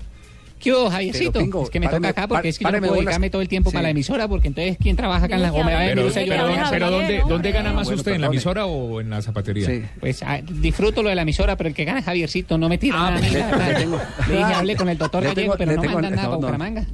¿Qué 0.60 0.72
hubo, 0.72 0.90
Javiercito? 0.90 1.32
Pero, 1.32 1.44
Pingo, 1.44 1.62
es 1.64 1.70
que 1.70 1.80
me 1.80 1.86
páreme- 1.88 2.08
toca 2.08 2.08
acá 2.10 2.28
porque 2.28 2.48
es 2.50 2.58
que 2.58 2.62
yo 2.64 2.68
no 2.68 2.72
páreme 2.72 2.88
puedo 2.88 3.00
dedicarme 3.00 3.30
todo 3.30 3.42
el 3.42 3.48
tiempo 3.48 3.70
Sí. 3.70 3.74
para 3.74 3.82
la 3.84 3.90
emisora 3.90 4.28
porque 4.28 4.48
entonces 4.48 4.76
¿quién 4.80 4.94
trabaja 4.96 5.24
acá 5.26 5.36
en 5.36 5.42
la 5.42 5.50
goma? 5.50 5.64
Pero, 5.70 5.78
pero, 6.12 6.46
¿dónde- 6.46 6.62
pero 6.70 6.90
¿dónde, 6.90 7.22
¿dónde 7.28 7.52
gana 7.52 7.72
más 7.72 7.88
usted? 7.88 8.12
¿En 8.12 8.20
la 8.20 8.26
emisora 8.28 8.66
o 8.66 9.00
en 9.00 9.10
la 9.10 9.22
zapatería? 9.22 9.90
Pues 9.98 10.22
ah, 10.22 10.40
disfruto 10.42 11.02
lo 11.02 11.08
de 11.08 11.14
la 11.14 11.22
emisora, 11.22 11.56
pero 11.56 11.68
el 11.68 11.74
que 11.74 11.84
gana 11.84 12.00
es 12.00 12.04
Javiercito, 12.04 12.58
no 12.58 12.68
me 12.68 12.78
tira 12.78 12.96
nada. 12.98 13.16
a 13.16 13.20
la 13.20 13.28
verdad. 13.30 13.68
le 13.68 13.74
tengo- 13.74 14.00
Le 14.28 14.36
dije, 14.36 14.54
hablé 14.54 14.76
con 14.76 14.88
el 14.88 14.98
doctor 14.98 15.22
Le 15.22 15.28
Gallego, 15.30 15.56
tengo- 15.56 15.58
pero 15.58 15.72
no 15.76 15.82
tengo- 15.82 15.94
mandan 15.94 16.14
nada 16.14 16.22
no, 16.28 16.40
para. 16.40 16.52
Bucaramanga. 16.52 16.86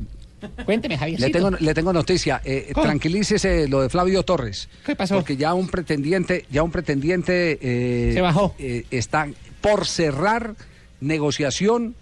Cuénteme, 0.65 0.97
Javiercito. 0.99 1.27
Le 1.27 1.33
tengo, 1.33 1.51
le 1.59 1.75
tengo 1.75 1.93
noticia. 1.93 2.41
Eh, 2.45 2.71
¿Cómo? 2.73 2.85
tranquilícese 2.87 3.69
lo 3.69 3.81
de 3.83 3.89
Flavio 3.89 4.23
Torres. 4.23 4.69
¿Qué 4.85 4.95
pasó? 4.95 5.17
Porque 5.17 5.37
ya 5.37 5.55
un 5.55 5.67
pretendiente, 5.67 6.45
ya 6.51 6.63
un 6.63 6.71
pretendiente 6.71 7.59
eh, 7.61 8.13
Se 8.13 8.21
bajó. 8.21 8.55
eh, 8.59 8.85
está 8.91 9.27
por 9.61 9.87
cerrar 9.87 10.55
negociación 11.01 11.95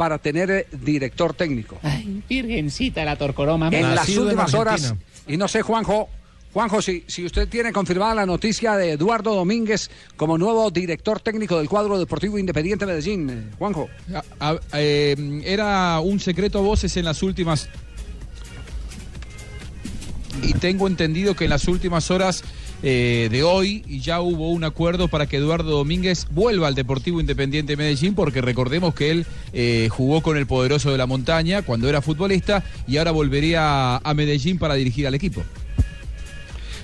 para 0.00 0.16
tener 0.16 0.50
eh, 0.50 0.66
director 0.72 1.34
técnico. 1.34 1.78
Ay, 1.82 2.22
virgencita 2.26 3.04
la 3.04 3.16
torcoroma. 3.16 3.68
en 3.70 3.94
las 3.94 4.08
últimas 4.08 4.54
horas, 4.54 4.94
y 5.28 5.36
no 5.36 5.46
sé, 5.46 5.60
Juanjo, 5.60 6.08
Juanjo, 6.54 6.80
si, 6.80 7.04
si 7.06 7.26
usted 7.26 7.46
tiene 7.50 7.70
confirmada 7.70 8.14
la 8.14 8.24
noticia 8.24 8.76
de 8.78 8.92
Eduardo 8.92 9.34
Domínguez 9.34 9.90
como 10.16 10.38
nuevo 10.38 10.70
director 10.70 11.20
técnico 11.20 11.58
del 11.58 11.68
cuadro 11.68 11.98
deportivo 11.98 12.38
Independiente 12.38 12.86
Medellín, 12.86 13.28
eh, 13.28 13.42
Juanjo. 13.58 13.90
A- 14.14 14.24
a- 14.52 14.58
eh, 14.72 15.42
era 15.44 16.00
un 16.00 16.18
secreto 16.18 16.60
a 16.60 16.62
voces 16.62 16.96
en 16.96 17.04
las 17.04 17.22
últimas. 17.22 17.68
Y 20.42 20.54
tengo 20.54 20.86
entendido 20.86 21.34
que 21.36 21.44
en 21.44 21.50
las 21.50 21.68
últimas 21.68 22.10
horas 22.10 22.42
eh, 22.82 23.28
de 23.30 23.42
hoy 23.42 23.82
ya 24.00 24.20
hubo 24.20 24.50
un 24.50 24.64
acuerdo 24.64 25.08
para 25.08 25.26
que 25.26 25.36
Eduardo 25.36 25.70
Domínguez 25.70 26.26
vuelva 26.30 26.68
al 26.68 26.74
Deportivo 26.74 27.20
Independiente 27.20 27.76
Medellín, 27.76 28.14
porque 28.14 28.40
recordemos 28.40 28.94
que 28.94 29.10
él 29.10 29.26
eh, 29.52 29.88
jugó 29.90 30.22
con 30.22 30.36
el 30.36 30.46
poderoso 30.46 30.90
de 30.90 30.98
la 30.98 31.06
montaña 31.06 31.62
cuando 31.62 31.88
era 31.88 32.00
futbolista 32.02 32.64
y 32.86 32.96
ahora 32.96 33.10
volvería 33.10 33.96
a 33.96 34.14
Medellín 34.14 34.58
para 34.58 34.74
dirigir 34.74 35.06
al 35.06 35.14
equipo. 35.14 35.42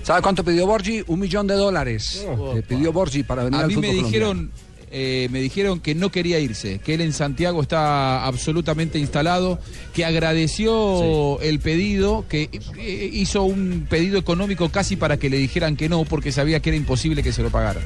¿Sabe 0.03 0.23
cuánto 0.23 0.45
pidió 0.45 0.67
Borgi? 0.67 1.03
Un 1.09 1.19
millón 1.19 1.49
de 1.49 1.55
dólares. 1.55 2.25
Pidió 2.69 2.93
Borgi 2.93 3.25
para 3.25 3.43
venir 3.43 3.59
A 3.59 3.65
al 3.65 3.69
mí 3.69 3.77
me 3.77 3.93
dijeron, 3.93 4.37
colombiano. 4.37 4.66
Eh, 4.91 5.29
me 5.31 5.41
dijeron 5.41 5.81
que 5.81 5.95
no 5.95 6.11
quería 6.11 6.39
irse, 6.39 6.79
que 6.79 6.95
él 6.95 7.01
en 7.01 7.13
Santiago 7.13 7.63
está 7.63 8.25
absolutamente 8.25 8.99
instalado, 8.99 9.59
que 9.95 10.05
agradeció 10.05 11.41
el 11.41 11.59
pedido, 11.61 12.25
que 12.29 12.49
eh, 12.79 13.11
hizo 13.13 13.43
un 13.43 13.87
pedido 13.89 14.19
económico 14.19 14.69
casi 14.71 14.97
para 14.97 15.17
que 15.19 15.31
le 15.31 15.39
dijeran 15.39 15.77
que 15.77 15.89
no, 15.89 16.05
porque 16.05 16.33
sabía 16.33 16.61
que 16.61 16.71
era 16.71 16.77
imposible 16.77 17.23
que 17.23 17.33
se 17.33 17.43
lo 17.43 17.51
pagaran. 17.51 17.83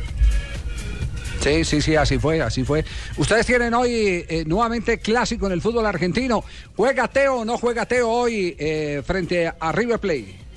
Sí, 1.40 1.64
sí, 1.64 1.80
sí, 1.80 1.96
así 1.96 2.18
fue, 2.18 2.42
así 2.42 2.64
fue. 2.64 2.84
Ustedes 3.16 3.46
tienen 3.46 3.72
hoy 3.72 4.26
eh, 4.28 4.44
nuevamente 4.46 4.98
clásico 4.98 5.46
en 5.46 5.52
el 5.52 5.62
fútbol 5.62 5.86
argentino. 5.86 6.44
¿Juega 6.76 7.08
Teo 7.08 7.36
o 7.36 7.44
no 7.46 7.56
juega 7.56 7.86
Teo 7.86 8.10
hoy 8.10 8.54
eh, 8.58 9.02
frente 9.06 9.50
a 9.58 9.72
River 9.72 9.98
Plate? 9.98 10.49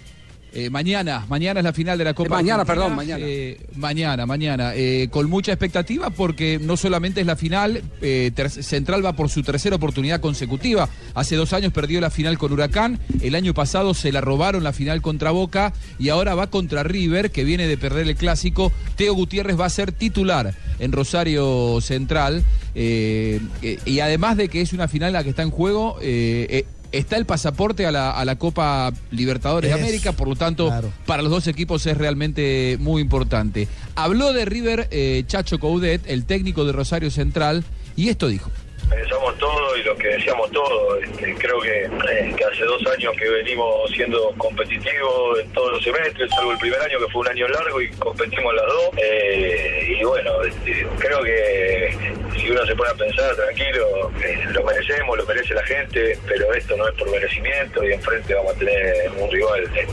Eh, 0.56 0.70
mañana, 0.70 1.26
mañana 1.30 1.60
es 1.60 1.64
la 1.64 1.74
final 1.74 1.97
de 1.97 2.04
la 2.04 2.14
Copa. 2.14 2.30
mañana, 2.36 2.62
Argentina. 2.62 2.76
perdón, 2.76 2.95
mañana. 2.95 3.26
Eh, 3.28 3.60
mañana, 3.76 4.26
mañana. 4.28 4.72
eh, 4.76 5.08
con 5.10 5.28
mucha 5.30 5.51
expectativa 5.51 6.12
porque 6.12 6.60
no 6.62 6.78
solamente 6.78 7.22
es 7.22 7.26
la 7.28 7.36
final, 7.36 7.82
eh, 8.01 8.32
Central 8.49 9.04
va 9.04 9.14
por 9.14 9.30
su 9.30 9.41
tercera 9.41 9.76
oportunidad 9.78 10.22
consecutiva. 10.22 10.88
Hace 11.16 11.36
dos 11.38 11.54
años 11.54 11.74
perdió 11.74 11.99
la 12.01 12.12
final 12.12 12.38
con 12.38 12.51
Huracán, 12.51 12.99
el 13.22 13.34
año 13.34 13.56
pasado 13.56 13.95
se 13.95 14.12
la 14.12 14.22
robaron 14.22 14.64
la 14.64 14.74
final 14.74 15.01
contra 15.01 15.32
Boca 15.32 15.74
y 15.97 16.10
ahora 16.10 16.36
va 16.36 16.47
contra 16.51 16.84
River, 16.84 17.32
que 17.32 17.43
viene 17.43 17.68
de 17.68 17.78
perder 17.78 18.08
el 18.08 18.16
clásico. 18.16 18.72
Teo 18.95 19.16
Gutiérrez 19.16 19.60
va 19.60 19.66
a 19.66 19.70
ser 19.70 19.91
titular 19.91 20.54
en 20.78 20.91
Rosario 20.91 21.80
Central. 21.82 22.43
eh, 22.76 23.39
eh, 23.64 23.80
y 23.86 23.99
además 24.01 24.38
de 24.38 24.49
que 24.49 24.62
es 24.62 24.74
una 24.74 24.88
final 24.88 25.14
la 25.14 25.24
que 25.24 25.30
está 25.32 25.41
en 25.43 25.51
juego, 25.51 25.97
eh, 26.01 26.45
eh, 26.49 26.66
está 26.94 27.18
el 27.18 27.26
pasaporte 27.26 27.86
a 27.86 27.91
la, 27.91 28.12
a 28.12 28.24
la 28.24 28.38
Copa 28.38 28.94
Libertadores 29.12 29.70
de 29.70 29.82
América, 29.82 30.14
por 30.14 30.28
lo 30.28 30.36
tanto, 30.36 30.72
para 31.06 31.22
los 31.22 31.32
dos 31.32 31.48
equipos 31.48 31.86
es 31.86 31.98
realmente 31.98 32.78
muy 32.80 33.02
importante. 33.02 33.68
Habló 33.96 34.32
de 34.32 34.46
River 34.46 34.88
eh, 34.91 35.24
Chacho 35.28 35.60
Coudet, 35.60 36.02
el 36.06 36.26
técnico 36.26 36.64
de 36.66 36.72
Rosario 36.72 37.12
Central, 37.12 37.66
y 37.96 38.10
esto 38.10 38.28
dijo. 38.28 38.50
Pensamos 38.90 39.38
todo 39.38 39.78
y 39.78 39.84
lo 39.84 39.96
que 39.96 40.08
decíamos 40.10 40.52
todo. 40.52 40.98
Este, 41.00 41.36
creo 41.36 41.60
que, 41.60 41.84
eh, 41.84 42.34
que 42.38 42.44
hace 42.46 42.64
dos 42.64 42.82
años 42.88 43.14
que 43.18 43.30
venimos 43.30 43.90
siendo 43.92 44.34
competitivos 44.38 45.40
en 45.40 45.52
todos 45.52 45.74
los 45.74 45.84
semestres, 45.84 46.30
salvo 46.32 46.52
el 46.52 46.58
primer 46.58 46.80
año 46.82 47.00
que 47.00 47.12
fue 47.12 47.22
un 47.22 47.28
año 47.28 47.48
largo 47.48 47.82
y 47.82 47.90
competimos 47.92 48.54
las 48.54 48.66
dos. 48.66 48.90
Eh, 48.98 49.98
y 50.00 50.04
bueno, 50.04 50.44
este, 50.44 50.88
creo 51.00 51.22
que 51.24 51.98
si 52.38 52.50
uno 52.50 52.66
se 52.66 52.76
pone 52.76 52.90
a 52.92 52.96
pensar 52.96 53.36
tranquilo, 53.36 54.12
eh, 54.24 54.46
lo 54.52 54.64
merecemos, 54.64 55.18
lo 55.18 55.26
merece 55.26 55.54
la 55.54 55.64
gente, 55.64 56.18
pero 56.28 56.54
esto 56.54 56.76
no 56.78 56.88
es 56.88 56.96
por 56.96 57.10
merecimiento 57.12 57.84
y 57.84 57.94
enfrente 57.94 58.34
vamos 58.34 58.56
a 58.56 58.60
tener 58.60 59.12
un 59.18 59.32
rival 59.32 59.64
este, 59.64 59.88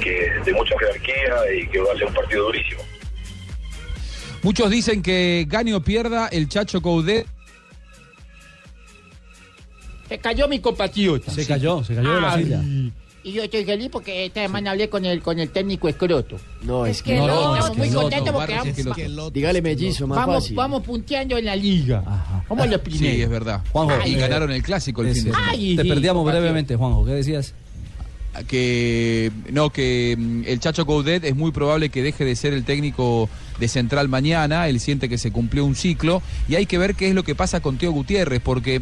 que 0.00 0.32
de 0.44 0.52
mucha 0.52 0.78
jerarquía 0.78 1.52
y 1.52 1.66
que 1.68 1.80
va 1.80 1.92
a 1.92 1.96
ser 1.96 2.06
un 2.06 2.14
partido 2.14 2.44
durísimo. 2.44 2.82
Muchos 4.42 4.70
dicen 4.70 5.02
que 5.02 5.44
gane 5.48 5.74
o 5.74 5.80
pierda 5.80 6.28
el 6.28 6.48
Chacho 6.48 6.80
Coudet. 6.80 7.26
Se 10.08 10.18
cayó 10.18 10.48
mi 10.48 10.58
compatriota. 10.58 11.30
Se 11.30 11.46
cayó, 11.46 11.84
se 11.84 11.94
cayó 11.94 12.14
de 12.14 12.20
la 12.20 12.32
Ay, 12.32 12.44
silla. 12.44 12.62
Y 13.24 13.32
yo 13.32 13.42
estoy 13.42 13.64
feliz 13.64 13.88
porque 13.90 14.26
esta 14.26 14.42
semana 14.42 14.70
hablé 14.70 14.88
con 14.88 15.04
el, 15.04 15.20
con 15.20 15.38
el 15.38 15.50
técnico 15.50 15.88
escroto. 15.88 16.36
No, 16.62 16.86
es 16.86 17.02
que 17.02 17.16
no, 17.16 17.56
estamos 17.56 17.76
muy 17.76 17.90
contentos 17.90 18.32
porque 18.32 18.54
vamos. 18.54 19.32
Dígale 19.32 19.60
mellizo, 19.60 20.06
más 20.06 20.18
vamos, 20.18 20.44
fácil. 20.44 20.56
vamos 20.56 20.82
punteando 20.82 21.36
en 21.36 21.44
la 21.44 21.56
liga. 21.56 22.02
Vamos 22.48 22.68
los 22.68 22.80
primeros. 22.80 23.16
Sí, 23.16 23.22
es 23.22 23.28
verdad. 23.28 23.62
Juanjo, 23.70 23.94
y 24.06 24.14
eh, 24.14 24.18
ganaron 24.18 24.50
el 24.52 24.62
clásico 24.62 25.02
el 25.02 25.08
fin 25.12 25.24
de 25.24 25.30
semana. 25.30 25.48
Ay, 25.50 25.76
Te 25.76 25.82
sí, 25.82 25.88
perdíamos 25.88 26.24
brevemente, 26.24 26.76
Juanjo. 26.76 27.04
¿Qué 27.04 27.12
decías? 27.12 27.54
que 28.46 29.32
no 29.50 29.70
que 29.70 30.14
mm, 30.16 30.42
el 30.46 30.60
Chacho 30.60 30.86
Coudet 30.86 31.24
es 31.24 31.34
muy 31.34 31.50
probable 31.50 31.88
que 31.88 32.02
deje 32.02 32.24
de 32.24 32.36
ser 32.36 32.52
el 32.52 32.64
técnico 32.64 33.28
de 33.58 33.68
Central 33.68 34.08
mañana, 34.08 34.68
él 34.68 34.78
siente 34.78 35.08
que 35.08 35.18
se 35.18 35.32
cumplió 35.32 35.64
un 35.64 35.74
ciclo 35.74 36.22
y 36.48 36.54
hay 36.54 36.66
que 36.66 36.78
ver 36.78 36.94
qué 36.94 37.08
es 37.08 37.14
lo 37.14 37.24
que 37.24 37.34
pasa 37.34 37.60
con 37.60 37.78
Teo 37.78 37.90
Gutiérrez 37.90 38.40
porque 38.40 38.80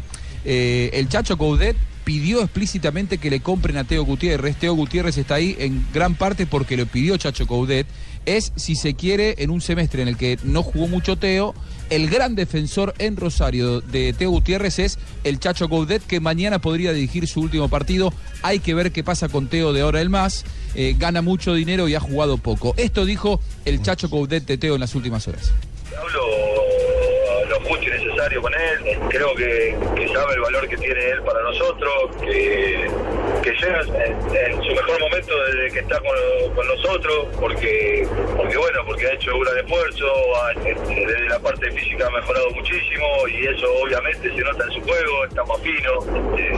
eh, 0.49 0.91
el 0.93 1.09
Chacho 1.09 1.37
Coudet 1.37 1.75
pidió 2.05 2.41
explícitamente 2.41 3.17
que 3.17 3.29
le 3.29 3.41
compren 3.41 3.75
a 3.75 3.83
Teo 3.83 4.05
Gutiérrez, 4.05 4.55
Teo 4.55 4.73
Gutiérrez 4.75 5.17
está 5.17 5.35
ahí 5.35 5.57
en 5.59 5.85
gran 5.93 6.15
parte 6.15 6.45
porque 6.45 6.77
lo 6.77 6.85
pidió 6.85 7.17
Chacho 7.17 7.45
Coudet, 7.45 7.85
es 8.25 8.53
si 8.55 8.75
se 8.75 8.93
quiere 8.93 9.35
en 9.39 9.49
un 9.49 9.59
semestre 9.59 10.03
en 10.03 10.07
el 10.07 10.15
que 10.15 10.39
no 10.43 10.63
jugó 10.63 10.87
mucho 10.87 11.17
Teo, 11.17 11.53
el 11.89 12.09
gran 12.09 12.35
defensor 12.35 12.93
en 12.97 13.17
Rosario 13.17 13.81
de 13.81 14.13
Teo 14.13 14.29
Gutiérrez 14.29 14.79
es 14.79 14.99
el 15.25 15.37
Chacho 15.37 15.67
Coudet, 15.67 16.01
que 16.01 16.21
mañana 16.21 16.59
podría 16.59 16.93
dirigir 16.93 17.27
su 17.27 17.41
último 17.41 17.67
partido. 17.67 18.13
Hay 18.41 18.59
que 18.59 18.73
ver 18.73 18.93
qué 18.93 19.03
pasa 19.03 19.27
con 19.27 19.47
Teo 19.47 19.73
de 19.73 19.81
ahora 19.81 19.99
el 19.99 20.09
más. 20.09 20.45
Eh, 20.75 20.95
gana 20.97 21.21
mucho 21.21 21.53
dinero 21.53 21.89
y 21.89 21.95
ha 21.95 21.99
jugado 21.99 22.37
poco. 22.37 22.73
Esto 22.77 23.03
dijo 23.03 23.41
el 23.65 23.81
Chacho 23.81 24.09
Coudet 24.09 24.45
de 24.45 24.57
Teo 24.57 24.75
en 24.75 24.79
las 24.79 24.95
últimas 24.95 25.27
horas. 25.27 25.51
Justo 27.67 27.85
y 27.85 27.89
necesario 27.89 28.41
con 28.41 28.53
él. 28.53 28.97
Creo 29.09 29.35
que, 29.35 29.75
que 29.95 30.07
sabe 30.09 30.33
el 30.35 30.41
valor 30.41 30.67
que 30.67 30.77
tiene 30.77 31.05
él 31.09 31.21
para 31.23 31.41
nosotros, 31.41 31.93
que, 32.21 32.89
que 33.43 33.51
llega 33.51 33.81
en, 33.81 34.53
en 34.55 34.63
su 34.63 34.73
mejor 34.75 34.99
momento 34.99 35.33
desde 35.45 35.71
que 35.73 35.79
está 35.79 35.99
con, 35.99 36.53
con 36.55 36.67
nosotros, 36.67 37.27
porque, 37.39 38.07
porque 38.35 38.57
bueno, 38.57 38.79
porque 38.85 39.07
ha 39.07 39.13
hecho 39.13 39.35
un 39.35 39.41
gran 39.43 39.57
esfuerzo, 39.59 40.05
ha- 40.37 40.53
desde 40.59 41.29
la 41.29 41.39
parte 41.39 41.71
física 41.71 42.07
ha 42.07 42.11
mejorado 42.11 42.49
muchísimo 42.51 43.27
y 43.27 43.45
eso 43.47 43.67
obviamente 43.83 44.29
se 44.33 44.41
nota 44.41 44.63
en 44.65 44.71
su 44.71 44.81
juego, 44.81 45.25
está 45.25 45.43
más 45.45 45.59
fino. 45.61 45.99
este, 46.35 46.51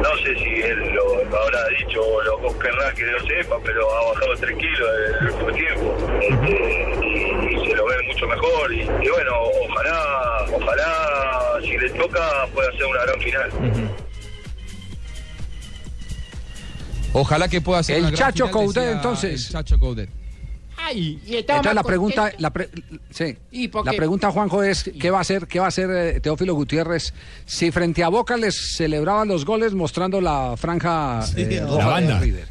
no 0.00 0.16
sé 0.24 0.34
si 0.38 0.62
él 0.62 0.78
lo, 0.94 1.22
lo 1.24 1.36
habrá 1.42 1.62
dicho 1.78 2.00
o 2.02 2.22
lo 2.22 2.58
querrá 2.58 2.90
que 2.94 3.02
lo 3.04 3.20
sepa, 3.26 3.56
pero 3.62 3.86
ha 3.92 4.04
bajado 4.12 4.34
3 4.40 4.56
kilos 4.56 4.88
en 5.20 5.26
el 5.26 5.32
último 5.32 5.52
tiempo. 5.52 5.96
Este, 6.22 7.06
y, 7.06 7.54
y 7.56 7.68
se 7.68 7.76
lo 7.76 7.84
ve 7.84 8.02
mucho 8.06 8.26
mejor. 8.26 8.72
Y, 8.72 8.80
y 8.80 9.08
bueno, 9.10 9.32
ojalá, 9.68 10.29
ojalá, 10.54 11.60
si 11.62 11.76
le 11.76 11.90
toca, 11.90 12.46
pueda 12.54 12.70
ser 12.72 12.86
una 12.86 13.02
gran 13.04 13.20
final. 13.20 13.50
Ojalá 17.12 17.48
que 17.48 17.60
pueda 17.60 17.82
ser 17.82 17.96
El 17.96 18.02
una 18.02 18.10
gran 18.12 18.18
Chacho 18.30 18.46
final, 18.46 18.52
Coudet, 18.62 18.74
decía 18.84 18.92
entonces. 18.96 19.46
el 19.46 19.52
Chacho 19.52 19.78
Coudet. 19.78 20.08
Ay, 20.82 21.20
y 21.26 21.36
Entonces 21.36 21.74
la 21.74 21.82
pregunta, 21.82 22.32
la, 22.38 22.50
pre- 22.50 22.70
sí, 23.10 23.36
¿Y 23.50 23.68
por 23.68 23.84
la 23.84 23.92
pregunta 23.92 24.30
Juanjo 24.30 24.62
es 24.62 24.90
qué 24.98 25.10
va 25.10 25.18
a 25.18 25.20
hacer, 25.20 25.46
qué 25.46 25.58
va 25.58 25.66
a 25.66 25.68
hacer 25.68 25.90
eh, 25.90 26.20
Teófilo 26.20 26.54
Gutiérrez 26.54 27.12
si 27.44 27.70
frente 27.70 28.02
a 28.02 28.08
Boca 28.08 28.36
les 28.38 28.76
celebraba 28.76 29.26
los 29.26 29.44
goles 29.44 29.74
mostrando 29.74 30.20
la 30.22 30.54
franja 30.56 31.20
eh, 31.36 31.60
la 31.62 31.76
de 31.76 31.84
banda. 31.84 32.18
River. 32.20 32.46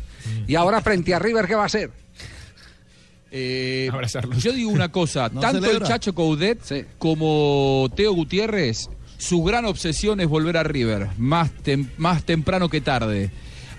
Y 0.45 0.53
ahora 0.55 0.80
frente 0.82 1.13
a 1.15 1.19
River 1.19 1.47
qué 1.47 1.55
va 1.55 1.63
a 1.63 1.65
hacer? 1.65 1.89
Eh, 3.32 3.89
yo 4.39 4.51
digo 4.53 4.69
una 4.71 4.91
cosa, 4.91 5.30
No 5.34 5.39
tanto 5.41 5.61
celebra. 5.61 5.86
el 5.86 5.91
Chacho 5.91 6.13
Coudet 6.15 6.59
como 6.97 7.89
Teo 7.95 8.13
Gutiérrez, 8.13 8.89
su 9.17 9.43
gran 9.43 9.65
obsesión 9.65 10.19
es 10.19 10.27
volver 10.27 10.57
a 10.57 10.63
River, 10.63 11.07
más, 11.17 11.51
tem- 11.63 11.89
más 11.97 12.23
temprano 12.23 12.69
que 12.69 12.82
tarde. 12.82 13.32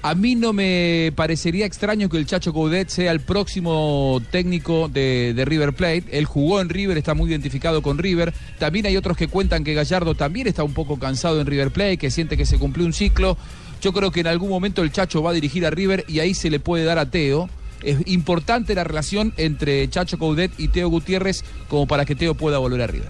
A 0.02 0.14
mí 0.14 0.34
no 0.34 0.54
me 0.54 1.12
parecería 1.14 1.66
extraño 1.66 2.08
que 2.08 2.16
el 2.16 2.24
Chacho 2.24 2.54
Coudet 2.54 2.88
sea 2.88 3.12
el 3.12 3.20
próximo 3.20 4.22
técnico 4.30 4.88
de, 4.88 5.34
de 5.34 5.44
River 5.44 5.74
Plate. 5.74 6.04
Él 6.12 6.24
jugó 6.24 6.62
en 6.62 6.70
River, 6.70 6.96
está 6.96 7.12
muy 7.12 7.28
identificado 7.30 7.82
con 7.82 7.98
River. 7.98 8.32
También 8.58 8.86
hay 8.86 8.96
otros 8.96 9.14
que 9.16 9.28
cuentan 9.28 9.62
que 9.62 9.74
Gallardo 9.74 10.14
también 10.14 10.46
está 10.46 10.64
un 10.64 10.72
poco 10.72 10.98
cansado 10.98 11.38
en 11.40 11.46
River 11.46 11.70
Plate, 11.70 11.98
que 11.98 12.10
siente 12.10 12.38
que 12.38 12.46
se 12.46 12.58
cumplió 12.58 12.86
un 12.86 12.94
ciclo. 12.94 13.36
Yo 13.82 13.92
creo 13.92 14.10
que 14.10 14.20
en 14.20 14.26
algún 14.28 14.48
momento 14.48 14.82
el 14.82 14.90
Chacho 14.90 15.22
va 15.22 15.30
a 15.30 15.34
dirigir 15.34 15.66
a 15.66 15.70
River 15.70 16.06
y 16.08 16.20
ahí 16.20 16.32
se 16.32 16.48
le 16.48 16.60
puede 16.60 16.84
dar 16.84 16.98
a 16.98 17.10
Teo. 17.10 17.50
Es 17.82 17.98
importante 18.06 18.74
la 18.74 18.84
relación 18.84 19.32
entre 19.36 19.88
Chacho 19.88 20.18
Coudet 20.18 20.52
y 20.58 20.68
Teo 20.68 20.88
Gutiérrez 20.88 21.44
como 21.68 21.86
para 21.86 22.04
que 22.04 22.14
Teo 22.14 22.34
pueda 22.34 22.58
volver 22.58 22.82
a 22.82 22.86
River. 22.86 23.08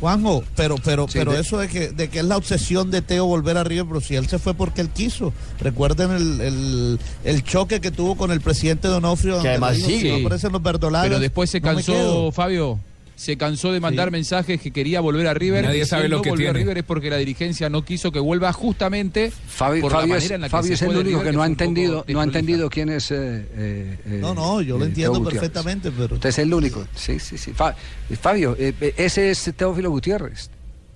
Juanjo, 0.00 0.44
pero, 0.54 0.76
pero, 0.84 1.08
Sí, 1.08 1.18
pero 1.18 1.32
de- 1.32 1.40
eso 1.40 1.58
de 1.58 1.66
que, 1.68 1.88
de 1.88 2.08
que 2.08 2.20
es 2.20 2.24
la 2.24 2.36
obsesión 2.36 2.90
de 2.92 3.02
Teo 3.02 3.26
volver 3.26 3.56
a 3.56 3.64
River, 3.64 3.84
pero 3.88 4.00
si 4.00 4.14
él 4.14 4.28
se 4.28 4.38
fue 4.38 4.54
porque 4.54 4.80
él 4.80 4.90
quiso. 4.90 5.32
Recuerden 5.60 6.12
el, 6.12 6.40
el, 6.40 6.98
el 7.24 7.42
choque 7.42 7.80
que 7.80 7.90
tuvo 7.90 8.16
con 8.16 8.30
el 8.30 8.40
presidente 8.40 8.86
Donofrio. 8.86 9.34
donde 9.34 9.48
además 9.50 9.74
dijo, 9.76 9.88
sigue. 9.88 10.00
Si 10.14 10.20
no 10.20 10.26
aparecen 10.26 10.52
los 10.52 10.62
Pero 10.62 11.18
después 11.18 11.50
se 11.50 11.60
cansó, 11.60 11.92
quedo". 11.92 12.30
Fabio, 12.32 12.78
se 13.18 13.36
cansó 13.36 13.72
de 13.72 13.80
mandar 13.80 14.12
mensajes 14.12 14.60
que 14.60 14.70
quería 14.70 15.00
volver 15.00 15.26
a 15.26 15.34
River. 15.34 15.64
Nadie 15.64 15.82
si 15.82 15.90
sabe 15.90 16.08
lo 16.08 16.18
no 16.18 16.22
que 16.22 16.30
volvió 16.30 16.50
a 16.50 16.52
tiene. 16.52 16.60
River 16.64 16.78
es 16.78 16.84
porque 16.84 17.10
la 17.10 17.16
dirigencia 17.16 17.68
no 17.68 17.84
quiso 17.84 18.12
que 18.12 18.20
vuelva 18.20 18.52
justamente 18.52 19.32
Fabio, 19.48 19.82
por 19.82 19.90
la 19.90 19.98
Fabio 19.98 20.14
manera 20.14 20.34
en 20.36 20.40
la 20.42 20.46
que 20.46 20.50
Fabio 20.52 20.68
se 20.68 20.74
es 20.74 20.82
el 20.82 20.88
único 20.96 21.18
River, 21.18 21.24
que 21.24 21.32
no 21.32 21.42
ha 21.42 21.46
entendido, 21.46 22.04
no 22.06 22.20
ha 22.20 22.24
entendido 22.24 22.70
quién 22.70 22.90
es. 22.90 23.10
eh, 23.10 23.44
eh, 23.56 24.18
No, 24.20 24.34
no, 24.34 24.62
yo 24.62 24.78
lo 24.78 24.84
eh, 24.84 24.88
entiendo 24.88 25.14
Teo 25.14 25.24
Gutiérrez. 25.24 25.50
perfectamente, 25.50 25.90
pero... 25.90 26.14
Usted 26.14 26.28
es 26.28 26.38
el 26.38 26.54
único. 26.54 26.86
Sí, 26.94 27.18
sí, 27.18 27.36
sí. 27.36 27.52
Fa- 27.52 27.74
Fabio, 28.20 28.56
ese 28.96 29.30
es 29.32 29.52
Teófilo 29.56 29.90
Gutiérrez. 29.90 30.48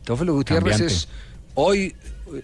Teófilo 0.04 0.34
Gutiérrez 0.34 0.70
Cambiante. 0.78 0.94
es 0.94 1.08
hoy, 1.54 1.94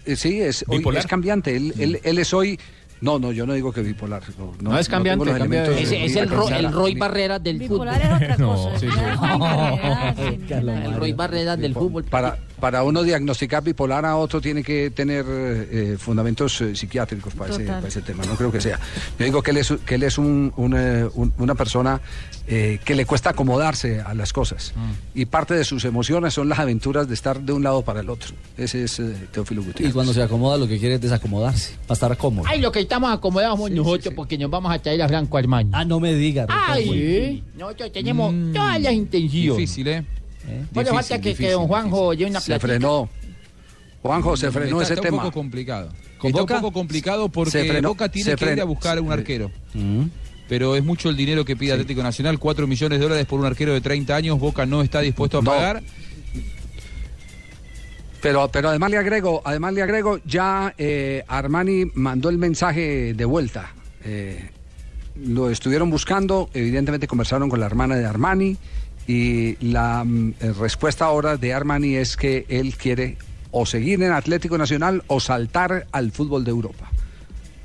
eh, 0.05 0.15
sí, 0.17 0.41
es, 0.41 0.65
hoy 0.67 0.83
es 0.97 1.07
cambiante. 1.07 1.55
Él, 1.55 1.73
él, 1.79 1.99
él 2.03 2.19
es 2.19 2.33
hoy. 2.33 2.59
No, 3.01 3.17
no, 3.19 3.31
yo 3.31 3.45
no 3.45 3.53
digo 3.53 3.71
que 3.71 3.81
bipolar. 3.81 4.21
No, 4.37 4.53
No 4.71 4.77
es 4.77 4.89
cambiante, 4.89 5.23
tengo 5.23 5.31
los 5.37 5.39
cambia 5.41 5.61
de- 5.61 5.67
elementos 5.67 5.93
Ese 5.93 6.05
es 6.05 6.13
ni 6.15 6.19
el, 6.21 6.29
Ro- 6.29 6.49
el 6.49 6.71
Roy 6.71 6.95
Barrera 6.95 7.39
del 7.39 7.57
fútbol. 7.67 7.87
Bipolar 7.89 8.01
es 8.01 8.11
otra 8.13 8.37
No, 8.37 8.55
cosa. 8.55 8.79
sí, 8.79 8.87
es 8.87 8.93
sí. 8.93 10.53
El 10.53 10.93
Roy 10.95 11.13
Barrera 11.13 11.55
del 11.55 11.73
fútbol. 11.73 12.03
Para, 12.03 12.37
para 12.59 12.83
uno 12.83 13.03
diagnosticar 13.03 13.63
bipolar 13.63 14.05
a 14.05 14.15
otro 14.17 14.41
tiene 14.41 14.63
que 14.63 14.89
tener 14.91 15.25
eh, 15.27 15.97
fundamentos 15.99 16.59
eh, 16.61 16.75
psiquiátricos 16.75 17.33
para 17.33 17.53
ese, 17.53 17.63
para 17.65 17.87
ese 17.87 18.01
tema. 18.01 18.23
No 18.25 18.35
creo 18.35 18.51
que 18.51 18.61
sea. 18.61 18.79
Yo 19.17 19.25
digo 19.25 19.41
que 19.41 19.51
él 19.51 19.57
es, 19.57 19.73
que 19.85 19.95
él 19.95 20.03
es 20.03 20.17
un- 20.17 20.53
un, 20.57 20.73
eh, 20.77 21.07
un- 21.15 21.33
una 21.37 21.55
persona 21.55 22.01
eh, 22.47 22.79
que 22.83 22.95
le 22.95 23.05
cuesta 23.05 23.29
acomodarse 23.31 24.01
a 24.01 24.13
las 24.15 24.33
cosas. 24.33 24.73
Mm. 24.75 25.19
Y 25.19 25.25
parte 25.25 25.53
de 25.53 25.63
sus 25.63 25.85
emociones 25.85 26.33
son 26.33 26.49
las 26.49 26.57
aventuras 26.59 27.07
de 27.07 27.13
estar 27.13 27.39
de 27.39 27.53
un 27.53 27.61
lado 27.63 27.83
para 27.83 27.99
el 27.99 28.09
otro. 28.09 28.33
Ese 28.57 28.83
es 28.83 28.99
eh, 28.99 29.13
Teófilo 29.31 29.61
Y 29.61 29.65
Gutiérrez. 29.65 29.93
cuando 29.93 30.13
se 30.13 30.21
acomoda 30.23 30.57
lo 30.57 30.67
que 30.67 30.79
quiere 30.79 30.95
es 30.95 31.01
desacomodarse, 31.01 31.75
para 31.87 31.93
estar 31.93 32.17
cómodo. 32.17 32.47
Ay, 32.49 32.59
lo 32.61 32.71
que 32.71 32.79
estamos 32.79 33.11
acomodados 33.11 33.55
somos 33.57 33.71
nosotros 33.71 34.13
porque 34.15 34.37
nos 34.37 34.49
vamos 34.49 34.73
a 34.73 34.79
traer 34.79 35.01
a 35.03 35.07
Franco 35.07 35.37
Armani. 35.37 35.69
Ah, 35.73 35.85
no 35.85 35.99
me 35.99 36.13
diga. 36.15 36.47
Ay, 36.49 37.43
nosotros 37.57 37.91
tenemos 37.91 38.33
todas 38.53 38.81
las 38.81 38.93
intenciones. 38.93 39.57
Difícil, 39.57 39.87
¿eh? 39.87 40.05
Bueno, 40.45 40.91
Difícil, 40.91 40.95
falta 40.95 41.19
que, 41.21 41.35
que 41.35 41.51
don 41.51 41.67
Juanjo 41.67 42.13
lleve 42.13 42.29
una 42.31 42.39
Se 42.39 42.47
platica. 42.47 42.67
frenó. 42.67 43.09
Juanjo, 44.01 44.37
se 44.37 44.51
frenó 44.51 44.81
está, 44.81 44.83
ese 44.83 44.93
está 44.93 45.01
tema. 45.03 45.17
un 45.17 45.23
poco 45.23 45.33
complicado. 45.39 45.89
¿Con 46.17 46.29
está 46.29 46.41
Boca? 46.41 46.55
un 46.55 46.61
poco 46.61 46.73
complicado 46.73 47.29
porque 47.29 47.51
Se 47.51 47.65
frenó, 47.65 47.89
Boca 47.89 48.09
tiene 48.09 48.31
se 48.31 48.35
que 48.37 48.53
ir 48.53 48.61
a 48.61 48.65
buscar 48.65 48.99
un 48.99 49.11
arquero. 49.11 49.51
Mm. 49.73 50.03
Pero 50.47 50.75
es 50.75 50.83
mucho 50.83 51.09
el 51.09 51.15
dinero 51.17 51.45
que 51.45 51.55
pide 51.55 51.73
Atlético 51.73 52.01
Nacional, 52.01 52.39
4 52.39 52.65
millones 52.65 52.97
de 52.99 53.03
dólares 53.03 53.25
por 53.27 53.39
un 53.39 53.45
arquero 53.45 53.73
de 53.73 53.81
30 53.81 54.15
años, 54.15 54.39
Boca 54.39 54.65
no 54.65 54.81
está 54.81 55.01
dispuesto 55.01 55.37
a 55.39 55.41
No. 55.41 55.51
pagar. 55.51 55.83
Pero, 58.21 58.49
pero 58.51 58.69
además 58.69 58.91
le 58.91 58.97
agrego, 58.97 59.41
además 59.45 59.73
le 59.73 59.81
agrego, 59.81 60.19
ya 60.25 60.73
eh, 60.77 61.23
Armani 61.27 61.85
mandó 61.93 62.29
el 62.29 62.37
mensaje 62.37 63.13
de 63.13 63.25
vuelta. 63.25 63.73
Eh, 64.03 64.49
lo 65.23 65.49
estuvieron 65.49 65.89
buscando, 65.89 66.49
evidentemente 66.53 67.07
conversaron 67.07 67.49
con 67.49 67.59
la 67.61 67.65
hermana 67.65 67.95
de 67.95 68.05
Armani 68.05 68.57
y 69.11 69.57
la 69.71 70.03
mm, 70.03 70.33
eh, 70.39 70.53
respuesta 70.59 71.05
ahora 71.05 71.35
de 71.35 71.51
Armani 71.53 71.95
es 71.95 72.15
que 72.15 72.45
él 72.47 72.75
quiere 72.75 73.17
o 73.49 73.65
seguir 73.65 74.03
en 74.03 74.11
Atlético 74.11 74.55
Nacional 74.57 75.01
o 75.07 75.19
saltar 75.19 75.87
al 75.91 76.11
fútbol 76.11 76.43
de 76.43 76.51
Europa. 76.51 76.91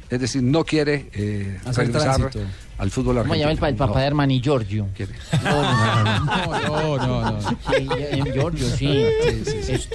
Es 0.08 0.20
decir, 0.20 0.42
no 0.42 0.64
quiere 0.64 1.10
eh, 1.12 1.58
Hacer 1.66 1.86
regresar 1.88 2.16
tránsito. 2.16 2.40
al 2.78 2.90
fútbol 2.90 3.16
¿Cómo 3.16 3.32
argentino. 3.34 3.40
llama 3.42 3.52
el, 3.52 3.58
pa- 3.58 3.68
el 3.68 3.74
papá 3.76 4.00
de 4.00 4.06
Hermani 4.06 4.40
Giorgio? 4.40 4.86
No, 5.42 6.96
no, 6.98 7.30
no. 7.32 7.40
Sí, 7.50 7.88
en 8.10 8.32
Giorgio, 8.32 8.66
sí. 8.76 9.04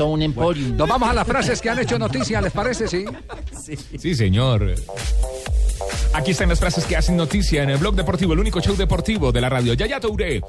Un 0.03 0.21
emporium. 0.21 0.77
Nos 0.77 0.87
vamos 0.87 1.09
a 1.09 1.13
las 1.13 1.25
frases 1.27 1.61
que 1.61 1.69
han 1.69 1.79
hecho 1.79 1.97
noticia, 1.97 2.41
¿les 2.41 2.51
parece? 2.51 2.87
Sí. 2.87 3.05
Sí, 3.97 4.13
señor. 4.15 4.75
Aquí 6.11 6.31
están 6.31 6.49
las 6.49 6.59
frases 6.59 6.85
que 6.85 6.97
hacen 6.97 7.15
noticia 7.15 7.61
en 7.61 7.69
el 7.69 7.77
blog 7.77 7.95
deportivo, 7.95 8.33
el 8.33 8.39
único 8.39 8.59
show 8.61 8.75
deportivo 8.75 9.31
de 9.31 9.41
la 9.41 9.49
radio. 9.49 9.73
Yaya 9.73 9.99
Touré 9.99 10.41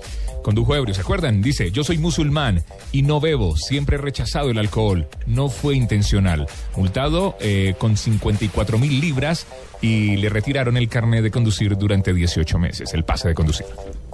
condujo 0.42 0.74
ebrio, 0.74 0.94
¿se 0.94 1.02
acuerdan? 1.02 1.42
Dice, 1.42 1.70
yo 1.70 1.84
soy 1.84 1.98
musulmán 1.98 2.64
y 2.92 3.02
no 3.02 3.20
bebo, 3.20 3.56
siempre 3.56 3.96
he 3.96 3.98
rechazado 3.98 4.50
el 4.50 4.58
alcohol. 4.58 5.06
No 5.26 5.50
fue 5.50 5.76
intencional. 5.76 6.46
Multado 6.76 7.36
eh, 7.40 7.74
con 7.78 7.98
54 7.98 8.78
mil 8.78 9.00
libras 9.00 9.46
y 9.82 10.16
le 10.16 10.28
retiraron 10.28 10.76
el 10.76 10.88
carnet 10.88 11.22
de 11.22 11.30
conducir 11.30 11.76
durante 11.76 12.12
18 12.12 12.58
meses, 12.58 12.92
el 12.94 13.04
pase 13.04 13.28
de 13.28 13.34
conducir. 13.34 13.66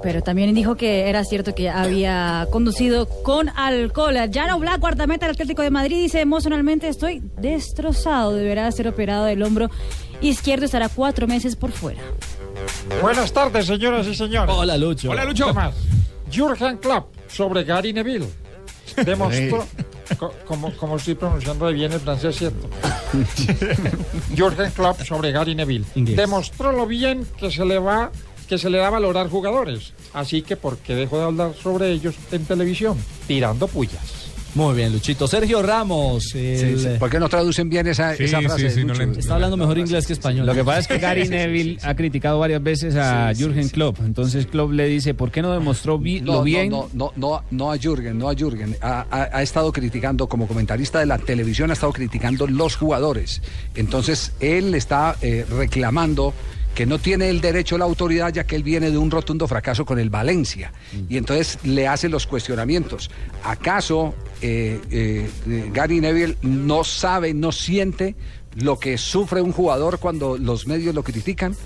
Pero 0.02 0.22
también 0.22 0.54
dijo 0.54 0.76
que 0.76 1.08
era 1.08 1.24
cierto 1.24 1.54
que 1.54 1.70
había 1.70 2.46
conducido 2.50 3.08
con 3.22 3.48
alcohol. 3.50 4.16
Jano 4.32 4.58
Black, 4.58 4.80
guardameta 4.80 5.26
del 5.26 5.34
Atlético 5.34 5.62
de 5.62 5.70
Madrid, 5.70 6.02
dice 6.02 6.20
emocionalmente 6.20 6.88
estoy 6.88 7.22
destrozado. 7.40 8.34
Deberá 8.34 8.70
ser 8.72 8.88
operado 8.88 9.24
del 9.24 9.42
hombro 9.42 9.70
izquierdo. 10.20 10.64
Estará 10.64 10.88
cuatro 10.88 11.26
meses 11.26 11.56
por 11.56 11.72
fuera. 11.72 12.00
Buenas 13.02 13.32
tardes, 13.32 13.66
señoras 13.66 14.06
y 14.06 14.14
señores. 14.14 14.54
Hola, 14.56 14.76
Lucho. 14.76 15.10
Hola, 15.10 15.24
Lucho. 15.24 15.46
¿Qué 15.46 15.52
más? 15.52 15.74
Jürgen 16.30 16.78
Klopp 16.78 17.14
sobre 17.28 17.64
Gary 17.64 17.92
Neville 17.92 18.26
demostró, 19.04 19.66
co- 20.18 20.32
como, 20.46 20.74
como 20.76 20.96
estoy 20.96 21.14
pronunciando 21.14 21.66
bien 21.68 21.92
el 21.92 22.00
francés, 22.00 22.36
¿cierto? 22.36 22.68
Jürgen 24.34 24.70
Klopp 24.72 25.02
sobre 25.02 25.32
Gary 25.32 25.54
Neville 25.54 25.84
Inglés. 25.94 26.16
demostró 26.16 26.72
lo 26.72 26.86
bien 26.86 27.26
que 27.38 27.50
se 27.50 27.64
le 27.64 27.78
va 27.78 28.10
que 28.48 28.58
se 28.58 28.70
le 28.70 28.78
da 28.78 28.86
a 28.86 28.90
valorar 28.90 29.28
jugadores. 29.28 29.92
Así 30.14 30.40
que, 30.42 30.56
¿por 30.56 30.78
qué 30.78 30.94
dejó 30.94 31.18
de 31.18 31.24
hablar 31.24 31.52
sobre 31.60 31.90
ellos 31.90 32.14
en 32.30 32.44
televisión? 32.44 32.96
Tirando 33.26 33.66
pullas. 33.66 34.25
Muy 34.56 34.74
bien, 34.74 34.90
Luchito. 34.90 35.28
Sergio 35.28 35.62
Ramos. 35.62 36.34
el- 36.34 36.58
Sí, 36.58 36.78
sí. 36.78 36.88
¿Por 36.98 37.10
qué 37.10 37.20
no 37.20 37.28
traducen 37.28 37.68
bien 37.68 37.86
esa, 37.86 38.16
Sí, 38.16 38.24
esa 38.24 38.38
sí, 38.38 38.44
frase? 38.46 38.70
sí, 38.70 38.84
no 38.84 38.94
Lucho? 38.94 39.06
le- 39.12 39.18
Está 39.20 39.34
hablando 39.34 39.58
mejor 39.58 39.76
inglés 39.78 40.06
que 40.06 40.14
español. 40.14 40.46
Lo 40.46 40.54
que 40.54 40.64
pasa 40.64 40.78
es 40.78 40.88
que 40.88 40.98
Gary 40.98 41.28
Neville 41.28 41.78
ha 41.82 41.94
criticado 41.94 42.38
varias 42.38 42.62
veces 42.62 42.96
a 42.96 43.32
Jürgen 43.34 43.68
Klopp. 43.68 43.98
Entonces 44.00 44.46
Klopp 44.46 44.72
le 44.72 44.86
dice, 44.88 45.12
¿por 45.12 45.30
qué 45.30 45.42
no 45.42 45.52
demostró 45.52 45.98
vi- 45.98 46.22
No, 46.22 46.36
lo 46.36 46.42
bien? 46.42 46.70
No, 46.70 46.88
no, 46.94 47.12
no, 47.16 47.32
no, 47.40 47.44
no 47.50 47.70
a 47.72 47.76
Jürgen, 47.76 48.16
no 48.18 48.30
a 48.30 48.34
Jürgen. 48.34 48.76
Ha, 48.80 49.04
ha- 49.10 49.28
ha 49.30 49.42
estado 49.42 49.70
criticando, 49.72 50.26
como 50.26 50.48
comentarista 50.48 51.00
de 51.00 51.06
la 51.06 51.18
televisión, 51.18 51.68
ha 51.68 51.74
estado 51.74 51.92
criticando 51.92 52.46
los 52.46 52.76
jugadores. 52.76 53.42
Entonces, 53.74 54.32
él 54.40 54.74
está 54.74 55.16
eh, 55.20 55.44
reclamando 55.50 56.32
que 56.76 56.86
no 56.86 56.98
tiene 56.98 57.30
el 57.30 57.40
derecho 57.40 57.74
a 57.74 57.78
la 57.78 57.86
autoridad, 57.86 58.32
ya 58.32 58.44
que 58.44 58.54
él 58.54 58.62
viene 58.62 58.90
de 58.90 58.98
un 58.98 59.10
rotundo 59.10 59.48
fracaso 59.48 59.86
con 59.86 59.98
el 59.98 60.10
Valencia. 60.10 60.72
Y 61.08 61.16
entonces 61.16 61.58
le 61.64 61.88
hace 61.88 62.10
los 62.10 62.26
cuestionamientos. 62.26 63.10
¿Acaso 63.42 64.14
eh, 64.42 64.78
eh, 64.90 65.30
eh, 65.48 65.70
Gary 65.72 66.00
Neville 66.00 66.36
no 66.42 66.84
sabe, 66.84 67.32
no 67.32 67.50
siente 67.50 68.14
lo 68.54 68.78
que 68.78 68.98
sufre 68.98 69.40
un 69.40 69.52
jugador 69.52 69.98
cuando 69.98 70.36
los 70.36 70.66
medios 70.66 70.94
lo 70.94 71.02
critican? 71.02 71.56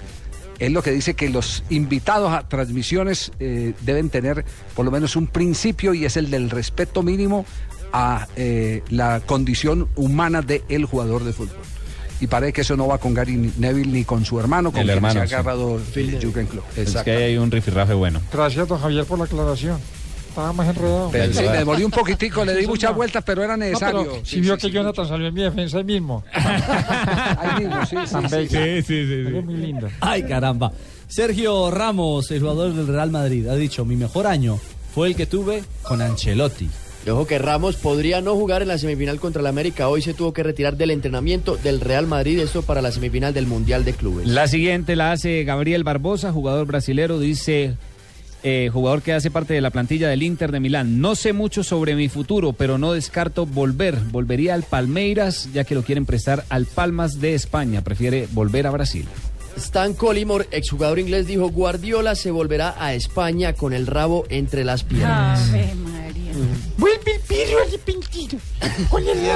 Es 0.61 0.71
lo 0.71 0.83
que 0.83 0.93
dice 0.93 1.15
que 1.15 1.29
los 1.29 1.65
invitados 1.71 2.33
a 2.33 2.47
transmisiones 2.47 3.33
eh, 3.41 3.73
deben 3.81 4.11
tener 4.11 4.45
por 4.77 4.85
lo 4.85 4.93
menos 4.93 5.17
un 5.17 5.27
principio 5.27 5.93
y 5.93 6.05
es 6.05 6.17
el 6.17 6.31
del 6.31 6.51
respeto 6.51 7.03
mínimo 7.03 7.47
a 7.93 8.29
eh, 8.37 8.83
la 8.91 9.21
condición 9.21 9.89
humana 9.97 10.43
del 10.43 10.85
jugador 10.85 11.25
de 11.25 11.33
fútbol. 11.33 11.57
Y 12.21 12.27
parece 12.27 12.53
que 12.53 12.61
eso 12.61 12.77
no 12.77 12.87
va 12.87 12.99
con 12.99 13.15
Gary 13.15 13.53
Neville 13.59 13.91
ni 13.91 14.05
con 14.05 14.25
su 14.25 14.39
hermano, 14.39 14.71
con 14.71 14.81
El 14.81 14.87
quien 14.89 14.97
hermano, 14.97 15.15
se 15.15 15.21
ha 15.21 15.27
sí. 15.27 15.35
agarrado 15.35 15.81
eh, 15.97 16.19
Jürgen 16.21 16.47
Klopp. 16.47 16.65
Es 16.77 16.95
que 16.97 17.11
ahí 17.11 17.23
hay 17.23 17.39
un 17.39 17.51
rifirrafe 17.51 17.95
bueno. 17.95 18.21
Gracias, 18.33 18.69
don 18.69 18.79
Javier, 18.79 19.05
por 19.07 19.19
la 19.19 19.25
aclaración. 19.25 19.79
Estaba 20.29 20.53
más 20.53 20.69
enredado. 20.69 21.09
Pero 21.11 21.33
sí, 21.33 21.43
me 21.43 21.59
demoré 21.59 21.85
un 21.85 21.91
poquitico, 21.91 22.45
le 22.45 22.55
di 22.55 22.61
Sí, 22.63 22.67
muchas 22.69 22.95
vueltas, 22.95 23.25
pero 23.27 23.43
era 23.43 23.57
No, 23.57 23.65
necesario. 23.65 24.15
Sí, 24.23 24.37
si 24.37 24.41
vio 24.43 24.55
sí, 24.55 24.61
que 24.61 24.67
sí. 24.69 24.73
Jonathan 24.75 25.09
salió 25.09 25.27
en 25.27 25.35
mi 25.35 25.43
defensa 25.43 25.79
ahí 25.79 25.85
mismo. 25.85 26.23
Ahí 26.35 27.65
mismo, 27.65 27.85
sí, 27.87 27.97
sí, 28.07 28.17
sí. 28.29 28.49
Sí, 28.49 28.83
sí, 28.83 29.07
sí, 29.07 29.25
sí. 29.27 29.33
Muy 29.43 29.57
lindo. 29.57 29.89
Ay, 30.01 30.23
caramba. 30.25 30.71
Sergio 31.09 31.71
Ramos, 31.73 32.31
el 32.31 32.41
jugador 32.41 32.75
del 32.75 32.87
Real 32.87 33.11
Madrid, 33.11 33.49
ha 33.49 33.57
dicho, 33.57 33.85
mi 33.85 33.97
mejor 33.97 34.27
año 34.29 34.59
fue 34.95 35.09
el 35.09 35.17
que 35.17 35.27
tuve 35.27 35.65
con 35.83 36.01
Ancelotti. 36.01 36.69
Y 37.07 37.11
ojo 37.11 37.27
que 37.27 37.39
Ramos 37.39 37.77
podría 37.77 38.21
no 38.21 38.35
jugar 38.35 38.63
en 38.63 38.69
la 38.69 38.79
semifinal 38.79 39.19
contra 39.19 39.41
el 39.41 39.47
América. 39.47 39.89
Hoy 39.89 40.03
se 40.03 40.13
tuvo 40.13 40.33
que 40.33 40.43
retirar 40.43 40.77
del 40.77 40.91
entrenamiento 40.91 41.57
del 41.57 41.81
Real 41.81 42.07
Madrid. 42.07 42.39
Esto 42.39 42.63
para 42.63 42.83
la 42.83 42.93
semifinal 42.93 43.33
del 43.33 43.47
Mundial 43.47 43.85
de 43.85 43.95
Clubes. 43.95 44.27
La 44.27 44.49
siguiente 44.49 44.97
la 44.97 45.13
hace 45.13 45.45
Gabriel 45.45 45.83
Barbosa, 45.83 46.31
jugador 46.31 46.67
brasilero, 46.67 47.19
dice, 47.19 47.75
eh, 48.43 48.69
jugador 48.71 49.01
que 49.01 49.15
hace 49.15 49.31
parte 49.31 49.55
de 49.55 49.63
la 49.63 49.71
plantilla 49.71 50.09
del 50.09 50.23
Inter 50.23 50.53
de 50.53 50.61
Milán. 50.61 51.01
No 51.01 51.15
sé 51.15 51.33
mucho 51.33 51.65
sobre 51.65 51.95
mi 51.95 52.09
futuro, 52.09 52.53
pero 52.53 52.77
no 52.77 52.93
descarto 52.93 53.47
volver. 53.47 53.97
Volvería 54.11 54.53
al 54.53 54.65
Palmeiras, 54.65 55.49
ya 55.55 55.65
que 55.65 55.75
lo 55.75 55.83
quieren 55.83 56.05
prestar 56.05 56.45
al 56.51 56.67
Palmas 56.67 57.19
de 57.21 57.35
España. 57.35 57.83
Prefiere 57.83 58.29
volver 58.33 58.67
a 58.67 58.71
Brasil. 58.71 59.07
Stan 59.57 59.95
Collymore, 59.95 60.47
exjugador 60.53 60.99
inglés, 60.99 61.27
dijo 61.27 61.51
Guardiola 61.51 62.15
se 62.15 62.31
volverá 62.31 62.75
a 62.79 62.95
España 62.95 63.53
con 63.53 63.73
el 63.73 63.87
rabo 63.87 64.25
entre 64.29 64.65
las 64.65 64.85
piernas. 64.85 65.51
Vuelve 66.77 67.21
el 67.29 67.59
arrepentido. 67.69 68.39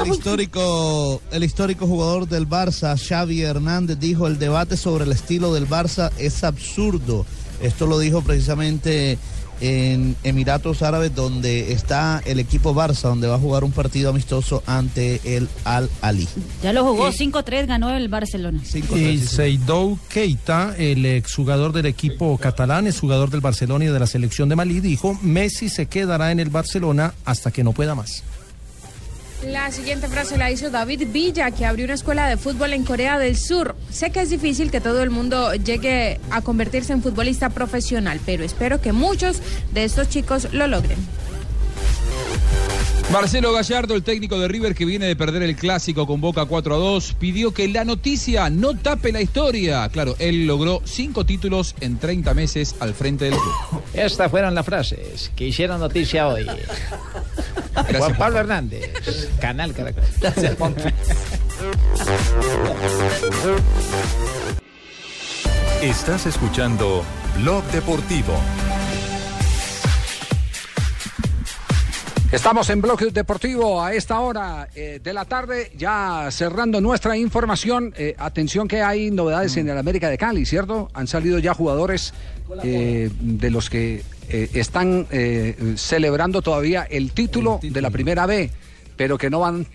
El 0.03 0.07
histórico, 0.07 1.21
el 1.31 1.43
histórico 1.43 1.87
jugador 1.87 2.27
del 2.27 2.47
Barça, 2.47 2.97
Xavi 2.97 3.41
Hernández, 3.41 3.99
dijo 3.99 4.27
el 4.27 4.39
debate 4.39 4.77
sobre 4.77 5.05
el 5.05 5.11
estilo 5.11 5.53
del 5.53 5.67
Barça 5.67 6.11
es 6.17 6.43
absurdo. 6.43 7.25
Esto 7.61 7.87
lo 7.87 7.99
dijo 7.99 8.21
precisamente 8.21 9.17
en 9.61 10.15
Emiratos 10.23 10.81
Árabes, 10.81 11.13
donde 11.15 11.71
está 11.71 12.21
el 12.25 12.39
equipo 12.39 12.73
Barça, 12.73 13.03
donde 13.03 13.27
va 13.27 13.35
a 13.35 13.39
jugar 13.39 13.63
un 13.63 13.71
partido 13.71 14.09
amistoso 14.09 14.63
ante 14.65 15.21
el 15.23 15.49
Al 15.63 15.89
Ali. 16.01 16.27
Ya 16.61 16.73
lo 16.73 16.83
jugó 16.83 17.11
5-3, 17.11 17.65
ganó 17.65 17.93
el 17.93 18.07
Barcelona. 18.09 18.61
Y 18.95 19.17
Seydou 19.19 19.97
Keita, 20.09 20.75
el 20.77 21.05
exjugador 21.05 21.73
del 21.73 21.85
equipo 21.85 22.37
catalán, 22.37 22.87
es 22.87 22.99
jugador 22.99 23.29
del 23.29 23.41
Barcelona 23.41 23.85
y 23.85 23.87
de 23.87 23.99
la 23.99 24.07
selección 24.07 24.49
de 24.49 24.55
Malí, 24.55 24.79
dijo, 24.79 25.17
Messi 25.21 25.69
se 25.69 25.87
quedará 25.87 26.31
en 26.31 26.39
el 26.39 26.49
Barcelona 26.49 27.13
hasta 27.25 27.51
que 27.51 27.63
no 27.63 27.73
pueda 27.73 27.95
más. 27.95 28.23
La 29.45 29.71
siguiente 29.71 30.07
frase 30.07 30.37
la 30.37 30.49
hizo 30.49 30.71
David 30.71 31.07
Villa, 31.11 31.51
que 31.51 31.65
abrió 31.65 31.85
una 31.85 31.93
escuela 31.93 32.27
de 32.27 32.35
fútbol 32.35 32.73
en 32.73 32.83
Corea 32.83 33.19
del 33.19 33.37
Sur. 33.37 33.75
Sé 33.91 34.09
que 34.09 34.21
es 34.21 34.31
difícil 34.31 34.71
que 34.71 34.81
todo 34.81 35.03
el 35.03 35.11
mundo 35.11 35.53
llegue 35.53 36.19
a 36.31 36.41
convertirse 36.41 36.93
en 36.93 37.03
futbolista 37.03 37.49
profesional, 37.49 38.19
pero 38.25 38.43
espero 38.43 38.81
que 38.81 38.91
muchos 38.91 39.41
de 39.71 39.83
estos 39.83 40.09
chicos 40.09 40.51
lo 40.51 40.65
logren. 40.67 40.97
Marcelo 43.11 43.53
Gallardo, 43.53 43.95
el 43.95 44.03
técnico 44.03 44.37
de 44.39 44.47
River 44.47 44.75
que 44.75 44.83
viene 44.83 45.05
de 45.05 45.15
perder 45.15 45.43
el 45.43 45.55
clásico 45.55 46.05
con 46.05 46.19
Boca 46.19 46.45
4 46.45 46.75
a 46.75 46.77
2, 46.77 47.15
pidió 47.17 47.53
que 47.53 47.67
la 47.67 47.85
noticia 47.85 48.49
no 48.49 48.75
tape 48.77 49.11
la 49.11 49.21
historia. 49.21 49.87
Claro, 49.89 50.15
él 50.19 50.45
logró 50.45 50.81
cinco 50.83 51.25
títulos 51.25 51.75
en 51.79 51.97
30 51.97 52.33
meses 52.33 52.75
al 52.79 52.93
frente 52.93 53.25
del 53.25 53.35
club. 53.35 53.81
Estas 53.93 54.29
fueron 54.29 54.53
las 54.53 54.65
frases 54.65 55.31
que 55.35 55.47
hicieron 55.47 55.79
noticia 55.79 56.27
hoy. 56.27 56.45
Juan 57.97 58.17
Pablo 58.17 58.39
Hernández, 58.39 58.91
Canal 59.39 59.73
Caracol. 59.73 60.03
Estás 65.81 66.25
escuchando 66.25 67.03
Blog 67.37 67.63
Deportivo. 67.65 68.33
Estamos 72.35 72.69
en 72.69 72.81
Bloque 72.81 73.05
Deportivo 73.11 73.81
a 73.81 73.93
esta 73.93 74.19
hora 74.19 74.67
eh, 74.75 74.99
de 75.01 75.13
la 75.13 75.23
tarde, 75.23 75.71
ya 75.77 76.27
cerrando 76.31 76.81
nuestra 76.81 77.15
información. 77.15 77.93
Eh, 77.97 78.13
atención 78.17 78.67
que 78.67 78.81
hay 78.81 79.09
novedades 79.09 79.55
en 79.55 79.69
el 79.69 79.77
América 79.77 80.09
de 80.09 80.17
Cali, 80.17 80.45
¿cierto? 80.45 80.89
Han 80.93 81.07
salido 81.07 81.39
ya 81.39 81.53
jugadores 81.53 82.13
eh, 82.61 83.09
de 83.21 83.49
los 83.49 83.69
que 83.69 84.03
están 84.27 85.07
celebrando 85.77 86.41
todavía 86.41 86.83
el 86.83 87.13
título, 87.13 87.61
de 87.61 87.81
la 87.81 87.89
primera 87.89 88.25
B, 88.25 88.51
pero 88.97 89.17
que 89.17 89.29
no 89.29 89.39
van 89.39 89.65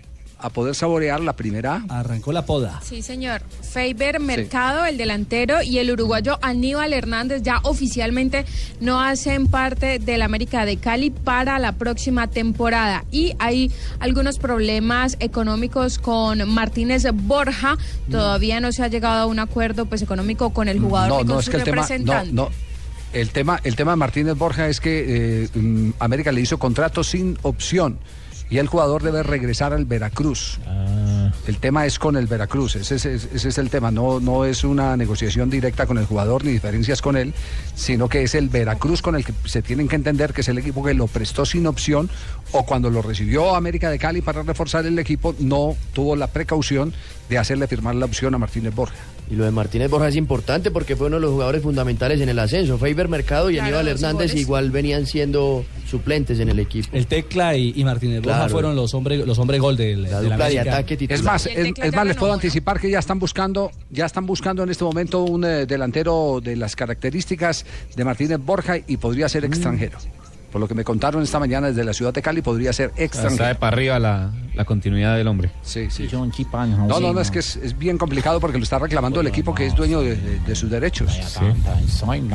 a 0.40 0.50
poder 0.50 0.74
saborear 0.74 1.20
la 1.20 1.34
primera. 1.34 1.84
Arrancó 1.88 2.32
la 2.32 2.46
poda. 2.46 2.80
Sí, 2.82 3.02
señor. 3.02 3.42
Faber 3.62 4.20
Mercado, 4.20 4.84
el 4.84 4.96
delantero, 4.96 5.62
y 5.62 5.78
el 5.78 5.90
uruguayo 5.90 6.38
Aníbal 6.42 6.92
Hernández 6.92 7.42
ya 7.42 7.60
oficialmente 7.62 8.44
no 8.80 9.00
hacen 9.00 9.46
parte 9.46 9.98
del 9.98 10.22
América 10.22 10.64
de 10.64 10.76
Cali 10.76 11.10
para 11.10 11.58
la 11.58 11.72
próxima 11.72 12.28
temporada. 12.28 13.04
Y 13.10 13.34
hay 13.38 13.70
algunos 13.98 14.38
problemas 14.38 15.16
económicos 15.20 15.98
con 15.98 16.48
Martínez 16.48 17.06
Borja. 17.12 17.76
Todavía 18.10 18.60
no 18.60 18.72
se 18.72 18.82
ha 18.82 18.88
llegado 18.88 19.22
a 19.22 19.26
un 19.26 19.38
acuerdo 19.38 19.86
pues 19.86 20.02
económico 20.02 20.50
con 20.50 20.68
el 20.68 20.80
jugador 20.80 21.10
No, 21.10 21.16
con 21.18 21.26
no, 21.26 21.38
es 21.40 21.44
su 21.46 21.50
que 21.50 21.58
el 21.58 21.64
tema, 21.64 21.86
no, 22.00 22.24
no. 22.32 22.50
El 23.12 23.30
tema, 23.30 23.60
el 23.64 23.74
tema 23.74 23.92
de 23.92 23.96
Martínez 23.96 24.36
Borja 24.36 24.68
es 24.68 24.80
que 24.80 25.44
eh, 25.44 25.48
mm, 25.52 25.90
América 25.98 26.30
le 26.30 26.40
hizo 26.40 26.58
contrato 26.58 27.02
sin 27.02 27.36
opción 27.42 27.98
y 28.50 28.58
el 28.58 28.66
jugador 28.66 29.02
debe 29.02 29.22
regresar 29.22 29.72
al 29.72 29.84
Veracruz. 29.84 30.58
Ah. 30.66 31.30
El 31.46 31.58
tema 31.58 31.86
es 31.86 31.98
con 31.98 32.16
el 32.16 32.26
Veracruz, 32.26 32.76
ese, 32.76 32.96
es- 32.96 33.04
ese 33.06 33.48
es 33.48 33.58
el 33.58 33.70
tema, 33.70 33.90
no, 33.90 34.18
no 34.20 34.44
es 34.44 34.64
una 34.64 34.96
negociación 34.96 35.48
directa 35.48 35.86
con 35.86 35.96
el 35.98 36.04
jugador 36.04 36.44
ni 36.44 36.50
diferencias 36.52 37.00
con 37.00 37.16
él, 37.16 37.32
sino 37.74 38.08
que 38.08 38.22
es 38.24 38.34
el 38.34 38.48
Veracruz 38.48 39.00
con 39.02 39.14
el 39.14 39.24
que 39.24 39.32
se 39.44 39.62
tienen 39.62 39.86
que 39.88 39.96
entender 39.96 40.32
que 40.32 40.40
es 40.40 40.48
el 40.48 40.58
equipo 40.58 40.82
que 40.84 40.92
lo 40.94 41.06
prestó 41.06 41.46
sin 41.46 41.66
opción 41.66 42.10
o 42.52 42.66
cuando 42.66 42.90
lo 42.90 43.00
recibió 43.02 43.54
América 43.54 43.90
de 43.90 43.98
Cali 43.98 44.20
para 44.22 44.42
reforzar 44.42 44.84
el 44.86 44.98
equipo 44.98 45.34
no 45.38 45.76
tuvo 45.92 46.16
la 46.16 46.26
precaución 46.26 46.92
de 47.28 47.38
hacerle 47.38 47.68
firmar 47.68 47.94
la 47.94 48.06
opción 48.06 48.34
a 48.34 48.38
Martínez 48.38 48.74
Borja. 48.74 48.96
Y 49.30 49.36
lo 49.36 49.44
de 49.44 49.52
Martínez 49.52 49.88
Borja 49.88 50.08
es 50.08 50.16
importante 50.16 50.72
porque 50.72 50.96
fue 50.96 51.06
uno 51.06 51.16
de 51.16 51.22
los 51.22 51.30
jugadores 51.30 51.62
fundamentales 51.62 52.20
en 52.20 52.28
el 52.28 52.38
ascenso. 52.40 52.78
Faber 52.78 53.06
Mercado 53.08 53.48
y 53.48 53.54
Claro, 53.54 53.66
Aníbal 53.78 53.88
Hernández 53.88 54.30
goles. 54.32 54.42
igual 54.42 54.70
venían 54.72 55.06
siendo 55.06 55.64
suplentes 55.88 56.40
en 56.40 56.48
el 56.48 56.58
equipo. 56.58 56.88
El 56.92 57.06
Tecla 57.06 57.56
y, 57.56 57.72
y 57.76 57.84
Martínez 57.84 58.22
Borja 58.22 58.38
Claro. 58.38 58.50
fueron 58.52 58.74
los 58.76 58.92
hombres 58.92 59.24
los 59.24 59.38
hombres 59.38 59.60
gol 59.60 59.76
del, 59.76 60.02
de 60.04 60.10
la 60.10 60.20
dupla 60.20 60.48
de 60.48 60.60
ataque 60.60 60.98
Es 61.08 61.22
más, 61.22 61.46
es, 61.46 61.72
es 61.76 61.94
más, 61.94 62.06
les 62.06 62.16
puedo 62.16 62.32
anticipar 62.32 62.80
que 62.80 62.90
ya 62.90 62.98
están 62.98 63.18
buscando, 63.20 63.70
ya 63.90 64.06
están 64.06 64.26
buscando 64.26 64.64
en 64.64 64.70
este 64.70 64.82
momento 64.84 65.22
un 65.22 65.44
eh, 65.44 65.64
delantero 65.66 66.40
de 66.42 66.56
las 66.56 66.74
características 66.74 67.64
de 67.94 68.04
Martínez 68.04 68.38
Borja 68.44 68.78
y 68.84 68.96
podría 68.96 69.28
ser 69.28 69.44
extranjero. 69.44 69.98
Por 70.50 70.60
lo 70.60 70.66
que 70.66 70.74
me 70.74 70.82
contaron 70.84 71.22
esta 71.22 71.38
mañana 71.38 71.68
desde 71.68 71.84
la 71.84 71.92
ciudad 71.92 72.12
de 72.12 72.22
Cali, 72.22 72.42
podría 72.42 72.72
ser 72.72 72.86
Está 72.90 72.98
de 72.98 73.04
extranjero. 73.04 73.58
para 73.60 73.76
arriba 73.76 73.98
la, 74.00 74.32
la 74.54 74.64
continuidad 74.64 75.16
del 75.16 75.28
hombre. 75.28 75.50
Sí, 75.62 75.88
sí. 75.90 76.08
No, 76.88 76.98
no, 77.00 77.12
no, 77.12 77.20
es 77.20 77.30
que 77.30 77.38
es, 77.38 77.56
es 77.56 77.78
bien 77.78 77.96
complicado 77.98 78.40
porque 78.40 78.58
lo 78.58 78.64
está 78.64 78.78
reclamando 78.78 79.20
el 79.20 79.28
equipo 79.28 79.54
que 79.54 79.66
es 79.66 79.74
dueño 79.76 80.00
de, 80.00 80.16
de- 80.16 80.40
de 80.40 80.54
sus 80.56 80.68
derechos. 80.70 81.12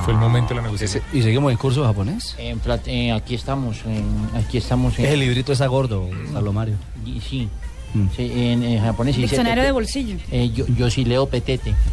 Fue 0.03 0.13
el 0.13 0.19
momento 0.19 0.49
de 0.49 0.55
la 0.55 0.61
negociación. 0.61 1.03
¿Y 1.11 1.21
seguimos 1.21 1.51
en 1.51 1.57
curso 1.57 1.83
japonés? 1.83 2.35
En 2.37 2.61
plat- 2.61 2.87
eh, 2.87 3.11
aquí 3.11 3.35
estamos, 3.35 3.77
en- 3.85 4.29
aquí 4.37 4.57
estamos. 4.57 4.97
el 4.97 5.19
librito 5.19 5.51
esa 5.51 5.67
gordo, 5.67 6.09
Carlos 6.33 6.53
Mario. 6.53 6.75
y- 7.05 7.19
Sí, 7.19 7.49
Mm. 7.95 8.07
sí, 8.15 8.31
en, 8.35 8.63
en 8.63 8.81
japonés 8.83 9.15
Diccionario 9.15 9.63
de 9.63 9.71
bolsillo. 9.71 10.17
Eh, 10.31 10.51
yo, 10.53 10.65
yo 10.67 10.89
sí 10.89 11.05
leo 11.05 11.27
petete. 11.27 11.73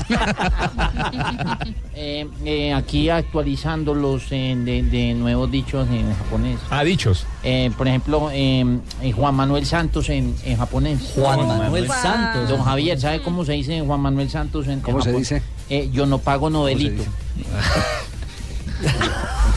Eh, 2.02 2.26
eh, 2.46 2.72
aquí 2.72 3.10
actualizando 3.10 3.92
los 3.94 4.22
eh, 4.30 4.54
de, 4.56 4.82
de 4.82 5.12
nuevos 5.12 5.50
dichos 5.50 5.86
en 5.90 6.14
japonés. 6.14 6.58
Ah, 6.70 6.82
dichos. 6.82 7.26
Eh, 7.42 7.70
por 7.76 7.86
ejemplo, 7.88 8.30
eh, 8.32 8.64
eh, 9.02 9.12
Juan 9.12 9.34
Manuel 9.34 9.66
Santos 9.66 10.08
en, 10.08 10.34
en 10.44 10.56
japonés. 10.56 11.12
Juan 11.14 11.46
Manuel 11.46 11.88
Santos. 11.88 12.48
Don 12.48 12.62
Javier, 12.62 12.98
¿sabe 12.98 13.20
cómo 13.20 13.44
se 13.44 13.52
dice 13.52 13.82
Juan 13.82 14.00
Manuel 14.00 14.30
Santos 14.30 14.66
en 14.68 14.80
¿Cómo 14.80 14.98
en 14.98 15.02
se 15.04 15.10
Japón? 15.10 15.20
dice? 15.20 15.42
Eh, 15.68 15.90
yo 15.92 16.06
no 16.06 16.18
pago 16.18 16.48
novelito. 16.48 17.02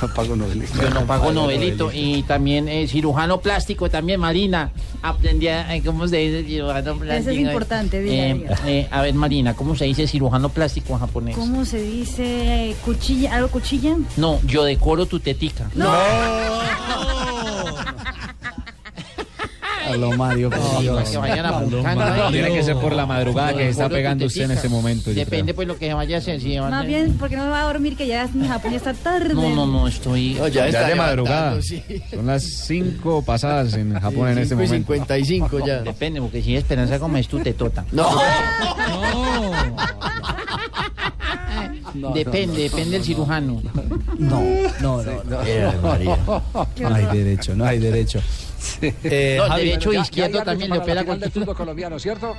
No 0.08 0.14
pago 0.14 0.36
novelito. 0.36 0.82
Yo 0.82 0.89
no 0.89 1.06
pago 1.06 1.32
novelito. 1.32 1.89
Y 1.93 2.24
también 2.24 2.68
eh, 2.68 2.88
cirujano 2.89 3.39
plástico, 3.39 3.89
también 3.89 4.20
Marina. 4.20 4.72
Aprendí 5.01 5.47
a, 5.47 5.74
eh, 5.76 5.82
¿cómo 5.82 6.08
se 6.10 6.18
dice 6.18 6.43
cirujano 6.43 6.97
plástico? 6.97 7.32
es 7.32 7.38
importante, 7.39 8.01
diga, 8.01 8.28
Eh, 8.28 8.34
diga. 8.34 8.60
eh, 8.66 8.88
a 8.91 9.01
ver, 9.01 9.14
Marina, 9.14 9.54
¿cómo 9.56 9.76
se 9.78 9.86
dice 9.86 10.06
cirujano 10.08 10.49
plástico 10.49 10.91
en 10.93 10.99
japonés? 10.99 11.36
¿Cómo 11.38 11.64
se 11.64 11.82
dice 11.82 12.76
cuchilla? 12.84 13.36
¿Algo 13.36 13.47
cuchilla? 13.47 13.95
No, 14.18 14.39
yo 14.45 14.66
decoro 14.66 15.06
tu 15.06 15.22
tetica. 15.22 15.70
No, 15.74 15.89
Dios. 19.93 20.53
para 20.53 21.03
que 21.03 21.17
vayan 21.17 21.45
apuntando 21.45 22.03
ahí. 22.03 22.31
Tiene 22.31 22.53
que 22.53 22.63
ser 22.63 22.75
por 22.75 22.93
la 22.93 23.05
madrugada 23.05 23.53
que 23.53 23.63
se 23.63 23.69
está 23.69 23.89
pegando 23.89 24.25
usted 24.25 24.43
en 24.43 24.51
este 24.51 24.69
momento. 24.69 25.13
Depende 25.13 25.53
pues 25.53 25.67
lo 25.67 25.77
que 25.77 25.87
se 25.87 25.93
vaya 25.93 26.17
a 26.17 26.19
hacer. 26.19 26.41
Más 26.61 26.85
bien, 26.85 27.15
porque 27.17 27.35
no 27.35 27.43
me 27.43 27.49
va 27.49 27.61
a 27.61 27.65
dormir, 27.65 27.95
que 27.95 28.07
ya 28.07 28.23
en 28.23 28.47
Japón 28.47 28.71
ya 28.71 28.77
está 28.77 28.93
tarde. 28.93 29.33
No, 29.33 29.49
no, 29.49 29.65
no, 29.65 29.87
estoy. 29.87 30.35
No, 30.35 30.47
ya 30.47 30.67
está 30.67 30.87
de 30.87 30.95
madrugada. 30.95 31.59
Son 32.09 32.25
las 32.25 32.43
5 32.43 33.23
pasadas 33.23 33.73
en 33.75 33.93
Japón 33.99 34.29
en 34.29 34.39
este 34.39 34.55
momento. 34.55 34.93
55 34.93 35.65
ya. 35.65 35.81
Depende, 35.81 36.21
porque 36.21 36.41
si 36.41 36.55
Esperanza 36.55 36.99
como 36.99 37.17
es 37.17 37.27
tu 37.27 37.39
tetota. 37.39 37.85
No. 37.91 38.09
depende, 42.13 42.63
depende 42.63 42.91
del 42.91 43.03
cirujano. 43.03 43.61
No, 44.17 44.41
no, 44.81 45.03
no. 45.03 45.23
no. 45.23 45.81
María. 45.81 46.17
No 46.79 46.95
hay 46.95 47.05
derecho, 47.17 47.55
no 47.55 47.65
hay 47.65 47.79
derecho. 47.79 48.21
Eh, 48.82 49.36
No, 49.39 49.47
Javi- 49.47 49.57
derecho 49.66 49.93
izquierdo 49.93 50.41
también 50.43 50.72
le 50.72 50.78
opera 50.80 51.03
fútbol 51.32 51.55
colombiano, 51.55 51.99
¿cierto? 51.99 52.36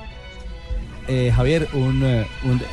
eh, 1.06 1.30
Javier, 1.36 1.68
un, 1.74 2.02
eh, 2.02 2.26
un- 2.44 2.56
eh, 2.60 2.64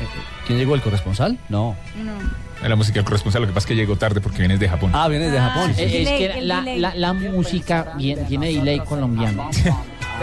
¿quién 0.46 0.58
llegó? 0.58 0.74
¿El 0.74 0.80
corresponsal? 0.80 1.38
No. 1.50 1.76
No. 2.02 2.66
La 2.68 2.76
música 2.76 2.94
del 2.94 3.04
corresponsal, 3.04 3.42
lo 3.42 3.48
que 3.48 3.52
pasa 3.54 3.64
es 3.64 3.68
que 3.68 3.74
llegó 3.74 3.96
tarde 3.96 4.20
porque 4.22 4.38
vienes 4.38 4.58
de 4.60 4.68
Japón. 4.68 4.90
Ah, 4.94 5.06
vienes 5.08 5.32
de 5.32 5.38
Japón. 5.38 5.70
Es 5.76 6.08
que 6.08 6.40
la, 6.42 6.60
delay. 6.60 6.78
la, 6.80 6.94
la 6.94 7.12
música 7.12 7.94
tiene 7.98 8.52
delay 8.52 8.80
colombiano. 8.80 9.50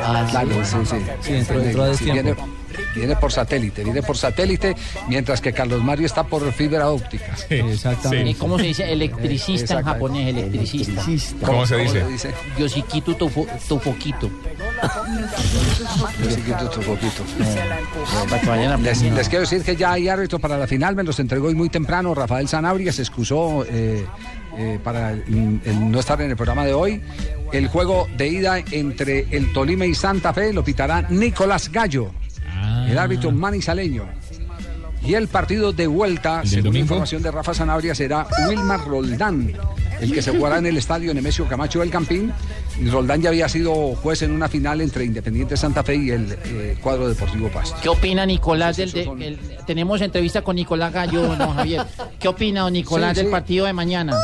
Ah, 0.02 0.26
claro, 0.30 0.50
sí, 0.64 0.78
sí. 0.86 0.96
Sí, 1.22 1.34
entró- 1.34 1.62
entró 1.62 1.84
a 1.84 1.94
Sí, 1.94 2.06
destiempo. 2.06 2.48
Viene, 2.96 3.16
por 3.16 3.32
satélite, 3.32 3.84
viene 3.84 4.02
por 4.02 4.18
satélite, 4.18 4.76
mientras 5.08 5.42
que 5.42 5.54
Carlos 5.54 5.84
Mario 5.84 6.06
está 6.06 6.24
por 6.24 6.52
fibra 6.54 6.90
óptica. 6.90 7.36
Exactamente. 7.50 8.32
Eh, 8.32 8.36
¿Cómo 8.38 8.58
se 8.58 8.66
dice? 8.66 8.92
Electricista 8.92 9.80
en 9.80 9.86
japonés, 9.86 10.28
electricista. 10.30 11.04
¿Cómo 11.46 11.66
se 11.66 11.78
dice? 11.78 12.04
Yo 12.58 12.68
sí 12.70 12.82
quito 12.84 13.16
tu, 13.16 13.30
fo- 13.30 13.48
tu 13.68 13.80
foquito. 13.80 14.30
Yo 16.24 16.32
sí 16.32 16.42
quito 16.42 16.66
otro 16.66 16.82
poquito. 16.82 17.24
Para 18.30 18.42
que 18.42 18.48
vayan 18.48 18.72
a 18.74 18.78
Les, 18.78 19.02
les 19.02 19.30
quiero 19.30 19.42
decir 19.42 19.64
que 19.64 19.76
ya 19.76 19.94
hay 19.94 20.08
árbitro 20.10 20.40
para 20.40 20.58
la 20.58 20.68
final, 20.68 20.96
me 20.96 21.04
los 21.04 21.20
entregó 21.20 21.48
hoy 21.48 21.56
muy 21.56 21.70
temprano. 21.70 22.14
Rafael 22.14 22.48
Sanabria 22.48 22.92
se 22.92 23.02
excusó 23.02 23.66
eh, 23.70 24.06
eh, 24.58 24.80
para 24.84 25.12
el, 25.12 25.60
el 25.66 25.92
no 25.92 26.00
estar 26.00 26.22
en 26.22 26.30
el 26.32 26.36
programa 26.36 26.66
de 26.66 26.74
hoy. 26.74 27.02
El 27.52 27.68
juego 27.68 28.08
de 28.18 28.28
ida 28.28 28.60
entre 28.72 29.26
el 29.32 29.52
Tolima 29.54 29.86
y 29.86 29.96
Santa 29.96 30.34
Fe 30.34 30.54
lo 30.54 30.64
pitará 30.64 31.02
Nicolás 31.10 31.72
Gallo, 31.72 32.12
el 32.90 32.98
árbitro 32.98 33.32
manizaleño. 33.32 34.06
Y 35.06 35.14
el 35.14 35.30
partido 35.30 35.72
de 35.72 35.88
vuelta, 35.88 36.38
¿El 36.38 36.42
del 36.42 36.50
según 36.50 36.64
domingo? 36.66 36.84
información 36.84 37.22
de 37.24 37.32
Rafa 37.32 37.54
Sanabria, 37.54 37.96
será 37.96 38.28
Wilmar 38.50 38.86
Roldán, 38.86 39.54
el 40.02 40.12
que 40.14 40.22
se 40.22 40.32
jugará 40.32 40.58
en 40.58 40.66
el 40.66 40.76
estadio 40.76 41.14
Nemesio 41.14 41.48
Camacho 41.48 41.80
del 41.80 41.90
Campín. 41.90 42.34
Roldán 42.92 43.22
ya 43.22 43.30
había 43.30 43.48
sido 43.48 43.96
juez 43.96 44.22
en 44.24 44.32
una 44.32 44.50
final 44.50 44.82
entre 44.82 45.06
Independiente 45.06 45.56
Santa 45.56 45.84
Fe 45.84 45.96
y 45.96 46.10
el 46.12 46.38
eh, 46.46 46.78
cuadro 46.84 47.08
deportivo 47.08 47.48
Pasto. 47.48 47.78
¿Qué 47.82 47.88
opina 47.88 48.26
Nicolás 48.26 48.76
del... 48.76 48.92
de- 48.92 49.04
el- 49.26 49.40
tenemos 49.66 50.02
entrevista 50.02 50.42
con 50.42 50.58
Nicolás 50.58 50.92
Gallo, 50.92 51.34
don 51.36 51.54
Javier. 51.56 51.86
¿Qué 52.20 52.28
opina 52.28 52.62
don 52.62 52.74
Nicolás 52.74 53.16
Sí, 53.18 53.24
del 53.24 53.32
partido 53.32 53.66
de 53.68 53.74
mañana? 53.74 54.18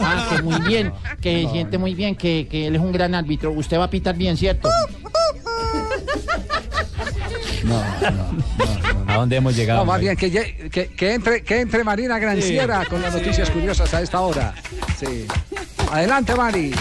Ah, 0.00 0.28
que 0.36 0.42
muy 0.42 0.60
bien, 0.60 0.92
que 1.20 1.48
siente 1.52 1.78
muy 1.78 1.94
bien, 1.94 2.14
que, 2.16 2.46
que 2.50 2.66
él 2.68 2.76
es 2.76 2.80
un 2.80 2.92
gran 2.92 3.14
árbitro. 3.14 3.52
Usted 3.52 3.78
va 3.78 3.84
a 3.84 3.90
pitar 3.90 4.16
bien, 4.16 4.36
¿cierto? 4.36 4.68
¿A 9.06 9.16
dónde 9.16 9.36
hemos 9.36 9.54
llegado? 9.56 9.80
No, 9.80 9.84
más 9.86 10.00
bien 10.00 10.16
que, 10.16 10.30
lle- 10.32 10.70
que, 10.70 10.88
que 10.88 11.14
entre, 11.14 11.42
que 11.42 11.60
entre 11.60 11.84
Marina 11.84 12.18
Granciera 12.18 12.84
con 12.86 13.00
las 13.02 13.14
noticias 13.14 13.50
curiosas 13.50 13.92
a 13.94 14.00
esta 14.02 14.20
hora. 14.20 14.54
Sí. 14.98 15.26
Adelante, 15.90 16.34
Mari. 16.34 16.72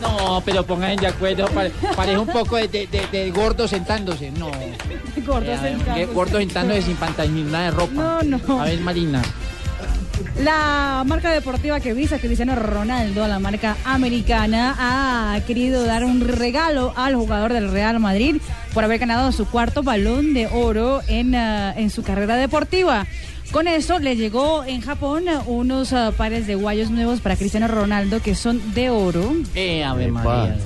No, 0.00 0.42
pero 0.44 0.64
pónganse 0.66 1.00
de 1.00 1.06
acuerdo, 1.06 1.46
pare- 1.48 1.72
parece 1.96 2.18
un 2.18 2.26
poco 2.26 2.56
de, 2.56 2.68
de- 2.68 2.86
de- 2.88 3.06
de 3.06 3.30
gordo 3.30 3.68
sentándose. 3.68 4.30
No, 4.32 4.50
Gordo 5.26 5.52
Eh, 5.52 5.58
sentándose. 5.60 6.06
gordo 6.06 6.38
sentándose 6.38 6.82
sin 6.82 6.96
pantaloneta 6.96 7.60
de 7.62 7.70
ropa. 7.70 7.92
No, 7.92 8.22
no. 8.38 8.60
A 8.60 8.64
ver, 8.64 8.80
Marina. 8.80 9.22
La 10.40 11.02
marca 11.06 11.30
deportiva 11.30 11.80
que 11.80 11.94
visa 11.94 12.18
Cristiano 12.18 12.54
Ronaldo, 12.54 13.26
la 13.28 13.38
marca 13.38 13.76
americana, 13.84 14.74
ha 14.78 15.40
querido 15.46 15.84
dar 15.84 16.04
un 16.04 16.20
regalo 16.20 16.92
al 16.96 17.14
jugador 17.14 17.52
del 17.52 17.70
Real 17.70 17.98
Madrid 18.00 18.36
por 18.74 18.84
haber 18.84 18.98
ganado 18.98 19.32
su 19.32 19.46
cuarto 19.46 19.82
balón 19.82 20.34
de 20.34 20.46
oro 20.46 21.00
en, 21.08 21.34
ah, 21.34 21.72
en 21.76 21.90
su 21.90 22.02
carrera 22.02 22.36
deportiva. 22.36 23.06
Con 23.52 23.68
eso 23.68 23.98
le 23.98 24.16
llegó 24.16 24.64
en 24.64 24.80
Japón 24.80 25.24
unos 25.46 25.92
ah, 25.92 26.12
pares 26.16 26.46
de 26.46 26.54
guayos 26.54 26.90
nuevos 26.90 27.20
para 27.20 27.36
Cristiano 27.36 27.68
Ronaldo 27.68 28.20
que 28.22 28.34
son 28.34 28.72
de 28.72 28.88
oro. 28.88 29.34
Eh, 29.54 29.84
a 29.84 29.92
ver, 29.92 30.10
María. 30.10 30.56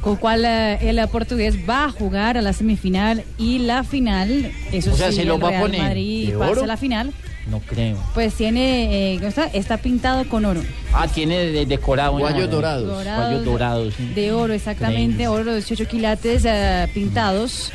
Con 0.00 0.14
cual 0.14 0.44
eh, 0.44 0.78
el 0.88 1.00
eh, 1.00 1.06
portugués 1.08 1.56
va 1.68 1.86
a 1.86 1.90
jugar 1.90 2.38
a 2.38 2.42
la 2.42 2.52
semifinal 2.52 3.24
y 3.36 3.58
la 3.58 3.82
final. 3.82 4.52
Eso 4.70 4.92
O 4.92 4.96
sea, 4.96 5.10
sí, 5.10 5.16
se 5.16 5.24
lo 5.24 5.34
el 5.34 5.42
va 5.42 5.48
a 5.48 5.50
Real 5.50 5.62
poner 5.62 5.82
Madrid 5.82 6.28
de 6.30 6.38
pasa 6.38 6.50
oro. 6.52 6.62
a 6.62 6.66
la 6.68 6.76
final. 6.76 7.12
No 7.50 7.60
creo. 7.60 7.96
Pues 8.12 8.34
tiene, 8.34 9.12
eh, 9.14 9.16
¿cómo 9.18 9.28
está? 9.28 9.44
está 9.46 9.76
pintado 9.78 10.28
con 10.28 10.44
oro. 10.44 10.62
Ah, 10.92 11.06
tiene 11.06 11.38
de- 11.46 11.64
decorado. 11.66 12.18
Guayos 12.18 12.50
dorados. 12.50 12.88
Dorados. 12.88 13.24
Guayos 13.28 13.44
dorados, 13.44 13.94
sí. 13.96 14.06
De 14.14 14.32
oro, 14.32 14.52
exactamente, 14.52 15.28
oro 15.28 15.44
de 15.52 15.56
18 15.60 15.86
quilates 15.86 16.44
eh, 16.44 16.88
pintados. 16.92 17.70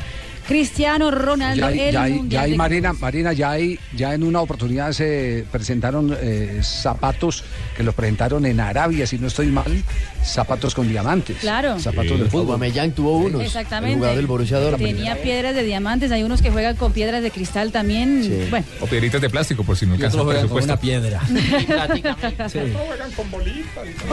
Cristiano 0.46 1.10
Ronaldo. 1.10 1.60
Ya 1.60 1.66
hay, 1.68 1.80
el 1.80 1.92
ya 1.92 2.02
hay- 2.02 2.12
Mundial 2.14 2.40
ya 2.40 2.44
hay, 2.44 2.50
de 2.52 2.56
Marina, 2.56 2.92
Marina, 2.92 3.32
ya 3.32 3.50
hay, 3.50 3.78
ya 3.96 4.14
en 4.14 4.22
una 4.22 4.40
oportunidad 4.40 4.92
se 4.92 5.44
presentaron 5.50 6.16
eh, 6.20 6.60
zapatos 6.62 7.44
que 7.76 7.82
los 7.82 7.94
presentaron 7.94 8.44
en 8.46 8.60
Arabia, 8.60 9.06
si 9.06 9.18
no 9.18 9.28
estoy 9.28 9.46
mal, 9.46 9.82
zapatos 10.24 10.74
con 10.74 10.88
diamantes. 10.88 11.36
Claro. 11.38 11.78
Zapatos 11.78 12.18
del 12.18 12.28
fútbol. 12.28 12.54
Aubameyang 12.54 12.92
tuvo 12.92 13.16
unos. 13.18 13.42
Exactamente. 13.42 13.92
El 13.92 13.96
jugador 13.98 14.16
del 14.16 14.26
Borussia 14.26 14.58
Dortmund. 14.58 14.94
Tenía 14.94 15.16
piedras 15.22 15.54
de 15.54 15.62
diamantes, 15.62 16.10
hay 16.12 16.22
unos 16.22 16.42
que 16.42 16.50
juegan 16.50 16.76
con 16.76 16.92
piedras 16.92 17.22
de 17.22 17.30
cristal 17.30 17.70
también. 17.72 18.48
Bueno, 18.50 18.66
O 18.80 18.86
piedritas 18.86 19.20
de 19.20 19.30
plástico, 19.30 19.62
por 19.64 19.76
si 19.76 19.86
no 19.86 19.94
alcanza 19.94 20.20
el 20.20 20.26
presupuesto. 20.26 20.76
piedra. 20.78 21.20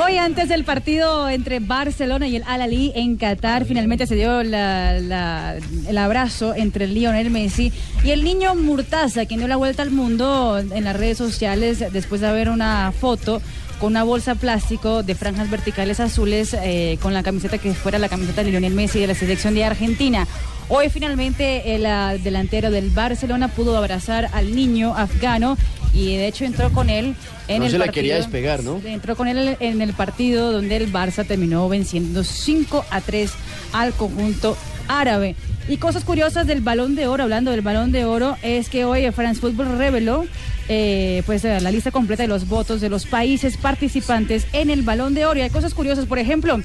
Hoy 0.04 0.18
antes 0.18 0.50
del 0.50 0.64
partido 0.64 1.30
entre 1.30 1.60
Barcelona 1.60 2.28
y 2.28 2.36
el 2.38 2.44
Al-Ali 2.46 2.92
en 2.96 3.18
Qatar, 3.18 3.66
finalmente 3.66 4.06
se 4.08 4.16
dio 4.16 4.44
la- 4.44 5.00
la- 5.00 5.56
el 5.88 5.98
abrazo 5.98 6.18
entre 6.20 6.88
Lionel 6.88 7.30
Messi 7.30 7.72
y 8.03 8.11
el 8.11 8.26
niño 8.26 8.53
Murtaza, 8.53 9.26
quien 9.26 9.39
dio 9.39 9.47
la 9.47 9.55
vuelta 9.55 9.84
al 9.84 9.91
mundo 9.91 10.57
en 10.59 10.84
las 10.84 10.95
redes 10.95 11.17
sociales 11.17 11.82
después 11.93 12.20
de 12.20 12.30
ver 12.34 12.49
una 12.49 12.91
foto 12.91 13.41
con 13.80 13.91
una 13.91 14.03
bolsa 14.03 14.36
plástico 14.36 15.01
de 15.01 15.15
franjas 15.15 15.49
verticales 15.49 16.01
azules 16.01 16.53
eh, 16.61 16.97
con 17.01 17.13
la 17.13 17.24
camiseta 17.24 17.57
que 17.57 17.74
fuera 17.74 17.97
la 17.99 18.09
camiseta 18.09 18.43
de 18.43 18.51
Lionel 18.51 18.74
Messi 18.74 18.99
de 18.99 19.07
la 19.07 19.15
selección 19.15 19.53
de 19.53 19.63
Argentina. 19.63 20.28
Hoy 20.67 20.89
finalmente 20.89 21.74
el 21.76 21.86
ah, 21.86 22.15
delantero 22.22 22.70
del 22.70 22.89
Barcelona 22.89 23.47
pudo 23.47 23.78
abrazar 23.78 24.30
al 24.34 24.53
niño 24.53 24.93
afgano 24.97 25.57
y 25.93 26.17
de 26.17 26.28
hecho 26.28 26.43
entró 26.43 26.70
con 26.74 26.89
él 26.89 27.15
en 27.47 27.59
No 27.59 27.65
el 27.65 27.72
se 27.72 27.78
la 27.78 27.86
partido. 27.86 27.93
quería 28.01 28.15
despegar, 28.17 28.61
¿no? 28.63 28.82
Entró 28.84 29.15
con 29.15 29.30
él 29.30 29.55
en 29.61 29.82
el 29.82 29.93
partido 29.93 30.51
donde 30.51 30.76
el 30.76 30.91
Barça 30.91 31.26
terminó 31.26 31.67
venciendo 31.70 32.26
5 32.26 32.86
a 32.91 32.99
3 32.99 33.32
al 33.72 33.93
conjunto 33.93 34.57
árabe. 34.89 35.36
Y 35.70 35.78
cosas 35.78 36.03
curiosas 36.03 36.47
del 36.47 36.61
balón 36.61 36.95
de 36.95 37.05
oro, 37.05 37.24
hablando 37.24 37.51
del 37.51 37.61
balón 37.61 37.91
de 37.91 38.03
oro, 38.03 38.36
es 38.41 38.70
que 38.70 38.86
hoy 38.86 39.09
France 39.11 39.39
Football 39.39 39.78
reveló 39.78 40.26
eh, 40.67 41.22
pues 41.28 41.45
eh, 41.45 41.61
la 41.61 41.70
lista 41.70 41.91
completa 41.91 42.24
de 42.24 42.28
los 42.28 42.47
votos 42.47 42.82
de 42.82 42.89
los 42.89 43.05
países 43.05 43.55
participantes 43.55 44.47
en 44.51 44.72
el 44.72 44.82
balón 44.82 45.13
de 45.13 45.28
oro. 45.28 45.38
Y 45.38 45.43
hay 45.43 45.51
cosas 45.51 45.76
curiosas, 45.76 46.07
por 46.07 46.17
ejemplo, 46.17 46.59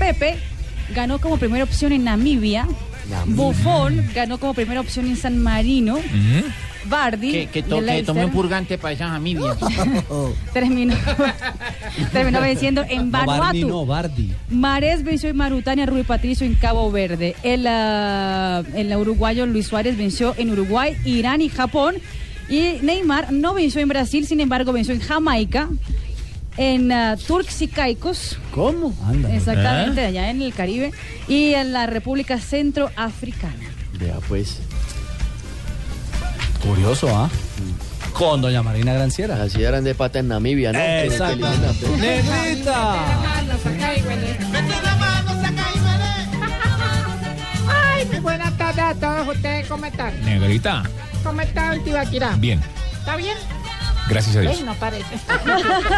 Pepe 0.00 0.38
ganó 0.92 1.20
como 1.20 1.36
primera 1.36 1.62
opción 1.62 1.92
en 1.92 2.02
Namibia. 2.02 2.66
Buffon 3.26 4.04
ganó 4.12 4.38
como 4.38 4.54
primera 4.54 4.80
opción 4.80 5.06
en 5.06 5.16
San 5.16 5.38
Marino. 5.38 6.00
Bardi 6.88 7.30
Que, 7.32 7.46
que, 7.46 7.62
de 7.62 7.68
to- 7.68 7.76
que 7.76 7.82
Leicester, 7.82 8.06
tome 8.06 8.24
un 8.24 8.30
purgante 8.32 8.78
para 8.78 8.94
esa 8.94 9.08
familia. 9.08 9.56
terminó, 10.52 10.94
terminó 12.12 12.40
venciendo 12.40 12.82
en 12.88 13.10
No, 13.10 13.18
Bardi 13.18 13.26
Vanuatu. 13.38 13.68
no, 13.68 13.86
Bardi. 13.86 14.32
Mares 14.50 15.02
venció 15.04 15.28
en 15.28 15.36
Marutania, 15.36 15.86
Rui 15.86 16.02
Patricio 16.02 16.46
en 16.46 16.54
Cabo 16.54 16.90
Verde. 16.90 17.36
El, 17.42 17.66
ah, 17.68 18.62
el 18.74 18.94
uruguayo 18.96 19.46
Luis 19.46 19.66
Suárez 19.66 19.96
venció 19.96 20.34
en 20.38 20.50
Uruguay, 20.50 20.96
Irán 21.04 21.40
y 21.40 21.48
Japón. 21.48 21.96
Y 22.48 22.78
Neymar 22.82 23.30
no 23.32 23.52
venció 23.54 23.80
en 23.80 23.88
Brasil, 23.88 24.26
sin 24.26 24.40
embargo 24.40 24.72
venció 24.72 24.94
en 24.94 25.00
Jamaica, 25.00 25.68
en 26.56 26.90
ah, 26.92 27.16
Turks 27.26 27.60
y 27.62 27.68
Caicos. 27.68 28.38
¿Cómo? 28.52 28.94
Exactamente, 29.32 30.00
allá 30.04 30.30
en 30.30 30.40
el 30.42 30.54
Caribe. 30.54 30.92
Y 31.28 31.52
en 31.54 31.72
la 31.72 31.86
República 31.86 32.38
Centroafricana. 32.38 33.54
Vea 34.00 34.16
pues. 34.28 34.60
Curioso, 36.62 37.08
¿ah? 37.14 37.30
Con 38.12 38.40
doña 38.40 38.62
Marina 38.62 38.92
Granciera. 38.94 39.42
Así 39.42 39.62
eran 39.62 39.84
de 39.84 39.94
pata 39.94 40.18
en 40.18 40.28
Namibia, 40.28 40.72
¿no? 40.72 40.78
Exacto. 40.78 41.46
¡Negrita! 41.98 42.94
Ay, 47.68 48.06
muy 48.06 48.20
buenas 48.20 48.56
tardes 48.56 48.84
a 48.84 48.94
todos 48.94 49.36
ustedes. 49.36 49.66
¿Cómo 49.66 49.86
están? 49.86 50.24
Negrita. 50.24 50.82
¿Cómo 51.22 51.40
está 51.40 51.76
Tibaquirá? 51.84 52.36
Bien. 52.36 52.60
¿Está 52.98 53.16
bien? 53.16 53.36
Gracias 54.08 54.36
a 54.36 54.40
Dios. 54.40 54.56
Ey, 54.58 54.62
no 54.64 54.74
parece. 54.74 55.18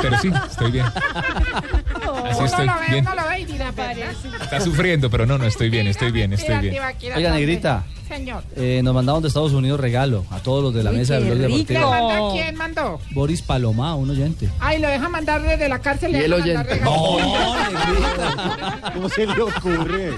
Pero 0.02 0.18
sí, 0.18 0.30
estoy 0.50 0.70
bien. 0.72 0.86
Así 0.86 2.36
uno 2.36 2.46
estoy 2.46 2.66
lo 2.66 2.72
ve, 2.74 2.80
bien. 2.90 3.06
uno 3.06 3.14
lo 3.22 3.28
ve 3.28 3.40
y 3.40 3.44
dirá, 3.44 3.72
parece. 3.72 4.28
Está 4.42 4.60
sufriendo, 4.60 5.10
pero 5.10 5.26
no, 5.26 5.38
no 5.38 5.44
estoy 5.44 5.70
bien, 5.70 5.86
estoy 5.86 6.10
bien, 6.10 6.32
estoy 6.32 6.58
bien. 6.58 6.76
Oiga. 7.16 7.32
Negrita. 7.34 7.84
Señor. 8.08 8.42
Eh, 8.56 8.80
nos 8.82 8.92
mandaron 8.92 9.22
de 9.22 9.28
Estados 9.28 9.52
Unidos 9.52 9.78
regalo 9.78 10.24
a 10.30 10.40
todos 10.40 10.64
los 10.64 10.74
de 10.74 10.82
la 10.82 10.90
Uy, 10.90 10.96
mesa 10.96 11.14
del 11.14 11.24
blog 11.26 11.36
rico. 11.38 11.48
¿Le 11.48 11.58
deportivo. 11.78 11.90
manda 11.90 12.32
quién 12.32 12.56
mandó? 12.56 13.00
Boris 13.12 13.42
Paloma, 13.42 13.94
un 13.94 14.10
oyente. 14.10 14.48
Ay, 14.58 14.80
lo 14.80 14.88
deja 14.88 15.08
mandar 15.08 15.40
desde 15.42 15.68
la 15.68 15.78
cárcel. 15.78 16.16
Y 16.16 16.18
el 16.18 16.32
oyente. 16.32 16.74
regalo. 16.74 16.90
¿Cómo 18.94 19.08
se 19.08 19.26
le 19.26 19.40
ocurre? 19.40 20.12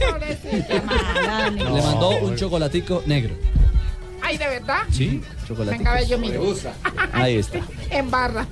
Pobrecita, 0.00 0.82
mala, 0.82 1.50
Le 1.50 1.82
mandó 1.82 2.10
un 2.18 2.36
chocolatico 2.36 3.02
negro. 3.06 3.34
Ay, 4.22 4.36
¿de 4.38 4.46
verdad? 4.48 4.80
Sí, 4.90 5.22
chocolatico. 5.46 5.78
Venga, 5.78 5.92
a 5.92 5.94
ver, 5.96 6.06
yo 6.08 6.18
miro. 6.18 6.42
Ahí 7.12 7.36
está. 7.36 7.60
En 7.90 8.10
barra. 8.10 8.46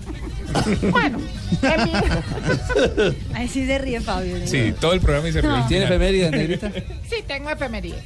bueno, 0.91 1.19
en 1.63 1.85
mi- 1.85 1.93
Ahí 3.35 3.49
sí 3.49 3.67
se 3.67 3.79
ríe 3.79 4.01
Fabio. 4.01 4.39
¿no? 4.39 4.47
Sí, 4.47 4.73
todo 4.81 4.93
el 4.93 5.01
programa 5.01 5.29
y 5.29 5.33
se 5.33 5.41
ríe. 5.43 5.51
¿Tiene 5.69 5.85
efeméride, 5.87 6.31
Negrita? 6.31 6.71
Sí, 7.09 7.17
tengo 7.27 7.51
efeméride. 7.51 8.03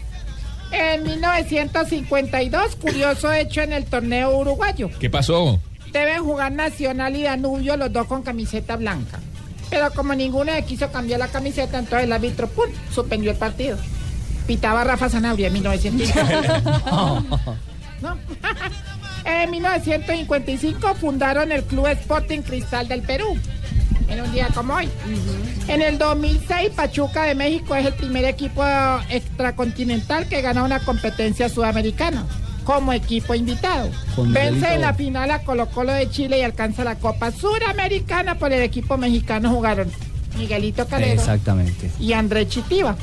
En 0.72 1.02
1952, 1.02 2.76
curioso 2.76 3.32
hecho 3.32 3.60
en 3.62 3.72
el 3.72 3.84
torneo 3.86 4.36
uruguayo. 4.38 4.88
¿Qué 5.00 5.10
pasó? 5.10 5.60
Deben 5.92 6.22
jugar 6.22 6.52
Nacional 6.52 7.16
y 7.16 7.24
Danubio, 7.24 7.76
los 7.76 7.92
dos 7.92 8.06
con 8.06 8.22
camiseta 8.22 8.76
blanca. 8.76 9.18
Pero 9.68 9.90
como 9.92 10.14
ninguno 10.14 10.52
quiso 10.66 10.90
cambiar 10.92 11.18
la 11.20 11.28
camiseta, 11.28 11.78
entonces 11.78 12.04
el 12.04 12.12
árbitro 12.12 12.48
¡pum! 12.48 12.66
suspendió 12.92 13.30
el 13.32 13.36
partido. 13.36 13.76
Pitaba 14.50 14.82
Rafa 14.82 15.08
Sanabria 15.08 15.46
en 15.46 15.52
1952. 15.52 17.24
¿No? 18.02 18.18
en 19.24 19.48
1955 19.48 20.96
fundaron 20.96 21.52
el 21.52 21.62
Club 21.62 21.86
Sporting 21.86 22.40
Cristal 22.40 22.88
del 22.88 23.02
Perú. 23.02 23.38
En 24.08 24.20
un 24.20 24.32
día 24.32 24.48
como 24.52 24.74
hoy. 24.74 24.88
En 25.68 25.82
el 25.82 25.98
2006, 25.98 26.70
Pachuca 26.70 27.26
de 27.26 27.36
México 27.36 27.76
es 27.76 27.86
el 27.86 27.94
primer 27.94 28.24
equipo 28.24 28.64
extracontinental 29.08 30.26
que 30.26 30.42
gana 30.42 30.64
una 30.64 30.80
competencia 30.80 31.48
sudamericana 31.48 32.26
como 32.64 32.92
equipo 32.92 33.36
invitado. 33.36 33.88
Con 34.16 34.32
Vence 34.32 34.74
en 34.74 34.80
la 34.80 34.94
final 34.94 35.30
a 35.30 35.44
Colo 35.44 35.68
Colo 35.68 35.92
de 35.92 36.10
Chile 36.10 36.40
y 36.40 36.42
alcanza 36.42 36.82
la 36.82 36.96
Copa 36.96 37.30
Suramericana 37.30 38.34
por 38.34 38.52
el 38.52 38.62
equipo 38.62 38.96
mexicano. 38.96 39.50
Jugaron 39.50 39.92
Miguelito 40.36 40.86
Calero 40.86 41.12
Exactamente. 41.20 41.90
y 41.98 42.12
André 42.12 42.46
Chitiva. 42.48 42.96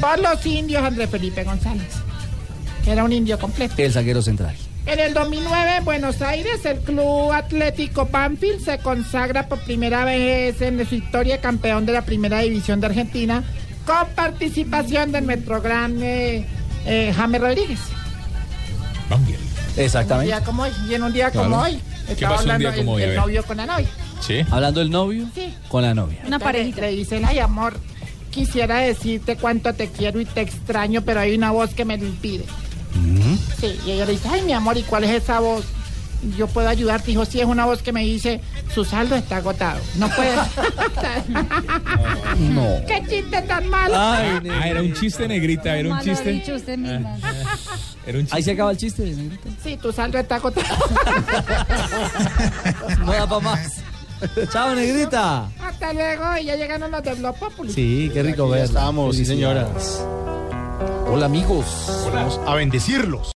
Por 0.00 0.18
los 0.18 0.44
indios, 0.46 0.82
André 0.82 1.06
Felipe 1.06 1.44
González. 1.44 1.86
que 2.84 2.90
Era 2.92 3.04
un 3.04 3.12
indio 3.12 3.38
completo. 3.38 3.74
El 3.78 3.92
zaguero 3.92 4.22
central. 4.22 4.54
En 4.86 4.98
el 5.00 5.12
2009 5.12 5.76
en 5.76 5.84
Buenos 5.84 6.22
Aires, 6.22 6.64
el 6.64 6.78
Club 6.78 7.30
Atlético 7.32 8.06
Banfield 8.06 8.64
se 8.64 8.78
consagra 8.78 9.46
por 9.46 9.58
primera 9.60 10.04
vez 10.06 10.62
en 10.62 10.86
su 10.88 10.94
historia 10.94 11.40
campeón 11.42 11.84
de 11.84 11.92
la 11.92 12.02
Primera 12.02 12.40
División 12.40 12.80
de 12.80 12.86
Argentina 12.86 13.44
con 13.84 14.08
participación 14.14 15.12
del 15.12 15.26
nuestro 15.26 15.60
gran 15.60 16.02
eh, 16.02 16.46
eh, 16.86 17.12
James 17.14 17.40
Rodríguez. 17.40 17.78
Un 19.10 19.26
Exactamente. 19.82 20.26
día 20.26 20.42
como 20.44 20.62
hoy, 20.62 20.70
y 20.88 20.94
en 20.94 21.02
un 21.02 21.12
día 21.12 21.30
Claro. 21.30 21.50
como 21.50 21.62
hoy, 21.62 21.80
¿Qué 22.06 22.12
estaba 22.14 22.38
hablando 22.38 22.70
día 22.70 22.78
como 22.78 22.92
hoy? 22.92 23.02
el, 23.02 23.14
novio 23.16 23.44
con 23.44 23.56
la 23.58 23.66
novia. 23.66 23.88
Sí. 24.20 24.44
Hablando 24.50 24.80
del 24.80 24.90
novio 24.90 25.26
Sí. 25.34 25.54
con 25.68 25.82
la 25.82 25.94
novia. 25.94 26.18
Una 26.26 26.38
pareja. 26.38 26.80
Le 26.80 26.90
dice, 26.92 27.20
ay 27.24 27.38
amor, 27.38 27.78
quisiera 28.30 28.78
decirte 28.78 29.36
cuánto 29.36 29.72
te 29.74 29.88
quiero 29.88 30.20
y 30.20 30.24
te 30.24 30.40
extraño, 30.42 31.02
pero 31.02 31.20
hay 31.20 31.34
una 31.34 31.50
voz 31.50 31.74
que 31.74 31.84
me 31.84 31.96
lo 31.98 32.06
impide. 32.06 32.44
Sí, 33.60 33.78
y 33.86 33.92
ella 33.92 34.06
le 34.06 34.12
dice, 34.12 34.28
ay 34.30 34.42
mi 34.42 34.52
amor, 34.52 34.76
¿y 34.76 34.82
cuál 34.82 35.04
es 35.04 35.10
esa 35.22 35.40
voz? 35.40 35.64
Yo 36.36 36.48
puedo 36.48 36.68
ayudarte, 36.68 37.06
dijo, 37.12 37.24
sí, 37.24 37.38
es 37.40 37.46
una 37.46 37.64
voz 37.64 37.80
que 37.80 37.92
me 37.92 38.02
dice, 38.02 38.40
su 38.74 38.84
saldo 38.84 39.14
está 39.14 39.36
agotado. 39.36 39.80
No 39.96 40.08
puede. 40.10 40.36
No. 42.38 42.66
¡Qué 42.86 43.02
chiste 43.08 43.42
tan 43.42 43.68
malo! 43.68 43.94
Ah, 43.96 44.40
era 44.64 44.82
un 44.82 44.92
chiste, 44.94 45.26
negrita, 45.28 45.76
era 45.76 45.90
un 45.92 46.00
chiste. 46.00 46.30
dicho 46.32 46.54
usted 46.54 46.78
misma. 46.78 47.16
Era 48.06 48.18
un 48.18 48.24
chiste. 48.24 48.36
Ahí 48.36 48.42
se 48.42 48.52
acaba 48.52 48.70
el 48.70 48.76
chiste, 48.76 49.02
Negrita. 49.04 49.48
Sí, 49.62 49.76
tu 49.76 49.92
saldo 49.92 50.18
está 50.18 50.36
agotado. 50.36 50.66
No 53.04 53.12
da 53.12 53.26
para 53.28 53.40
más. 53.40 53.76
Chao, 54.52 54.74
Negrita. 54.74 55.48
Hasta 55.60 55.92
luego, 55.92 56.24
y 56.40 56.44
ya 56.44 56.56
llegaron 56.56 56.90
los 56.90 57.02
de 57.02 57.14
Blog 57.14 57.36
Populi. 57.36 57.72
Sí, 57.72 58.10
qué 58.12 58.22
rico 58.22 58.48
ver. 58.48 58.64
estamos, 58.64 59.16
sí, 59.16 59.24
señora. 59.24 59.68
Hola, 61.10 61.26
amigos. 61.26 61.64
Vamos 62.12 62.40
a 62.46 62.54
bendecirlos. 62.54 63.32